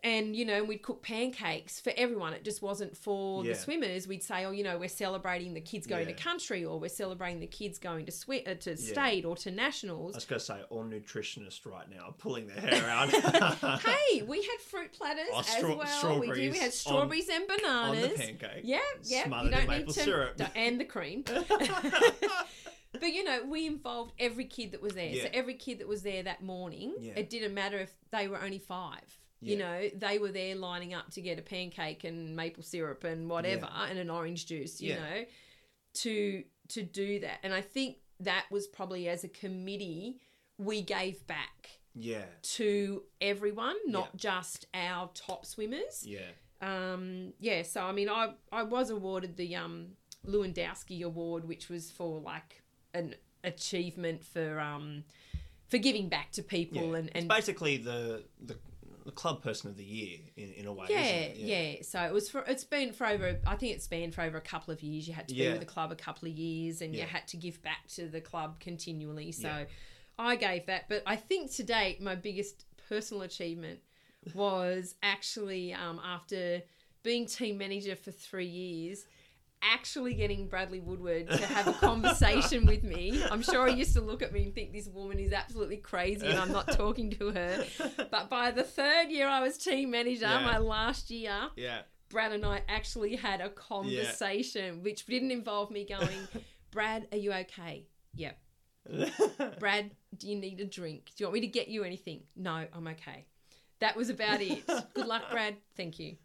And 0.04 0.34
you 0.36 0.44
know 0.44 0.62
we'd 0.64 0.82
cook 0.82 1.02
pancakes 1.02 1.80
for 1.80 1.92
everyone 1.96 2.32
it 2.32 2.44
just 2.44 2.62
wasn't 2.62 2.96
for 2.96 3.44
Yeah. 3.44 3.52
the 3.52 3.58
swimmers 3.58 4.06
we'd 4.08 4.22
say 4.22 4.44
oh 4.44 4.50
you 4.50 4.62
know 4.64 4.78
we're 4.78 4.88
celebrating 4.88 5.54
the 5.54 5.60
kids 5.60 5.86
going 5.86 6.08
Yeah. 6.08 6.14
to 6.14 6.22
country 6.22 6.64
or 6.64 6.78
we're 6.80 6.88
celebrating 6.88 7.40
the 7.40 7.46
kids 7.46 7.78
going 7.78 8.06
to 8.06 8.12
swi- 8.12 8.46
uh, 8.48 8.54
to 8.54 8.76
state 8.76 9.24
or 9.24 9.36
to 9.36 9.50
nationals 9.50 10.14
I 10.14 10.18
was 10.18 10.24
going 10.24 10.38
to 10.40 10.44
say, 10.44 10.60
all 10.70 10.84
nutritionists 10.84 11.64
right 11.66 11.88
now 11.90 12.06
are 12.06 12.12
pulling 12.12 12.46
their 12.48 12.60
hair 12.60 12.88
out. 12.88 13.80
hey 13.82 14.22
we 14.22 14.38
had 14.42 14.60
fruit 14.60 14.92
platters 14.92 15.26
Oh, 15.32 15.40
as 15.40 15.46
straw- 15.48 15.76
well 15.76 16.20
we 16.20 16.30
did 16.32 16.52
we 16.52 16.58
had 16.58 16.72
strawberries 16.72 17.28
and 17.28 17.44
on 17.50 17.56
bananas 17.94 18.18
the 18.18 18.24
pancake. 18.26 18.60
yeah 18.64 18.78
yeah 19.04 19.24
you 19.24 19.30
don't 19.30 19.44
in 19.54 19.58
need 19.60 19.68
maple 19.68 19.92
to 19.94 20.00
syrup. 20.00 20.40
and 20.54 20.80
the 20.80 20.84
cream 20.84 21.24
but 22.98 23.12
you 23.12 23.24
know 23.24 23.44
we 23.44 23.66
involved 23.66 24.12
every 24.18 24.44
kid 24.44 24.72
that 24.72 24.80
was 24.82 24.94
there 24.94 25.14
so 25.14 25.28
every 25.32 25.54
kid 25.54 25.78
that 25.80 25.88
was 25.88 26.02
there 26.02 26.22
that 26.22 26.42
morning 26.42 26.94
Yeah. 27.00 27.12
it 27.16 27.28
didn't 27.30 27.52
matter 27.54 27.78
if 27.78 27.92
they 28.10 28.28
were 28.28 28.40
only 28.40 28.58
five 28.58 29.02
you 29.40 29.56
know 29.56 29.88
they 29.94 30.18
were 30.18 30.32
there 30.32 30.54
lining 30.54 30.94
up 30.94 31.10
to 31.10 31.20
get 31.20 31.38
a 31.38 31.42
pancake 31.42 32.04
and 32.04 32.34
maple 32.34 32.62
syrup 32.62 33.04
and 33.04 33.28
whatever 33.28 33.68
and 33.88 33.98
an 33.98 34.10
orange 34.10 34.46
juice 34.46 34.80
you 34.80 34.94
Yeah. 34.94 34.98
know 34.98 35.24
to 35.94 36.44
to 36.68 36.82
do 36.82 37.20
that 37.20 37.38
and 37.42 37.52
i 37.54 37.60
think 37.60 37.96
that 38.20 38.44
was 38.50 38.66
probably 38.66 39.08
as 39.08 39.24
a 39.24 39.28
committee 39.28 40.16
we 40.58 40.80
gave 40.82 41.26
back 41.26 41.78
yeah. 41.94 42.24
to 42.42 43.02
everyone 43.20 43.76
not 43.86 44.16
just 44.16 44.66
our 44.74 45.10
top 45.14 45.44
swimmers 45.46 46.04
Yeah. 46.06 46.20
um, 46.62 47.34
yeah, 47.38 47.62
so 47.62 47.82
I 47.82 47.92
mean, 47.92 48.08
I 48.08 48.32
I 48.50 48.62
was 48.62 48.88
awarded 48.90 49.36
the 49.36 49.56
um, 49.56 49.88
Lewandowski 50.26 51.02
Award, 51.02 51.46
which 51.46 51.68
was 51.68 51.90
for 51.90 52.18
like 52.20 52.62
an 52.94 53.14
achievement 53.44 54.24
for 54.24 54.58
um, 54.58 55.04
for 55.68 55.78
giving 55.78 56.08
back 56.08 56.32
to 56.32 56.42
people 56.42 56.92
yeah. 56.92 56.98
and 56.98 57.08
it's 57.08 57.16
and 57.16 57.28
basically 57.28 57.76
the, 57.76 58.24
the 58.44 58.56
the 59.06 59.12
club 59.12 59.42
person 59.42 59.70
of 59.70 59.76
the 59.76 59.84
year 59.84 60.18
in, 60.36 60.52
in 60.52 60.66
a 60.66 60.72
way. 60.72 60.86
yeah, 60.90 61.02
it? 61.04 61.36
yeah, 61.36 61.82
So 61.82 62.00
it 62.02 62.12
was 62.12 62.28
for 62.28 62.40
it's 62.46 62.64
been 62.64 62.92
for 62.92 63.06
over. 63.06 63.38
I 63.46 63.56
think 63.56 63.74
it's 63.74 63.86
been 63.86 64.12
for 64.12 64.22
over 64.22 64.36
a 64.36 64.42
couple 64.42 64.74
of 64.74 64.82
years. 64.82 65.08
You 65.08 65.14
had 65.14 65.28
to 65.28 65.34
be 65.34 65.48
with 65.48 65.60
the 65.60 65.66
club 65.66 65.92
a 65.92 65.96
couple 65.96 66.28
of 66.28 66.34
years, 66.34 66.82
and 66.82 66.94
Yeah. 66.94 67.02
you 67.02 67.06
had 67.08 67.26
to 67.28 67.36
give 67.36 67.62
back 67.62 67.86
to 67.94 68.08
the 68.08 68.20
club 68.20 68.60
continually. 68.60 69.32
So 69.32 69.48
Yeah. 69.48 69.64
I 70.18 70.36
gave 70.36 70.66
that, 70.66 70.88
but 70.88 71.02
I 71.06 71.16
think 71.16 71.52
to 71.54 71.62
date 71.62 72.00
my 72.02 72.14
biggest 72.14 72.64
personal 72.88 73.22
achievement 73.22 73.80
was 74.34 74.94
actually 75.02 75.72
um, 75.72 76.00
after 76.04 76.62
being 77.02 77.26
team 77.26 77.58
manager 77.58 77.94
for 77.96 78.10
three 78.10 78.46
years. 78.46 79.06
Actually, 79.72 80.14
getting 80.14 80.46
Bradley 80.48 80.80
Woodward 80.80 81.28
to 81.28 81.46
have 81.46 81.66
a 81.68 81.72
conversation 81.72 82.66
with 82.66 82.82
me. 82.82 83.22
I'm 83.30 83.42
sure 83.42 83.66
he 83.66 83.74
used 83.76 83.94
to 83.94 84.00
look 84.00 84.22
at 84.22 84.32
me 84.32 84.44
and 84.44 84.54
think 84.54 84.72
this 84.72 84.86
woman 84.88 85.18
is 85.18 85.32
absolutely 85.32 85.78
crazy 85.78 86.26
and 86.26 86.38
I'm 86.38 86.52
not 86.52 86.70
talking 86.72 87.10
to 87.12 87.30
her. 87.30 87.64
But 88.10 88.30
by 88.30 88.50
the 88.52 88.62
third 88.62 89.08
year 89.10 89.28
I 89.28 89.40
was 89.40 89.58
team 89.58 89.90
manager, 89.90 90.26
Yeah. 90.26 90.40
my 90.44 90.58
last 90.58 91.10
year, 91.10 91.50
Yeah. 91.56 91.82
Brad 92.08 92.32
and 92.32 92.44
I 92.46 92.62
actually 92.68 93.16
had 93.16 93.40
a 93.40 93.48
conversation, 93.50 94.82
which 94.82 95.04
didn't 95.06 95.32
involve 95.32 95.70
me 95.70 95.84
going, 95.84 96.28
Brad, 96.70 97.08
are 97.12 97.18
you 97.18 97.32
okay? 97.32 97.86
Yep. 98.14 98.38
Brad, 99.58 99.90
do 100.16 100.28
you 100.28 100.36
need 100.36 100.60
a 100.60 100.64
drink? 100.64 101.06
Do 101.16 101.24
you 101.24 101.26
want 101.26 101.34
me 101.34 101.40
to 101.40 101.46
get 101.48 101.66
you 101.68 101.82
anything? 101.82 102.22
No, 102.36 102.66
I'm 102.72 102.86
okay. 102.88 103.26
That 103.80 103.96
was 103.96 104.08
about 104.10 104.40
it. 104.40 104.64
Good 104.94 105.06
luck, 105.06 105.30
Brad. 105.30 105.56
Thank 105.76 105.98
you. 105.98 106.16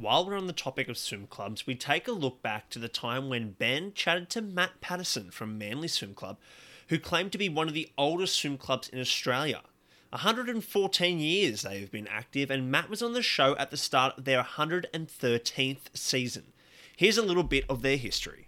While 0.00 0.26
we're 0.26 0.38
on 0.38 0.46
the 0.46 0.52
topic 0.52 0.88
of 0.88 0.96
swim 0.96 1.26
clubs, 1.26 1.66
we 1.66 1.74
take 1.74 2.06
a 2.06 2.12
look 2.12 2.40
back 2.40 2.70
to 2.70 2.78
the 2.78 2.88
time 2.88 3.28
when 3.28 3.50
Ben 3.50 3.92
chatted 3.92 4.30
to 4.30 4.40
Matt 4.40 4.80
Patterson 4.80 5.32
from 5.32 5.58
Manly 5.58 5.88
Swim 5.88 6.14
Club, 6.14 6.38
who 6.86 7.00
claimed 7.00 7.32
to 7.32 7.38
be 7.38 7.48
one 7.48 7.66
of 7.66 7.74
the 7.74 7.90
oldest 7.98 8.36
swim 8.36 8.58
clubs 8.58 8.88
in 8.88 9.00
Australia. 9.00 9.62
114 10.10 11.18
years 11.18 11.62
they 11.62 11.80
have 11.80 11.90
been 11.90 12.06
active, 12.06 12.48
and 12.48 12.70
Matt 12.70 12.88
was 12.88 13.02
on 13.02 13.12
the 13.12 13.22
show 13.22 13.56
at 13.56 13.72
the 13.72 13.76
start 13.76 14.16
of 14.16 14.24
their 14.24 14.40
113th 14.40 15.78
season. 15.94 16.52
Here's 16.96 17.18
a 17.18 17.22
little 17.22 17.42
bit 17.42 17.64
of 17.68 17.82
their 17.82 17.96
history. 17.96 18.46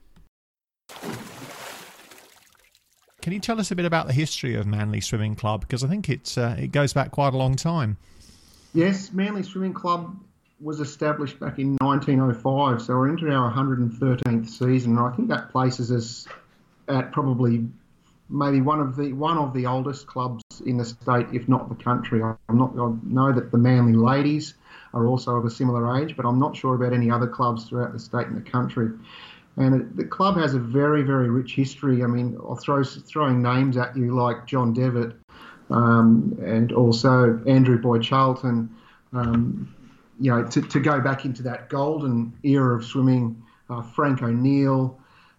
Can 3.22 3.32
you 3.32 3.40
tell 3.40 3.58
us 3.58 3.72
a 3.72 3.74
bit 3.74 3.86
about 3.86 4.06
the 4.06 4.12
history 4.12 4.54
of 4.54 4.68
Manly 4.68 5.00
Swimming 5.00 5.34
Club? 5.34 5.62
Because 5.62 5.82
I 5.82 5.88
think 5.88 6.08
it's 6.08 6.38
uh, 6.38 6.54
it 6.56 6.70
goes 6.70 6.92
back 6.92 7.10
quite 7.10 7.34
a 7.34 7.36
long 7.36 7.56
time. 7.56 7.96
Yes, 8.72 9.12
Manly 9.12 9.42
Swimming 9.42 9.74
Club 9.74 10.16
was 10.60 10.80
established 10.80 11.40
back 11.40 11.58
in 11.58 11.76
1905, 11.80 12.82
so 12.82 12.94
we're 12.94 13.08
into 13.08 13.30
our 13.30 13.52
113th 13.52 14.48
season. 14.48 14.98
And 14.98 15.00
I 15.00 15.10
think 15.16 15.28
that 15.28 15.50
places 15.50 15.90
us 15.90 16.26
at 16.88 17.12
probably 17.12 17.66
maybe 18.28 18.60
one 18.60 18.80
of 18.80 18.96
the 18.96 19.12
one 19.12 19.38
of 19.38 19.52
the 19.54 19.66
oldest 19.66 20.06
clubs 20.06 20.42
in 20.64 20.76
the 20.76 20.84
state, 20.84 21.26
if 21.32 21.48
not 21.48 21.68
the 21.68 21.82
country. 21.82 22.22
I'm 22.22 22.58
not. 22.58 22.72
I 22.72 22.92
know 23.04 23.32
that 23.32 23.50
the 23.50 23.58
Manly 23.58 23.94
ladies 23.94 24.54
are 24.92 25.06
also 25.06 25.36
of 25.36 25.44
a 25.44 25.50
similar 25.50 26.00
age, 26.02 26.16
but 26.16 26.26
I'm 26.26 26.38
not 26.38 26.56
sure 26.56 26.74
about 26.74 26.92
any 26.92 27.10
other 27.10 27.26
clubs 27.26 27.68
throughout 27.68 27.92
the 27.92 27.98
state 27.98 28.26
and 28.26 28.36
the 28.36 28.50
country. 28.50 28.90
And 29.56 29.80
it, 29.80 29.96
the 29.96 30.04
club 30.04 30.36
has 30.36 30.54
a 30.54 30.58
very, 30.58 31.02
very 31.02 31.28
rich 31.28 31.54
history. 31.54 32.02
I 32.02 32.06
mean, 32.06 32.36
I'll 32.40 32.56
throw 32.56 32.82
throwing 32.84 33.42
names 33.42 33.76
at 33.76 33.96
you 33.96 34.14
like 34.14 34.46
John 34.46 34.72
Devitt 34.72 35.16
um, 35.70 36.38
and 36.42 36.72
also 36.72 37.42
Andrew 37.46 37.78
Boy 37.78 37.98
Charlton. 37.98 38.74
Um, 39.12 39.74
you 40.20 40.30
know, 40.30 40.44
to, 40.44 40.60
to 40.60 40.80
go 40.80 41.00
back 41.00 41.24
into 41.24 41.42
that 41.42 41.70
golden 41.70 42.32
era 42.42 42.76
of 42.76 42.84
swimming, 42.84 43.42
uh, 43.70 43.82
Frank 43.82 44.22
O'Neill, 44.22 44.98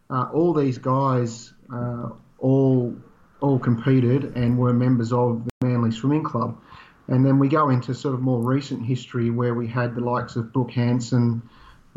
uh, 0.10 0.30
all 0.34 0.54
these 0.54 0.78
guys 0.78 1.54
uh, 1.74 2.10
all 2.40 2.96
all 3.42 3.58
competed 3.58 4.36
and 4.36 4.58
were 4.58 4.74
members 4.74 5.12
of 5.12 5.44
the 5.46 5.68
Manly 5.68 5.92
Swimming 5.92 6.24
Club. 6.24 6.60
And 7.08 7.26
then 7.26 7.40
we 7.40 7.50
go 7.50 7.70
into 7.70 7.94
sort 7.94 8.14
of 8.14 8.22
more 8.22 8.40
recent 8.40 8.86
history 8.86 9.32
where 9.32 9.56
we 9.56 9.68
had 9.68 9.96
the 9.96 10.02
likes 10.02 10.36
of 10.36 10.54
Brooke 10.54 10.72
Hanson. 10.72 11.42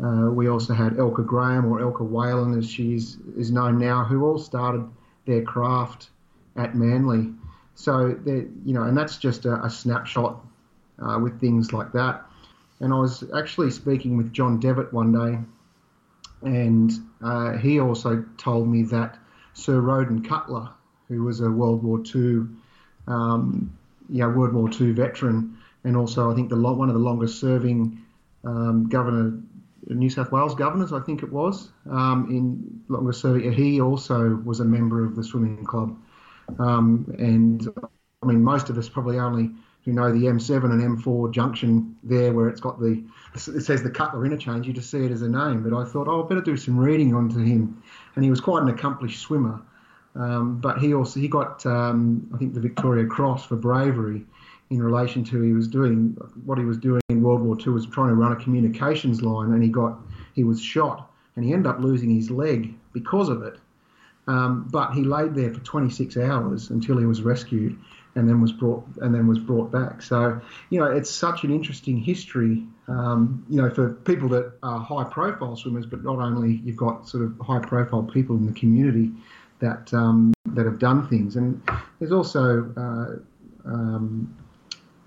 Uh, 0.03 0.31
we 0.31 0.49
also 0.49 0.73
had 0.73 0.93
Elka 0.93 1.25
Graham 1.25 1.65
or 1.71 1.79
Elka 1.79 2.03
Whalen, 2.03 2.57
as 2.57 2.69
she 2.69 2.95
is, 2.95 3.17
known 3.51 3.77
now, 3.77 4.03
who 4.03 4.25
all 4.25 4.39
started 4.39 4.89
their 5.25 5.43
craft 5.43 6.09
at 6.55 6.75
Manly. 6.75 7.31
So, 7.75 8.19
you 8.25 8.73
know, 8.73 8.83
and 8.83 8.97
that's 8.97 9.17
just 9.17 9.45
a, 9.45 9.63
a 9.63 9.69
snapshot 9.69 10.43
uh, 10.99 11.19
with 11.21 11.39
things 11.39 11.71
like 11.71 11.91
that. 11.93 12.25
And 12.79 12.93
I 12.93 12.97
was 12.97 13.23
actually 13.35 13.71
speaking 13.71 14.17
with 14.17 14.33
John 14.33 14.59
Devitt 14.59 14.91
one 14.91 15.11
day, 15.13 15.39
and 16.41 16.91
uh, 17.23 17.53
he 17.53 17.79
also 17.79 18.23
told 18.37 18.67
me 18.67 18.83
that 18.83 19.17
Sir 19.53 19.79
Roden 19.79 20.23
Cutler, 20.23 20.69
who 21.07 21.23
was 21.23 21.39
a 21.39 21.49
World 21.49 21.83
War 21.83 22.01
II, 22.13 22.47
um, 23.07 23.77
yeah, 24.09 24.27
World 24.27 24.53
War 24.53 24.69
II 24.69 24.91
veteran, 24.91 25.57
and 25.83 25.95
also 25.95 26.31
I 26.31 26.35
think 26.35 26.49
the 26.49 26.57
one 26.57 26.89
of 26.89 26.95
the 26.95 27.01
longest 27.01 27.39
serving 27.39 28.01
um, 28.43 28.89
governor, 28.89 29.39
New 29.87 30.09
South 30.09 30.31
Wales 30.31 30.55
governors, 30.55 30.91
I 30.91 30.99
think 30.99 31.23
it 31.23 31.31
was, 31.31 31.71
um, 31.89 32.27
in 32.29 32.81
longest 32.89 33.21
serving. 33.21 33.53
He 33.53 33.79
also 33.79 34.35
was 34.43 34.59
a 34.59 34.65
member 34.65 35.05
of 35.05 35.15
the 35.15 35.23
swimming 35.23 35.63
club, 35.63 35.97
um, 36.59 37.15
and 37.17 37.67
I 38.21 38.25
mean 38.25 38.43
most 38.43 38.69
of 38.69 38.77
us 38.77 38.89
probably 38.89 39.19
only 39.19 39.51
who 39.85 39.93
know 39.93 40.11
the 40.11 40.25
M7 40.25 40.63
and 40.65 40.97
M4 40.97 41.31
junction 41.31 41.95
there, 42.03 42.33
where 42.33 42.49
it's 42.49 42.59
got 42.59 42.79
the 42.79 43.03
it 43.35 43.61
says 43.61 43.83
the 43.83 43.89
Cutler 43.89 44.25
interchange. 44.25 44.65
You 44.65 44.73
just 44.73 44.89
see 44.89 45.05
it 45.05 45.11
as 45.11 45.21
a 45.21 45.29
name, 45.29 45.61
but 45.61 45.75
I 45.75 45.85
thought, 45.85 46.07
oh, 46.07 46.23
I 46.23 46.27
better 46.27 46.41
do 46.41 46.57
some 46.57 46.77
reading 46.77 47.13
onto 47.13 47.39
him, 47.39 47.81
and 48.15 48.23
he 48.23 48.31
was 48.31 48.41
quite 48.41 48.63
an 48.63 48.69
accomplished 48.69 49.19
swimmer. 49.19 49.61
Um, 50.15 50.59
but 50.59 50.79
he 50.79 50.93
also 50.93 51.19
he 51.19 51.27
got 51.27 51.65
um, 51.65 52.29
I 52.33 52.37
think 52.37 52.53
the 52.53 52.59
Victoria 52.59 53.05
Cross 53.05 53.45
for 53.45 53.55
bravery 53.55 54.25
in 54.71 54.81
relation 54.81 55.23
to 55.25 55.41
he 55.41 55.53
was 55.53 55.67
doing 55.67 56.17
what 56.45 56.57
he 56.57 56.65
was 56.65 56.77
doing 56.77 57.01
in 57.09 57.21
World 57.21 57.41
War 57.41 57.55
II 57.59 57.73
was 57.73 57.85
trying 57.85 58.09
to 58.09 58.15
run 58.15 58.31
a 58.31 58.35
communications 58.35 59.21
line 59.21 59.51
and 59.51 59.61
he 59.61 59.69
got 59.69 59.99
he 60.33 60.43
was 60.43 60.59
shot 60.59 61.11
and 61.35 61.45
he 61.45 61.53
ended 61.53 61.67
up 61.67 61.79
losing 61.79 62.09
his 62.09 62.31
leg 62.31 62.73
because 62.93 63.29
of 63.29 63.43
it. 63.43 63.59
Um, 64.27 64.67
but 64.71 64.93
he 64.93 65.03
laid 65.03 65.35
there 65.35 65.53
for 65.53 65.59
26 65.59 66.17
hours 66.17 66.71
until 66.71 66.97
he 66.97 67.05
was 67.05 67.21
rescued 67.21 67.77
and 68.15 68.27
then 68.29 68.41
was 68.41 68.53
brought 68.53 68.85
and 69.01 69.13
then 69.13 69.27
was 69.27 69.39
brought 69.39 69.71
back. 69.71 70.01
So 70.01 70.39
you 70.69 70.79
know 70.79 70.85
it's 70.85 71.09
such 71.09 71.43
an 71.43 71.51
interesting 71.51 71.97
history. 71.97 72.63
Um, 72.87 73.45
you 73.49 73.61
know 73.61 73.69
for 73.69 73.93
people 73.93 74.29
that 74.29 74.53
are 74.63 74.79
high 74.79 75.03
profile 75.03 75.55
swimmers, 75.55 75.85
but 75.85 76.03
not 76.03 76.19
only 76.19 76.61
you've 76.63 76.77
got 76.77 77.07
sort 77.07 77.23
of 77.23 77.37
high 77.39 77.59
profile 77.59 78.03
people 78.03 78.35
in 78.35 78.45
the 78.45 78.53
community 78.53 79.11
that 79.59 79.93
um, 79.93 80.33
that 80.47 80.65
have 80.65 80.79
done 80.79 81.07
things. 81.07 81.35
And 81.35 81.61
there's 81.99 82.11
also 82.11 82.71
uh, 82.77 83.69
um, 83.69 84.35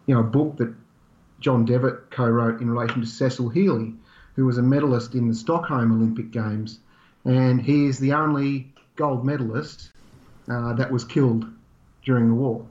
you 0.07 0.15
know 0.15 0.21
a 0.21 0.25
book 0.25 0.57
that 0.59 0.75
John 1.41 1.65
Devitt 1.65 2.11
co-wrote 2.11 2.61
in 2.61 2.71
relation 2.71 3.01
to 3.01 3.07
Cecil 3.07 3.49
Healy, 3.49 3.95
who 4.35 4.45
was 4.45 4.59
a 4.59 4.63
medalist 4.63 5.15
in 5.15 5.29
the 5.29 5.35
Stockholm 5.35 5.93
Olympic 5.93 6.31
Games, 6.31 6.81
and 7.25 7.61
he 7.61 7.87
is 7.87 7.99
the 7.99 8.13
only 8.13 8.73
gold 8.97 9.25
medalist 9.25 9.93
uh, 10.51 10.75
that 10.75 10.91
was 10.91 11.05
killed 11.05 11.47
during 12.05 12.29
the 12.29 12.35
war. 12.35 12.67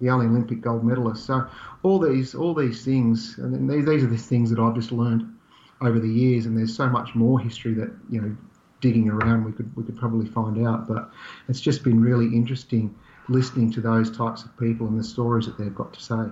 The 0.00 0.10
only 0.10 0.26
Olympic 0.26 0.60
gold 0.60 0.84
medalist. 0.84 1.24
So 1.24 1.46
all 1.82 1.98
these 1.98 2.34
all 2.34 2.54
these 2.54 2.84
things, 2.84 3.38
and 3.38 3.70
these, 3.70 3.86
these 3.86 4.02
are 4.02 4.08
the 4.08 4.16
things 4.16 4.50
that 4.50 4.58
I've 4.58 4.74
just 4.74 4.92
learned 4.92 5.32
over 5.80 5.98
the 5.98 6.08
years. 6.08 6.46
And 6.46 6.56
there's 6.56 6.74
so 6.74 6.88
much 6.88 7.14
more 7.14 7.38
history 7.38 7.74
that 7.74 7.92
you 8.10 8.20
know 8.20 8.36
digging 8.80 9.08
around, 9.08 9.44
we 9.44 9.52
could 9.52 9.74
we 9.76 9.82
could 9.84 9.96
probably 9.96 10.26
find 10.26 10.66
out. 10.66 10.88
But 10.88 11.10
it's 11.48 11.60
just 11.60 11.82
been 11.82 12.00
really 12.00 12.26
interesting 12.26 12.94
listening 13.28 13.72
to 13.72 13.80
those 13.80 14.14
types 14.14 14.44
of 14.44 14.56
people 14.58 14.86
and 14.86 14.98
the 14.98 15.04
stories 15.04 15.46
that 15.46 15.56
they've 15.56 15.74
got 15.74 15.92
to 15.94 16.00
say. 16.02 16.24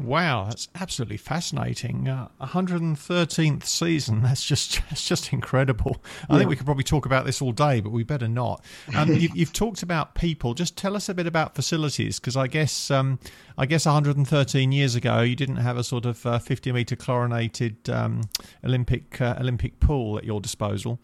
Wow, 0.00 0.46
that's 0.48 0.68
absolutely 0.74 1.18
fascinating. 1.18 2.08
Uh, 2.08 2.28
113th 2.40 3.64
season. 3.64 4.22
That's 4.30 4.44
just 4.44 4.80
that's 4.88 5.06
just 5.06 5.32
incredible. 5.32 6.02
I 6.28 6.32
yeah. 6.32 6.38
think 6.38 6.50
we 6.50 6.56
could 6.56 6.64
probably 6.64 6.84
talk 6.84 7.04
about 7.04 7.26
this 7.26 7.42
all 7.42 7.52
day, 7.52 7.80
but 7.80 7.90
we 7.90 8.02
better 8.02 8.28
not. 8.28 8.64
Um, 8.94 9.12
you, 9.14 9.28
have 9.38 9.52
talked 9.52 9.82
about 9.82 10.14
people. 10.14 10.54
Just 10.54 10.76
tell 10.76 10.96
us 10.96 11.08
a 11.08 11.14
bit 11.14 11.26
about 11.26 11.54
facilities, 11.54 12.18
because 12.18 12.36
I 12.36 12.46
guess 12.46 12.90
um, 12.90 13.18
I 13.58 13.66
guess 13.66 13.84
113 13.84 14.72
years 14.72 14.94
ago 14.94 15.20
you 15.20 15.36
didn't 15.36 15.56
have 15.56 15.76
a 15.76 15.84
sort 15.84 16.06
of 16.06 16.24
uh, 16.24 16.38
50 16.38 16.72
meter 16.72 16.96
chlorinated 16.96 17.90
um, 17.90 18.22
Olympic 18.64 19.20
uh, 19.20 19.36
Olympic 19.38 19.80
pool 19.80 20.16
at 20.16 20.24
your 20.24 20.40
disposal. 20.40 20.98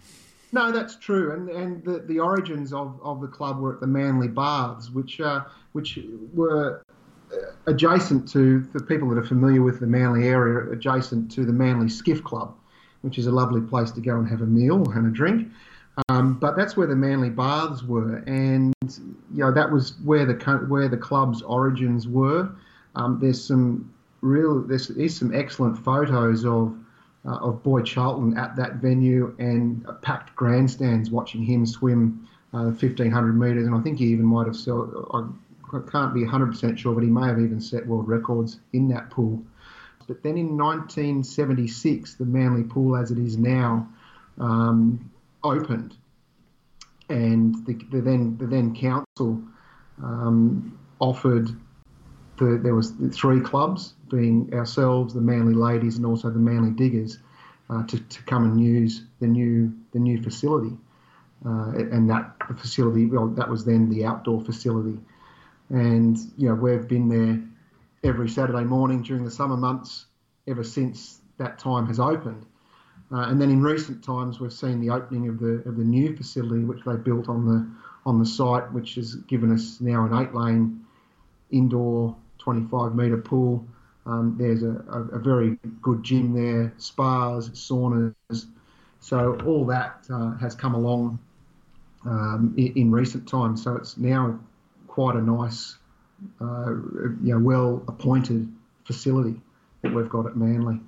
No, 0.53 0.72
that's 0.72 0.97
true, 0.97 1.32
and 1.32 1.51
and 1.51 1.84
the, 1.84 1.99
the 2.07 2.18
origins 2.20 2.72
of, 2.72 2.99
of 3.03 3.20
the 3.20 3.28
club 3.28 3.59
were 3.59 3.74
at 3.74 3.80
the 3.80 3.86
Manly 3.86 4.28
Baths, 4.28 4.90
which 4.90 5.20
uh, 5.20 5.42
which 5.72 5.99
were 6.32 6.82
adjacent 7.66 8.29
to, 8.31 8.62
for 8.64 8.81
people 8.83 9.09
that 9.11 9.18
are 9.18 9.27
familiar 9.27 9.62
with 9.62 9.81
the 9.81 9.87
Manly 9.87 10.29
area, 10.29 10.70
adjacent 10.70 11.31
to 11.33 11.45
the 11.45 11.53
Manly 11.53 11.89
Skiff 11.89 12.22
Club, 12.22 12.55
which 13.03 13.18
is 13.18 13.27
a 13.27 13.33
lovely 13.33 13.61
place 13.61 13.91
to 13.93 14.01
go 14.01 14.18
and 14.18 14.29
have 14.29 14.41
a 14.41 14.47
meal 14.47 14.91
and 14.91 15.07
a 15.07 15.11
drink. 15.11 15.49
Um, 16.09 16.35
but 16.35 16.57
that's 16.57 16.77
where 16.77 16.87
the 16.87 16.97
Manly 16.97 17.31
Baths 17.31 17.83
were, 17.83 18.16
and 18.27 18.74
you 18.83 19.43
know 19.43 19.51
that 19.51 19.70
was 19.70 19.95
where 20.05 20.27
the 20.27 20.35
where 20.68 20.89
the 20.89 20.97
club's 20.97 21.41
origins 21.41 22.07
were. 22.07 22.51
Um, 22.95 23.18
there's 23.18 23.43
some 23.43 23.93
real 24.20 24.61
there's 24.61 24.91
is 24.91 25.16
some 25.16 25.35
excellent 25.35 25.79
photos 25.79 26.45
of 26.45 26.77
uh, 27.24 27.37
of 27.37 27.62
Boy 27.62 27.81
Charlton 27.81 28.37
at 28.37 28.57
that 28.57 28.74
venue 28.77 29.35
and 29.39 29.87
packed 30.03 30.37
grandstands 30.37 31.11
watching 31.11 31.43
him 31.43 31.64
swim 31.64 32.29
uh, 32.53 32.64
1500 32.64 33.33
metres, 33.33 33.66
and 33.66 33.74
I 33.74 33.81
think 33.81 33.99
he 33.99 34.07
even 34.09 34.27
might 34.27 34.47
have. 34.47 34.57
Sold, 34.57 35.09
I 35.14 35.27
can't 35.70 36.14
be 36.14 36.22
100% 36.22 36.78
sure, 36.78 36.94
but 36.94 37.02
he 37.02 37.10
may 37.10 37.26
have 37.26 37.40
even 37.40 37.60
set 37.60 37.86
world 37.86 38.08
records 38.08 38.60
in 38.72 38.88
that 38.88 39.10
pool. 39.10 39.42
But 40.06 40.22
then 40.22 40.36
in 40.36 40.56
1976, 40.56 42.14
the 42.14 42.24
Manly 42.24 42.62
pool, 42.62 42.96
as 42.96 43.10
it 43.10 43.18
is 43.18 43.36
now, 43.36 43.88
um, 44.38 45.10
opened, 45.42 45.96
and 47.08 47.54
the, 47.66 47.74
the, 47.90 48.00
then 48.00 48.36
the 48.36 48.46
then 48.46 48.74
council 48.74 49.40
um, 50.02 50.78
offered 50.98 51.50
the, 52.38 52.60
there 52.62 52.74
was 52.74 52.92
three 53.12 53.40
clubs, 53.40 53.94
being 54.10 54.52
ourselves, 54.52 55.14
the 55.14 55.20
Manly 55.20 55.54
Ladies, 55.54 55.96
and 55.96 56.06
also 56.06 56.30
the 56.30 56.38
Manly 56.38 56.70
Diggers, 56.70 57.18
uh, 57.70 57.84
to, 57.86 57.98
to 57.98 58.22
come 58.24 58.44
and 58.44 58.60
use 58.60 59.02
the 59.20 59.26
new 59.26 59.72
the 59.92 59.98
new 59.98 60.22
facility. 60.22 60.76
Uh, 61.44 61.70
and 61.76 62.08
that 62.10 62.32
facility, 62.58 63.06
well, 63.06 63.28
that 63.28 63.48
was 63.48 63.64
then 63.64 63.90
the 63.90 64.04
outdoor 64.04 64.40
facility 64.40 64.98
and 65.70 66.18
you 66.36 66.48
know 66.48 66.54
we've 66.54 66.88
been 66.88 67.08
there 67.08 67.42
every 68.08 68.28
Saturday 68.28 68.64
morning 68.64 69.02
during 69.02 69.24
the 69.24 69.30
summer 69.30 69.56
months 69.56 70.06
ever 70.46 70.62
since 70.62 71.20
that 71.38 71.58
time 71.58 71.86
has 71.86 71.98
opened. 72.00 72.46
Uh, 73.12 73.20
and 73.28 73.40
then 73.40 73.50
in 73.50 73.62
recent 73.62 74.02
times, 74.02 74.40
we've 74.40 74.52
seen 74.52 74.80
the 74.80 74.90
opening 74.90 75.28
of 75.28 75.38
the 75.38 75.62
of 75.66 75.76
the 75.76 75.84
new 75.84 76.16
facility 76.16 76.64
which 76.64 76.84
they 76.84 76.96
built 76.96 77.28
on 77.28 77.46
the 77.46 77.66
on 78.04 78.18
the 78.18 78.26
site, 78.26 78.70
which 78.72 78.94
has 78.96 79.14
given 79.14 79.52
us 79.52 79.80
now 79.80 80.04
an 80.04 80.22
eight-lane 80.22 80.84
indoor 81.50 82.16
25 82.38 82.94
metre 82.94 83.16
pool. 83.16 83.66
Um, 84.06 84.36
there's 84.38 84.62
a, 84.62 84.84
a, 84.88 85.16
a, 85.16 85.18
very 85.18 85.58
good 85.82 86.04
gym 86.04 86.32
there, 86.32 86.72
spas, 86.76 87.50
saunas. 87.50 88.14
So 89.00 89.36
all 89.44 89.66
that 89.66 90.06
uh, 90.08 90.36
has 90.36 90.54
come 90.54 90.76
along 90.76 91.18
um, 92.04 92.54
in, 92.56 92.72
in 92.76 92.92
recent 92.92 93.28
times. 93.28 93.64
So 93.64 93.74
it's 93.74 93.96
now 93.96 94.38
quite 94.97 95.14
a 95.14 95.20
nice, 95.20 95.76
uh, 96.40 96.70
you 97.22 97.34
know, 97.34 97.38
well 97.38 97.84
appointed 97.86 98.51
facility 98.84 99.38
that 99.82 99.92
we've 99.92 100.09
got 100.09 100.24
at 100.24 100.36
Manly. 100.38 100.80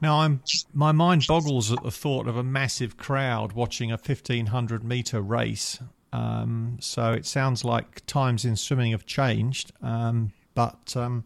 Now, 0.00 0.20
I'm 0.20 0.40
my 0.72 0.92
mind 0.92 1.26
boggles 1.28 1.70
at 1.70 1.82
the 1.82 1.90
thought 1.90 2.26
of 2.26 2.38
a 2.38 2.42
massive 2.42 2.96
crowd 2.96 3.52
watching 3.52 3.92
a 3.92 3.96
1500 3.96 4.82
meter 4.82 5.20
race. 5.20 5.78
Um, 6.10 6.78
so 6.80 7.12
it 7.12 7.26
sounds 7.26 7.66
like 7.66 8.06
times 8.06 8.46
in 8.46 8.56
swimming 8.56 8.92
have 8.92 9.04
changed, 9.04 9.72
um, 9.82 10.32
but 10.54 10.96
um, 10.96 11.24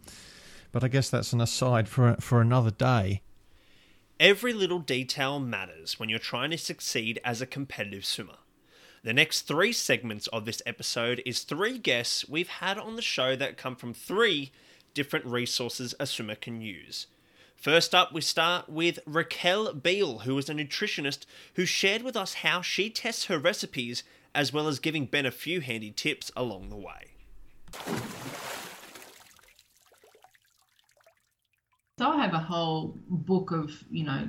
but 0.73 0.83
I 0.83 0.89
guess 0.89 1.09
that's 1.09 1.33
an 1.33 1.41
aside 1.41 1.89
for 1.89 2.17
for 2.19 2.41
another 2.41 2.73
day. 2.73 3.23
Every 4.19 4.53
little 4.53 4.81
detail 4.81 5.39
matters 5.39 6.01
when 6.01 6.09
you're 6.09 6.19
trying 6.19 6.51
to 6.51 6.59
succeed 6.59 7.21
as 7.25 7.41
a 7.41 7.47
competitive 7.47 8.05
swimmer. 8.05 8.39
The 9.03 9.15
next 9.15 9.43
three 9.43 9.73
segments 9.73 10.27
of 10.27 10.45
this 10.45 10.61
episode 10.67 11.23
is 11.25 11.41
three 11.43 11.79
guests 11.79 12.29
we've 12.29 12.49
had 12.49 12.77
on 12.77 12.97
the 12.97 13.03
show 13.03 13.35
that 13.35 13.57
come 13.57 13.75
from 13.75 13.95
three 13.95 14.53
different 14.93 15.25
resources 15.25 15.95
a 15.99 16.07
swimmer 16.07 16.35
can 16.35 16.61
use. 16.61 17.07
First 17.57 17.95
up, 17.95 18.13
we 18.13 18.21
start 18.21 18.69
with 18.69 18.99
Raquel 19.07 19.73
Beal, 19.73 20.21
who 20.21 20.37
is 20.37 20.51
a 20.51 20.55
nutritionist 20.55 21.25
who 21.55 21.65
shared 21.65 22.03
with 22.03 22.15
us 22.15 22.35
how 22.35 22.61
she 22.61 22.91
tests 22.91 23.25
her 23.25 23.39
recipes 23.39 24.03
as 24.35 24.53
well 24.53 24.69
as 24.69 24.79
giving 24.79 25.07
Ben 25.07 25.25
a 25.25 25.31
few 25.31 25.63
handy 25.63 25.93
tips 25.93 26.31
along 26.37 26.69
the 26.69 26.77
way. 26.77 27.15
So 31.99 32.11
I 32.11 32.23
have 32.23 32.35
a 32.35 32.39
whole 32.39 32.99
book 33.09 33.51
of, 33.51 33.73
you 33.91 34.05
know, 34.05 34.29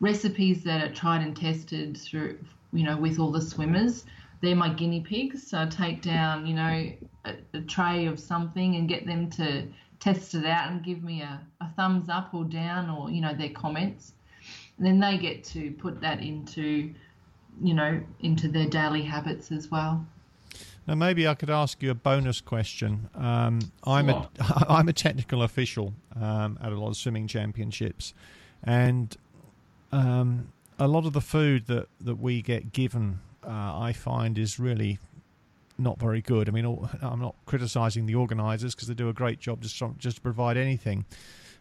recipes 0.00 0.64
that 0.64 0.82
are 0.82 0.94
tried 0.94 1.20
and 1.20 1.36
tested 1.36 1.98
through, 1.98 2.38
you 2.74 2.84
know, 2.84 2.96
with 2.96 3.18
all 3.18 3.30
the 3.30 3.40
swimmers. 3.40 4.04
They're 4.42 4.56
my 4.56 4.68
guinea 4.68 5.00
pigs. 5.00 5.48
So 5.48 5.62
I 5.62 5.66
take 5.66 6.02
down, 6.02 6.46
you 6.46 6.54
know, 6.54 6.92
a, 7.24 7.34
a 7.54 7.60
tray 7.62 8.06
of 8.06 8.20
something 8.20 8.74
and 8.76 8.88
get 8.88 9.06
them 9.06 9.30
to 9.30 9.66
test 10.00 10.34
it 10.34 10.44
out 10.44 10.70
and 10.70 10.84
give 10.84 11.02
me 11.02 11.22
a, 11.22 11.40
a 11.62 11.68
thumbs 11.76 12.08
up 12.10 12.34
or 12.34 12.44
down 12.44 12.90
or, 12.90 13.10
you 13.10 13.22
know, 13.22 13.32
their 13.32 13.50
comments. 13.50 14.12
And 14.76 14.86
then 14.86 15.00
they 15.00 15.16
get 15.16 15.44
to 15.44 15.70
put 15.72 16.00
that 16.02 16.20
into, 16.20 16.92
you 17.62 17.74
know, 17.74 18.02
into 18.20 18.48
their 18.48 18.66
daily 18.66 19.02
habits 19.02 19.50
as 19.50 19.70
well. 19.70 20.04
Now, 20.86 20.94
maybe 20.94 21.26
I 21.26 21.34
could 21.34 21.48
ask 21.48 21.82
you 21.82 21.90
a 21.90 21.94
bonus 21.94 22.42
question. 22.42 23.08
Um, 23.14 23.60
I'm 23.84 24.08
Sure. 24.08 24.28
a 24.38 24.66
I'm 24.68 24.88
a 24.88 24.92
technical 24.92 25.42
official 25.42 25.94
um, 26.14 26.58
at 26.60 26.72
a 26.72 26.76
lot 26.76 26.88
of 26.88 26.96
swimming 26.96 27.26
championships, 27.26 28.12
and 28.62 29.16
um, 29.92 30.52
a 30.78 30.88
lot 30.88 31.06
of 31.06 31.12
the 31.12 31.20
food 31.20 31.66
that, 31.66 31.86
that 32.00 32.16
we 32.16 32.42
get 32.42 32.72
given, 32.72 33.20
uh, 33.46 33.48
I 33.78 33.92
find, 33.92 34.38
is 34.38 34.58
really 34.58 34.98
not 35.78 35.98
very 35.98 36.20
good. 36.20 36.48
I 36.48 36.52
mean, 36.52 36.66
all- 36.66 36.88
I'm 37.02 37.20
not 37.20 37.34
criticising 37.46 38.06
the 38.06 38.14
organisers 38.14 38.74
because 38.74 38.88
they 38.88 38.94
do 38.94 39.08
a 39.08 39.12
great 39.12 39.38
job 39.40 39.60
just 39.60 39.76
trying- 39.76 39.96
just 39.98 40.16
to 40.16 40.22
provide 40.22 40.56
anything, 40.56 41.04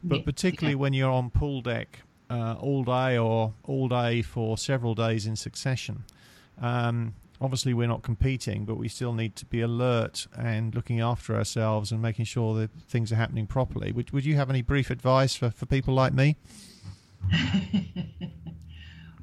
but 0.04 0.20
Yeah, 0.20 0.24
particularly 0.26 0.74
yeah. 0.76 0.80
when 0.80 0.94
you're 0.94 1.12
on 1.12 1.30
pool 1.30 1.62
deck 1.62 2.02
uh, 2.30 2.56
all 2.60 2.84
day 2.84 3.18
or 3.18 3.54
all 3.66 3.88
day 3.88 4.22
for 4.22 4.58
several 4.58 4.96
days 4.96 5.26
in 5.28 5.36
succession. 5.36 6.04
Um, 6.62 7.16
obviously, 7.42 7.74
we're 7.74 7.88
not 7.88 8.02
competing, 8.04 8.66
but 8.66 8.76
we 8.76 8.88
still 8.88 9.14
need 9.14 9.36
to 9.36 9.46
be 9.46 9.62
alert 9.62 10.28
and 10.38 10.74
looking 10.74 11.00
after 11.02 11.36
ourselves 11.36 11.92
and 11.92 12.02
making 12.02 12.26
sure 12.26 12.56
that 12.56 12.72
things 12.88 13.12
are 13.12 13.16
happening 13.18 13.46
properly. 13.48 13.92
Would, 13.92 14.12
would 14.12 14.26
you 14.26 14.36
have 14.36 14.50
any 14.50 14.62
brief 14.62 14.90
advice 14.90 15.36
for, 15.36 15.50
for 15.52 15.66
people 15.66 15.94
like 15.94 16.14
me? 16.14 16.36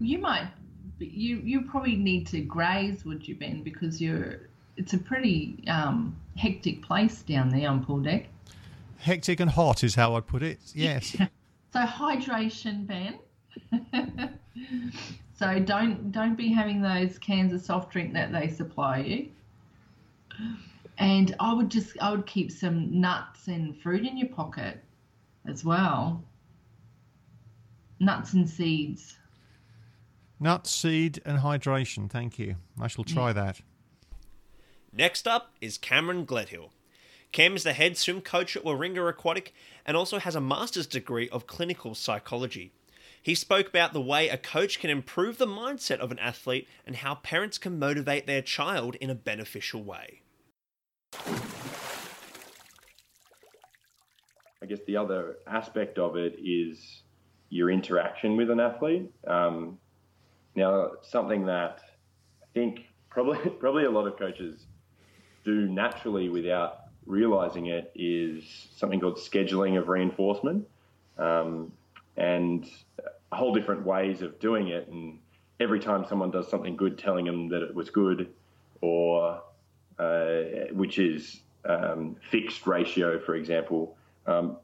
You 0.01 0.19
might, 0.19 0.49
you 0.99 1.37
you 1.45 1.63
probably 1.63 1.97
need 1.97 2.27
to 2.29 2.41
graze, 2.41 3.05
would 3.05 3.27
you, 3.29 3.35
Ben? 3.35 3.63
Because 3.63 4.01
you're, 4.01 4.49
it's 4.77 4.95
a 4.95 4.99
pretty 4.99 5.63
um, 5.69 6.17
hectic 6.37 6.83
place 6.83 7.23
down 7.23 7.51
there 7.51 7.69
on 7.69 7.85
pool 7.85 8.01
deck. 8.01 8.27
Hectic 8.99 9.41
and 9.41 9.51
hot 9.51 9.85
is 9.85 9.95
how 9.95 10.15
I'd 10.17 10.27
put 10.27 10.43
it. 10.43 10.59
Yes. 10.75 11.17
So 11.73 11.85
hydration, 11.85 12.87
Ben. 12.87 13.19
so 15.39 15.61
don't 15.61 16.11
don't 16.11 16.35
be 16.35 16.49
having 16.49 16.83
those 16.83 17.19
cans 17.19 17.53
of 17.53 17.61
soft 17.61 17.93
drink 17.93 18.13
that 18.15 18.33
they 18.33 18.49
supply 18.49 18.99
you. 18.99 19.29
And 20.99 21.37
I 21.39 21.55
would 21.55 21.71
just 21.71 21.97
I 22.01 22.11
would 22.11 22.27
keep 22.27 22.51
some 22.51 23.01
nuts 23.01 23.47
and 23.47 23.77
fruit 23.81 24.05
in 24.05 24.17
your 24.17 24.29
pocket 24.29 24.83
as 25.47 25.65
well. 25.65 26.25
Nuts 28.01 28.33
and 28.33 28.49
seeds. 28.49 29.17
Nuts, 30.43 30.71
seed, 30.71 31.21
and 31.27 31.41
hydration. 31.41 32.11
Thank 32.11 32.39
you. 32.39 32.57
I 32.81 32.89
shall 32.89 33.05
try 33.05 33.35
that. 33.35 33.61
Next 34.91 35.29
up 35.29 35.53
is 35.61 35.77
Cameron 35.77 36.25
Gledhill. 36.25 36.71
Cam 37.31 37.55
is 37.55 37.63
the 37.63 37.75
head 37.75 37.97
swim 37.99 38.23
coach 38.23 38.57
at 38.57 38.65
Warringah 38.65 39.09
Aquatic 39.09 39.53
and 39.85 39.97
also 39.97 40.19
has 40.19 40.35
a 40.35 40.41
master's 40.41 40.87
degree 40.87 41.29
of 41.29 41.47
clinical 41.47 41.95
psychology. 41.95 42.73
He 43.23 43.35
spoke 43.35 43.69
about 43.69 43.93
the 43.93 44.01
way 44.01 44.29
a 44.31 44.39
coach 44.39 44.81
can 44.81 44.89
improve 44.89 45.37
the 45.37 45.47
mindset 45.47 45.99
of 45.99 46.11
an 46.11 46.19
athlete 46.19 46.67
and 46.87 46.97
how 46.97 47.17
parents 47.17 47.59
can 47.59 47.79
motivate 47.79 48.27
their 48.27 48.41
child 48.41 48.97
in 48.97 49.11
a 49.11 49.15
beneficial 49.15 49.85
way. 49.85 50.23
I 54.63 54.67
guess 54.67 54.81
the 54.87 54.97
other 54.97 55.37
aspect 55.47 55.99
of 55.99 56.17
it 56.17 56.39
is 56.43 57.03
your 57.51 57.71
interaction 57.71 58.37
with 58.37 58.51
an 58.51 58.59
athlete. 58.59 59.11
Um, 59.27 59.79
now, 60.55 60.93
something 61.03 61.47
that 61.47 61.81
I 62.43 62.47
think 62.55 62.87
probably 63.09 63.39
probably 63.61 63.85
a 63.85 63.91
lot 63.91 64.07
of 64.07 64.19
coaches 64.19 64.67
do 65.45 65.67
naturally 65.69 66.29
without 66.29 66.81
realizing 67.07 67.67
it 67.67 67.91
is 67.95 68.69
something 68.77 69.01
called 69.01 69.17
scheduling 69.17 69.79
of 69.79 69.89
reinforcement, 69.89 70.67
um, 71.19 71.73
and 72.17 72.69
a 73.33 73.37
whole 73.37 73.55
different 73.55 73.85
ways 73.85 74.23
of 74.23 74.39
doing 74.39 74.69
it. 74.69 74.89
And 74.89 75.19
every 75.61 75.81
time 75.81 76.05
someone 76.09 76.31
does 76.31 76.49
something 76.49 76.77
good, 76.77 76.99
telling 76.99 77.25
them 77.25 77.49
that 77.49 77.63
it 77.63 77.75
was 77.75 77.91
good, 77.91 78.29
or 78.81 79.43
uh, 79.99 80.43
which 80.73 80.99
is 80.99 81.41
um, 81.65 82.17
fixed 82.31 82.67
ratio, 82.67 83.19
for 83.19 83.35
example. 83.35 83.97
Um, 84.27 84.57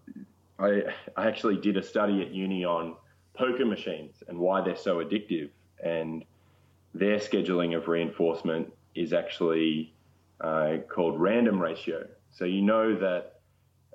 I, 0.58 0.82
I 1.16 1.26
actually 1.26 1.56
did 1.56 1.76
a 1.76 1.82
study 1.82 2.22
at 2.22 2.32
uni 2.32 2.64
on 2.64 2.96
poker 3.34 3.66
machines 3.66 4.22
and 4.28 4.38
why 4.38 4.62
they're 4.62 4.76
so 4.76 5.04
addictive, 5.04 5.50
and 5.82 6.24
their 6.94 7.18
scheduling 7.18 7.76
of 7.76 7.88
reinforcement 7.88 8.72
is 8.94 9.12
actually 9.12 9.92
uh, 10.40 10.76
called 10.88 11.20
random 11.20 11.60
ratio. 11.60 12.06
So 12.32 12.44
you 12.44 12.62
know 12.62 12.94
that 12.96 13.40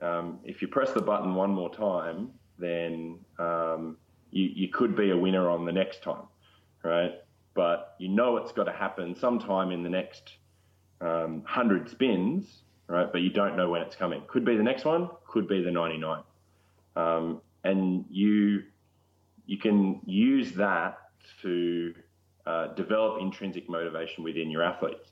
um, 0.01 0.39
if 0.43 0.61
you 0.61 0.67
press 0.67 0.91
the 0.91 1.01
button 1.01 1.35
one 1.35 1.51
more 1.51 1.73
time, 1.73 2.31
then 2.57 3.19
um, 3.39 3.97
you, 4.31 4.49
you 4.53 4.67
could 4.69 4.95
be 4.95 5.11
a 5.11 5.17
winner 5.17 5.49
on 5.49 5.65
the 5.65 5.71
next 5.71 6.03
time, 6.03 6.23
right? 6.83 7.13
But 7.53 7.95
you 7.99 8.09
know 8.09 8.37
it's 8.37 8.51
got 8.51 8.63
to 8.65 8.71
happen 8.71 9.15
sometime 9.15 9.71
in 9.71 9.83
the 9.83 9.89
next 9.89 10.37
um, 11.01 11.41
100 11.41 11.89
spins, 11.89 12.63
right? 12.87 13.11
But 13.11 13.21
you 13.21 13.29
don't 13.29 13.57
know 13.57 13.69
when 13.69 13.81
it's 13.81 13.95
coming. 13.95 14.21
Could 14.27 14.45
be 14.45 14.55
the 14.55 14.63
next 14.63 14.85
one, 14.85 15.09
could 15.27 15.47
be 15.47 15.61
the 15.61 15.71
99. 15.71 16.23
Um, 16.95 17.41
and 17.63 18.05
you 18.09 18.63
you 19.45 19.57
can 19.57 19.99
use 20.05 20.53
that 20.53 20.97
to 21.41 21.93
uh, 22.45 22.67
develop 22.73 23.21
intrinsic 23.21 23.69
motivation 23.69 24.23
within 24.23 24.49
your 24.49 24.63
athletes. 24.63 25.11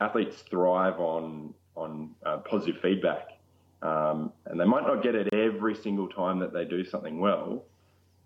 Athletes 0.00 0.42
thrive 0.50 1.00
on 1.00 1.54
on 1.74 2.10
uh, 2.26 2.36
positive 2.38 2.80
feedback, 2.82 3.38
um, 3.80 4.32
and 4.46 4.60
they 4.60 4.64
might 4.64 4.86
not 4.86 5.02
get 5.02 5.14
it 5.14 5.32
every 5.32 5.74
single 5.74 6.08
time 6.08 6.38
that 6.38 6.52
they 6.52 6.64
do 6.64 6.84
something 6.84 7.18
well, 7.18 7.64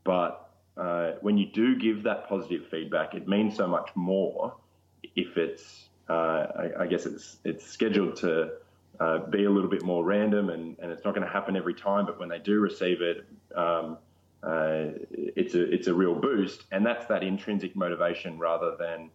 but 0.02 0.50
uh, 0.76 1.12
when 1.20 1.38
you 1.38 1.46
do 1.46 1.76
give 1.76 2.02
that 2.02 2.28
positive 2.28 2.66
feedback, 2.70 3.14
it 3.14 3.26
means 3.28 3.56
so 3.56 3.66
much 3.66 3.88
more 3.94 4.54
if 5.14 5.36
it's 5.36 5.88
uh, 6.08 6.12
I, 6.58 6.82
I 6.82 6.86
guess 6.86 7.06
it's 7.06 7.38
it's 7.44 7.64
scheduled 7.64 8.16
to 8.16 8.52
uh, 9.00 9.18
be 9.26 9.44
a 9.44 9.50
little 9.50 9.70
bit 9.70 9.82
more 9.82 10.04
random 10.04 10.50
and, 10.50 10.76
and 10.78 10.90
it's 10.90 11.04
not 11.04 11.14
going 11.14 11.26
to 11.26 11.32
happen 11.32 11.56
every 11.56 11.74
time. 11.74 12.06
But 12.06 12.18
when 12.18 12.28
they 12.28 12.38
do 12.38 12.60
receive 12.60 13.00
it, 13.00 13.26
um, 13.54 13.98
uh, 14.46 14.92
it's 15.10 15.54
a 15.54 15.72
it's 15.72 15.88
a 15.88 15.94
real 15.94 16.14
boost, 16.14 16.64
and 16.70 16.86
that's 16.86 17.06
that 17.06 17.24
intrinsic 17.24 17.74
motivation 17.74 18.38
rather 18.38 18.76
than 18.78 19.10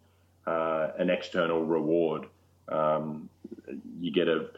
uh, 0.46 0.90
an 1.00 1.10
external 1.10 1.64
reward. 1.64 2.26
Um, 2.68 3.30
you 4.00 4.12
get 4.12 4.28
a 4.28 4.50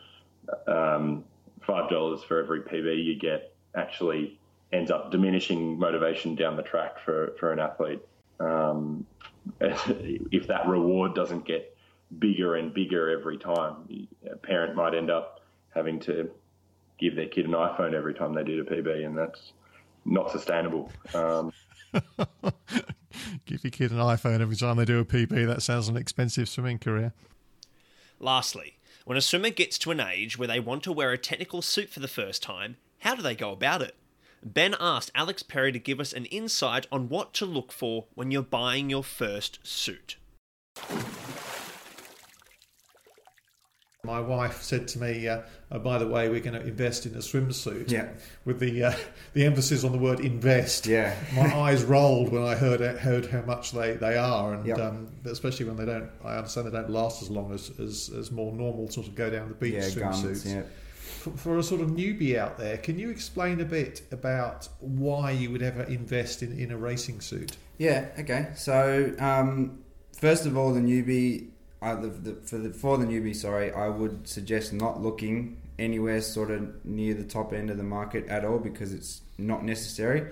um, 0.67 1.23
five 1.61 1.89
dollars 1.89 2.23
for 2.23 2.41
every 2.41 2.61
PB 2.61 3.05
you 3.05 3.19
get 3.19 3.53
actually 3.75 4.39
ends 4.71 4.89
up 4.89 5.11
diminishing 5.11 5.77
motivation 5.77 6.33
down 6.33 6.55
the 6.55 6.63
track 6.63 6.99
for 7.05 7.35
for 7.39 7.53
an 7.53 7.59
athlete. 7.59 8.01
Um, 8.39 9.05
if 9.61 10.47
that 10.47 10.67
reward 10.67 11.13
doesn't 11.13 11.45
get 11.45 11.77
bigger 12.17 12.55
and 12.55 12.73
bigger 12.73 13.11
every 13.11 13.37
time, 13.37 14.07
a 14.31 14.35
parent 14.37 14.75
might 14.75 14.95
end 14.95 15.11
up 15.11 15.41
having 15.69 15.99
to 15.99 16.31
give 16.99 17.15
their 17.15 17.27
kid 17.27 17.45
an 17.45 17.51
iPhone 17.51 17.93
every 17.93 18.15
time 18.15 18.33
they 18.33 18.43
do 18.43 18.61
a 18.61 18.65
PB, 18.65 19.05
and 19.05 19.15
that's 19.15 19.53
not 20.05 20.31
sustainable. 20.31 20.91
Um, 21.13 21.51
Give 23.45 23.63
your 23.63 23.71
kid 23.71 23.91
an 23.91 23.97
iPhone 23.97 24.41
every 24.41 24.55
time 24.55 24.77
they 24.77 24.85
do 24.85 24.99
a 24.99 25.05
PB. 25.05 25.45
That 25.45 25.61
sounds 25.61 25.87
an 25.87 25.97
expensive 25.97 26.49
swimming 26.49 26.79
career. 26.79 27.13
Lastly, 28.19 28.77
when 29.05 29.17
a 29.17 29.21
swimmer 29.21 29.49
gets 29.49 29.77
to 29.79 29.91
an 29.91 29.99
age 29.99 30.37
where 30.37 30.47
they 30.47 30.59
want 30.59 30.83
to 30.83 30.91
wear 30.91 31.11
a 31.11 31.17
technical 31.17 31.61
suit 31.61 31.89
for 31.89 31.99
the 31.99 32.07
first 32.07 32.41
time, 32.41 32.77
how 32.99 33.15
do 33.15 33.21
they 33.21 33.35
go 33.35 33.51
about 33.51 33.81
it? 33.81 33.95
Ben 34.43 34.75
asked 34.79 35.11
Alex 35.15 35.43
Perry 35.43 35.71
to 35.71 35.79
give 35.79 35.99
us 35.99 36.13
an 36.13 36.25
insight 36.25 36.87
on 36.91 37.09
what 37.09 37.33
to 37.35 37.45
look 37.45 37.71
for 37.71 38.05
when 38.13 38.31
you're 38.31 38.43
buying 38.43 38.89
your 38.89 39.03
first 39.03 39.59
suit. 39.63 40.17
My 44.05 44.19
wife 44.19 44.61
said 44.61 44.89
to 44.89 44.99
me, 44.99 45.29
uh, 45.29 45.43
oh, 45.71 45.79
"By 45.79 45.97
the 45.97 46.05
way, 46.05 46.27
we're 46.27 46.41
going 46.41 46.59
to 46.59 46.67
invest 46.67 47.05
in 47.05 47.13
a 47.13 47.19
swimsuit." 47.19 47.89
Yeah. 47.89 48.09
With 48.43 48.59
the 48.59 48.83
uh, 48.83 48.93
the 49.33 49.45
emphasis 49.45 49.85
on 49.85 49.93
the 49.93 49.97
word 49.97 50.19
invest. 50.19 50.85
Yeah. 50.85 51.15
My 51.33 51.43
eyes 51.55 51.85
rolled 51.85 52.29
when 52.29 52.43
I 52.43 52.53
heard 52.55 52.81
heard 52.97 53.27
how 53.27 53.43
much 53.43 53.71
they, 53.71 53.93
they 53.93 54.17
are, 54.17 54.55
and 54.55 54.65
Yep. 54.65 54.77
um, 54.79 55.07
especially 55.23 55.67
when 55.67 55.77
they 55.77 55.85
don't. 55.85 56.09
I 56.21 56.35
understand 56.35 56.67
they 56.67 56.71
don't 56.71 56.89
last 56.89 57.21
as 57.21 57.29
long 57.29 57.53
as, 57.53 57.71
as, 57.79 58.09
as 58.09 58.29
more 58.29 58.51
normal 58.51 58.89
sort 58.89 59.07
of 59.07 59.15
go 59.15 59.29
down 59.29 59.47
the 59.47 59.55
beach 59.55 59.75
Yeah, 59.75 59.83
swimsuits. 59.87 60.53
yeah. 60.53 60.63
For, 60.97 61.31
for 61.37 61.57
a 61.57 61.63
sort 61.63 61.79
of 61.79 61.87
newbie 61.91 62.37
out 62.37 62.57
there, 62.57 62.75
can 62.75 62.99
you 62.99 63.09
explain 63.09 63.61
a 63.61 63.65
bit 63.65 64.01
about 64.11 64.67
why 64.81 65.31
you 65.31 65.49
would 65.51 65.61
ever 65.61 65.83
invest 65.83 66.43
in, 66.43 66.59
in 66.59 66.71
a 66.71 66.77
racing 66.77 67.21
suit? 67.21 67.55
Yeah. 67.77 68.07
Okay. 68.19 68.49
So 68.57 69.13
um, 69.19 69.79
first 70.11 70.45
of 70.45 70.57
all, 70.57 70.73
the 70.73 70.81
newbie, 70.81 71.51
uh, 71.83 71.95
the, 71.95 72.07
the, 72.07 72.33
for 72.35 72.57
the 72.57 72.69
for 72.69 72.97
the 72.97 73.05
newbie, 73.05 73.35
sorry, 73.35 73.71
I 73.71 73.89
would 73.89 74.27
suggest 74.27 74.73
not 74.73 75.01
looking 75.01 75.61
anywhere 75.77 76.21
sort 76.21 76.51
of 76.51 76.85
near 76.85 77.13
the 77.13 77.23
top 77.23 77.53
end 77.53 77.69
of 77.69 77.77
the 77.77 77.83
market 77.83 78.27
at 78.27 78.45
all 78.45 78.59
because 78.59 78.93
it's 78.93 79.21
not 79.37 79.63
necessary 79.63 80.31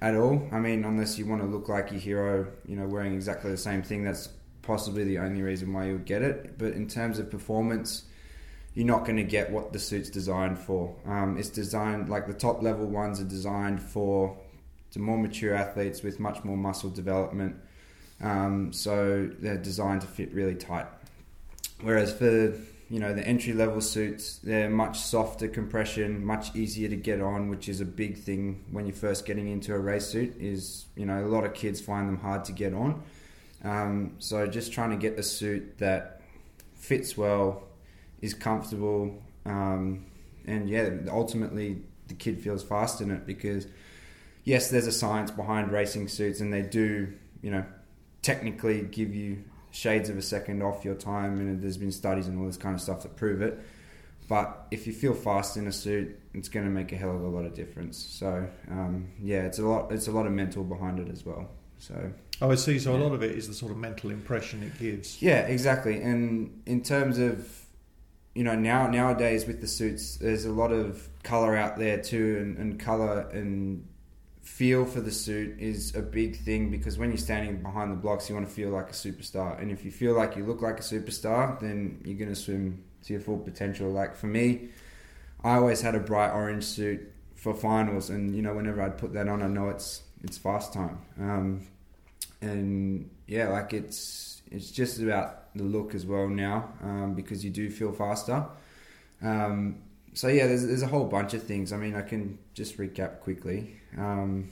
at 0.00 0.14
all. 0.16 0.48
I 0.52 0.58
mean, 0.58 0.84
unless 0.84 1.18
you 1.18 1.26
want 1.26 1.42
to 1.42 1.46
look 1.46 1.68
like 1.68 1.90
your 1.90 2.00
hero, 2.00 2.46
you 2.66 2.76
know, 2.76 2.86
wearing 2.86 3.14
exactly 3.14 3.50
the 3.50 3.56
same 3.56 3.82
thing, 3.82 4.04
that's 4.04 4.30
possibly 4.62 5.04
the 5.04 5.18
only 5.18 5.42
reason 5.42 5.72
why 5.72 5.86
you 5.86 5.92
would 5.94 6.06
get 6.06 6.22
it. 6.22 6.58
But 6.58 6.72
in 6.72 6.88
terms 6.88 7.18
of 7.18 7.30
performance, 7.30 8.04
you're 8.74 8.86
not 8.86 9.04
going 9.04 9.16
to 9.16 9.24
get 9.24 9.50
what 9.50 9.72
the 9.72 9.78
suit's 9.78 10.10
designed 10.10 10.58
for. 10.58 10.94
Um, 11.06 11.36
it's 11.38 11.50
designed 11.50 12.08
like 12.08 12.26
the 12.26 12.34
top 12.34 12.62
level 12.62 12.86
ones 12.86 13.20
are 13.20 13.24
designed 13.24 13.82
for 13.82 14.36
the 14.92 15.00
more 15.00 15.18
mature 15.18 15.54
athletes 15.54 16.02
with 16.02 16.18
much 16.18 16.42
more 16.44 16.56
muscle 16.56 16.90
development. 16.90 17.56
Um, 18.20 18.72
so 18.72 19.30
they're 19.38 19.56
designed 19.56 20.02
to 20.02 20.06
fit 20.06 20.32
really 20.32 20.54
tight. 20.54 20.86
Whereas 21.80 22.12
for 22.12 22.54
you 22.90 22.98
know 22.98 23.14
the 23.14 23.26
entry 23.26 23.52
level 23.52 23.80
suits, 23.80 24.38
they're 24.38 24.68
much 24.68 24.98
softer 24.98 25.48
compression, 25.48 26.24
much 26.24 26.54
easier 26.54 26.88
to 26.88 26.96
get 26.96 27.20
on, 27.20 27.48
which 27.48 27.68
is 27.68 27.80
a 27.80 27.84
big 27.84 28.18
thing 28.18 28.64
when 28.70 28.86
you're 28.86 28.94
first 28.94 29.24
getting 29.24 29.48
into 29.48 29.74
a 29.74 29.78
race 29.78 30.06
suit. 30.06 30.36
Is 30.38 30.86
you 30.96 31.06
know 31.06 31.24
a 31.24 31.28
lot 31.28 31.44
of 31.44 31.54
kids 31.54 31.80
find 31.80 32.08
them 32.08 32.18
hard 32.18 32.44
to 32.46 32.52
get 32.52 32.74
on. 32.74 33.02
Um, 33.62 34.16
so 34.18 34.46
just 34.46 34.72
trying 34.72 34.90
to 34.90 34.96
get 34.96 35.18
a 35.18 35.22
suit 35.22 35.78
that 35.78 36.20
fits 36.74 37.16
well, 37.16 37.64
is 38.20 38.34
comfortable, 38.34 39.22
um, 39.46 40.06
and 40.46 40.68
yeah, 40.68 40.90
ultimately 41.08 41.82
the 42.08 42.14
kid 42.14 42.42
feels 42.42 42.64
fast 42.64 43.00
in 43.00 43.10
it 43.10 43.24
because 43.24 43.66
yes, 44.44 44.68
there's 44.68 44.86
a 44.86 44.92
science 44.92 45.30
behind 45.30 45.70
racing 45.70 46.08
suits, 46.08 46.40
and 46.40 46.52
they 46.52 46.62
do, 46.62 47.12
you 47.40 47.50
know, 47.50 47.64
technically 48.22 48.82
give 48.82 49.14
you 49.14 49.44
shades 49.70 50.08
of 50.08 50.18
a 50.18 50.22
second 50.22 50.62
off 50.62 50.84
your 50.84 50.94
time, 50.94 51.38
and 51.40 51.62
there's 51.62 51.76
been 51.76 51.92
studies 51.92 52.26
and 52.28 52.38
all 52.38 52.46
this 52.46 52.56
kind 52.56 52.74
of 52.74 52.80
stuff 52.80 53.02
that 53.02 53.16
prove 53.16 53.40
it. 53.42 53.58
But 54.28 54.66
if 54.70 54.86
you 54.86 54.92
feel 54.92 55.14
fast 55.14 55.56
in 55.56 55.66
a 55.66 55.72
suit, 55.72 56.16
it's 56.34 56.48
going 56.48 56.64
to 56.64 56.70
make 56.70 56.92
a 56.92 56.96
hell 56.96 57.14
of 57.16 57.22
a 57.22 57.28
lot 57.28 57.44
of 57.44 57.54
difference. 57.54 57.98
So 57.98 58.46
um, 58.70 59.08
yeah, 59.20 59.42
it's 59.42 59.58
a 59.58 59.66
lot. 59.66 59.90
It's 59.92 60.06
a 60.08 60.12
lot 60.12 60.26
of 60.26 60.32
mental 60.32 60.62
behind 60.64 60.98
it 61.00 61.08
as 61.08 61.24
well. 61.26 61.48
So 61.78 62.12
Oh, 62.42 62.50
I 62.50 62.54
see. 62.54 62.78
So 62.78 62.94
a 62.94 62.96
lot 62.96 63.12
of 63.12 63.22
it 63.22 63.32
is 63.32 63.48
the 63.48 63.54
sort 63.54 63.70
of 63.72 63.78
mental 63.78 64.10
impression 64.10 64.62
it 64.62 64.78
gives. 64.78 65.20
yeah, 65.20 65.40
exactly. 65.40 66.00
And 66.00 66.62
in 66.66 66.82
terms 66.82 67.18
of 67.18 67.66
you 68.34 68.44
know 68.44 68.54
now 68.54 68.86
nowadays 68.86 69.46
with 69.46 69.60
the 69.60 69.66
suits, 69.66 70.16
there's 70.16 70.44
a 70.44 70.52
lot 70.52 70.70
of 70.72 71.08
color 71.24 71.56
out 71.56 71.78
there 71.78 72.00
too, 72.00 72.38
and, 72.40 72.56
and 72.56 72.78
color 72.80 73.28
and 73.32 73.84
feel 74.50 74.84
for 74.84 75.00
the 75.00 75.12
suit 75.12 75.58
is 75.58 75.94
a 75.94 76.02
big 76.02 76.36
thing 76.36 76.70
because 76.70 76.98
when 76.98 77.08
you're 77.08 77.16
standing 77.16 77.62
behind 77.62 77.90
the 77.90 77.96
blocks, 77.96 78.28
you 78.28 78.34
want 78.34 78.46
to 78.46 78.52
feel 78.52 78.70
like 78.70 78.90
a 78.90 78.92
superstar. 78.92 79.58
And 79.60 79.70
if 79.70 79.84
you 79.84 79.90
feel 79.90 80.14
like 80.14 80.36
you 80.36 80.44
look 80.44 80.60
like 80.60 80.78
a 80.80 80.82
superstar, 80.82 81.58
then 81.60 82.02
you're 82.04 82.18
going 82.18 82.28
to 82.28 82.34
swim 82.34 82.82
to 83.04 83.12
your 83.12 83.22
full 83.22 83.38
potential. 83.38 83.90
Like 83.90 84.16
for 84.16 84.26
me, 84.26 84.68
I 85.42 85.54
always 85.54 85.80
had 85.80 85.94
a 85.94 86.00
bright 86.00 86.32
orange 86.32 86.64
suit 86.64 87.00
for 87.36 87.54
finals, 87.54 88.10
and 88.10 88.34
you 88.34 88.42
know 88.42 88.54
whenever 88.54 88.82
I'd 88.82 88.98
put 88.98 89.12
that 89.14 89.28
on, 89.28 89.40
I 89.40 89.46
know 89.46 89.68
it's 89.68 90.02
it's 90.22 90.36
fast 90.36 90.74
time. 90.74 90.98
Um, 91.18 91.66
and 92.42 93.08
yeah, 93.26 93.48
like 93.48 93.72
it's 93.72 94.42
it's 94.50 94.70
just 94.70 95.00
about 95.00 95.54
the 95.54 95.62
look 95.62 95.94
as 95.94 96.04
well 96.04 96.28
now 96.28 96.70
um, 96.82 97.14
because 97.14 97.44
you 97.44 97.50
do 97.50 97.70
feel 97.70 97.92
faster. 97.92 98.44
Um, 99.22 99.78
so 100.14 100.28
yeah, 100.28 100.46
there's 100.46 100.66
there's 100.66 100.82
a 100.82 100.86
whole 100.86 101.04
bunch 101.04 101.34
of 101.34 101.42
things. 101.42 101.72
I 101.72 101.76
mean, 101.76 101.94
I 101.94 102.02
can 102.02 102.38
just 102.54 102.78
recap 102.78 103.20
quickly, 103.20 103.76
um, 103.96 104.50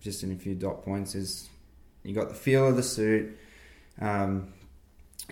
just 0.00 0.22
in 0.22 0.32
a 0.32 0.36
few 0.36 0.54
dot 0.54 0.82
points. 0.82 1.14
Is 1.14 1.48
you 2.02 2.14
got 2.14 2.28
the 2.28 2.34
feel 2.34 2.68
of 2.68 2.76
the 2.76 2.82
suit, 2.82 3.36
um, 4.00 4.52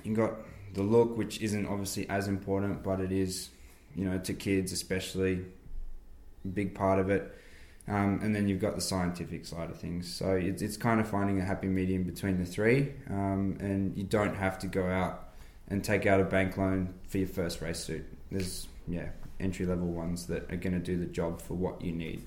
you 0.05 0.15
got 0.15 0.35
the 0.75 0.83
look, 0.83 1.17
which 1.17 1.41
isn't 1.41 1.67
obviously 1.67 2.09
as 2.09 2.29
important, 2.29 2.83
but 2.83 3.01
it 3.01 3.13
is, 3.13 3.49
you 3.95 4.05
know, 4.05 4.19
to 4.19 4.35
kids 4.35 4.73
especially, 4.73 5.45
a 6.45 6.49
big 6.49 6.75
part 6.75 6.99
of 6.99 7.11
it. 7.11 7.35
Um, 7.89 8.21
and 8.23 8.37
then 8.37 8.49
you've 8.49 8.61
got 8.61 8.75
the 8.75 8.83
scientific 8.83 9.47
side 9.47 9.71
of 9.71 9.79
things. 9.79 10.13
So 10.13 10.33
it's, 10.33 10.61
it's 10.61 10.77
kind 10.77 11.01
of 11.01 11.09
finding 11.09 11.41
a 11.41 11.45
happy 11.45 11.69
medium 11.69 12.03
between 12.03 12.39
the 12.39 12.45
three. 12.45 12.93
Um, 13.09 13.57
and 13.61 13.97
you 13.97 14.05
don't 14.05 14.37
have 14.37 14.59
to 14.59 14.67
go 14.67 14.87
out 14.87 15.31
and 15.69 15.83
take 15.83 16.05
out 16.05 16.21
a 16.21 16.25
bank 16.25 16.59
loan 16.59 16.93
for 17.09 17.17
your 17.17 17.29
first 17.29 17.63
race 17.63 17.79
suit. 17.79 18.05
There's, 18.31 18.68
yeah, 18.89 19.11
entry 19.39 19.67
level 19.67 19.89
ones 19.89 20.27
that 20.27 20.51
are 20.51 20.57
going 20.57 20.73
to 20.73 20.79
do 20.79 20.97
the 20.97 21.07
job 21.07 21.41
for 21.41 21.55
what 21.55 21.83
you 21.83 21.93
need. 21.93 22.27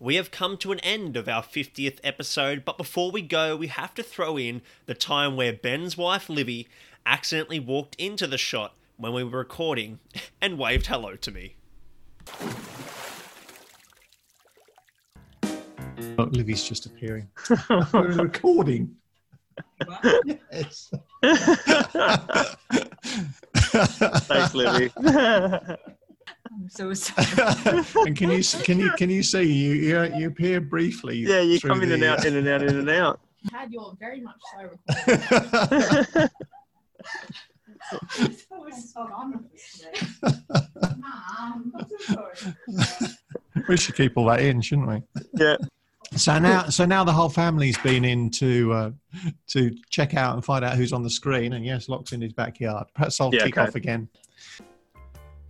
We 0.00 0.16
have 0.16 0.30
come 0.30 0.56
to 0.58 0.72
an 0.72 0.80
end 0.80 1.16
of 1.16 1.28
our 1.28 1.42
50th 1.42 1.98
episode, 2.02 2.64
but 2.64 2.76
before 2.76 3.10
we 3.10 3.22
go, 3.22 3.56
we 3.56 3.68
have 3.68 3.94
to 3.94 4.02
throw 4.02 4.36
in 4.36 4.60
the 4.86 4.94
time 4.94 5.36
where 5.36 5.52
Ben's 5.52 5.96
wife 5.96 6.28
Livy 6.28 6.68
accidentally 7.06 7.60
walked 7.60 7.94
into 7.96 8.26
the 8.26 8.38
shot 8.38 8.74
when 8.96 9.12
we 9.12 9.24
were 9.24 9.38
recording 9.38 10.00
and 10.42 10.58
waved 10.58 10.86
hello 10.86 11.16
to 11.16 11.30
me. 11.30 11.54
Oh, 16.18 16.24
Livy's 16.24 16.64
just 16.64 16.86
appearing. 16.86 17.28
We're 17.92 18.22
recording. 18.22 18.96
yes. 20.52 20.90
Thanks, 23.74 24.54
Livy. 24.54 24.92
I'm 26.54 26.68
so 26.68 26.94
sorry. 26.94 27.84
and 28.06 28.16
can 28.16 28.30
you 28.30 28.42
can 28.62 28.78
you 28.78 28.90
can 28.92 29.10
you 29.10 29.22
see 29.22 29.42
you 29.42 29.74
you, 29.74 30.16
you 30.16 30.28
appear 30.28 30.60
briefly? 30.60 31.18
yeah, 31.18 31.40
you 31.40 31.58
through 31.58 31.70
come 31.70 31.82
in 31.82 31.92
and 31.92 32.04
out, 32.04 32.24
in 32.24 32.36
and 32.36 32.46
out, 32.46 32.62
in 32.62 32.76
and 32.76 32.90
out. 32.90 33.20
Had 33.52 33.72
your 33.72 33.96
very 33.98 34.20
much 34.20 34.36
so 34.54 34.70
recorded. 35.06 36.30
we 43.68 43.76
should 43.76 43.94
keep 43.96 44.16
all 44.16 44.26
that 44.26 44.40
in, 44.40 44.60
shouldn't 44.60 44.88
we? 44.88 45.02
Yeah. 45.34 45.56
So 46.16 46.38
now, 46.38 46.68
so 46.68 46.84
now 46.84 47.02
the 47.04 47.12
whole 47.12 47.28
family's 47.28 47.76
been 47.78 48.04
in 48.04 48.30
to 48.32 48.72
uh, 48.72 48.90
to 49.48 49.74
check 49.90 50.14
out 50.14 50.34
and 50.34 50.44
find 50.44 50.64
out 50.64 50.76
who's 50.76 50.92
on 50.92 51.02
the 51.02 51.10
screen. 51.10 51.54
And 51.54 51.64
yes, 51.64 51.88
Locke's 51.88 52.12
in 52.12 52.20
his 52.20 52.32
backyard. 52.32 52.86
Perhaps 52.94 53.20
I'll 53.20 53.34
Yeah, 53.34 53.44
kick 53.44 53.58
okay. 53.58 53.68
off 53.68 53.74
again. 53.74 54.08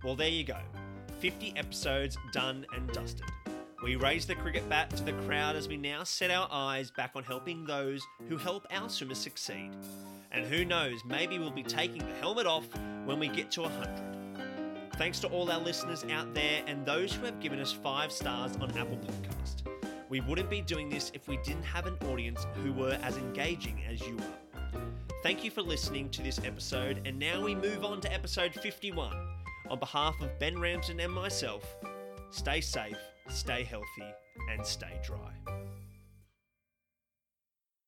Well, 0.03 0.15
there 0.15 0.29
you 0.29 0.43
go. 0.43 0.57
50 1.19 1.53
episodes 1.55 2.17
done 2.31 2.65
and 2.75 2.87
dusted. 2.91 3.25
We 3.83 3.95
raise 3.95 4.25
the 4.25 4.35
cricket 4.35 4.67
bat 4.69 4.89
to 4.91 5.03
the 5.03 5.13
crowd 5.27 5.55
as 5.55 5.67
we 5.67 5.77
now 5.77 6.03
set 6.03 6.31
our 6.31 6.47
eyes 6.51 6.89
back 6.91 7.11
on 7.15 7.23
helping 7.23 7.65
those 7.65 8.01
who 8.29 8.37
help 8.37 8.65
our 8.71 8.89
swimmers 8.89 9.17
succeed. 9.19 9.71
And 10.31 10.45
who 10.45 10.65
knows, 10.65 10.99
maybe 11.05 11.37
we'll 11.39 11.51
be 11.51 11.63
taking 11.63 11.99
the 11.99 12.13
helmet 12.19 12.47
off 12.47 12.67
when 13.05 13.19
we 13.19 13.27
get 13.27 13.51
to 13.51 13.61
100. 13.61 14.91
Thanks 14.97 15.19
to 15.19 15.27
all 15.27 15.51
our 15.51 15.59
listeners 15.59 16.03
out 16.11 16.33
there 16.33 16.63
and 16.67 16.85
those 16.85 17.13
who 17.13 17.25
have 17.25 17.39
given 17.39 17.59
us 17.59 17.71
five 17.71 18.11
stars 18.11 18.55
on 18.57 18.71
Apple 18.77 18.97
Podcast. 18.97 19.74
We 20.09 20.21
wouldn't 20.21 20.49
be 20.49 20.61
doing 20.61 20.89
this 20.89 21.11
if 21.15 21.27
we 21.27 21.37
didn't 21.37 21.63
have 21.63 21.87
an 21.87 21.97
audience 22.09 22.45
who 22.63 22.71
were 22.73 22.97
as 23.01 23.17
engaging 23.17 23.81
as 23.89 24.01
you 24.01 24.17
are. 24.17 24.81
Thank 25.23 25.43
you 25.43 25.49
for 25.49 25.63
listening 25.63 26.09
to 26.11 26.21
this 26.21 26.39
episode, 26.45 27.01
and 27.05 27.17
now 27.17 27.43
we 27.43 27.55
move 27.55 27.83
on 27.83 28.01
to 28.01 28.13
episode 28.13 28.53
51. 28.53 29.15
On 29.69 29.79
behalf 29.79 30.15
of 30.21 30.37
Ben 30.37 30.59
Ramsden 30.59 30.99
and 30.99 31.11
myself, 31.11 31.63
stay 32.29 32.61
safe, 32.61 32.99
stay 33.29 33.63
healthy, 33.63 34.13
and 34.51 34.63
stay 34.63 35.01
dry. 35.03 35.33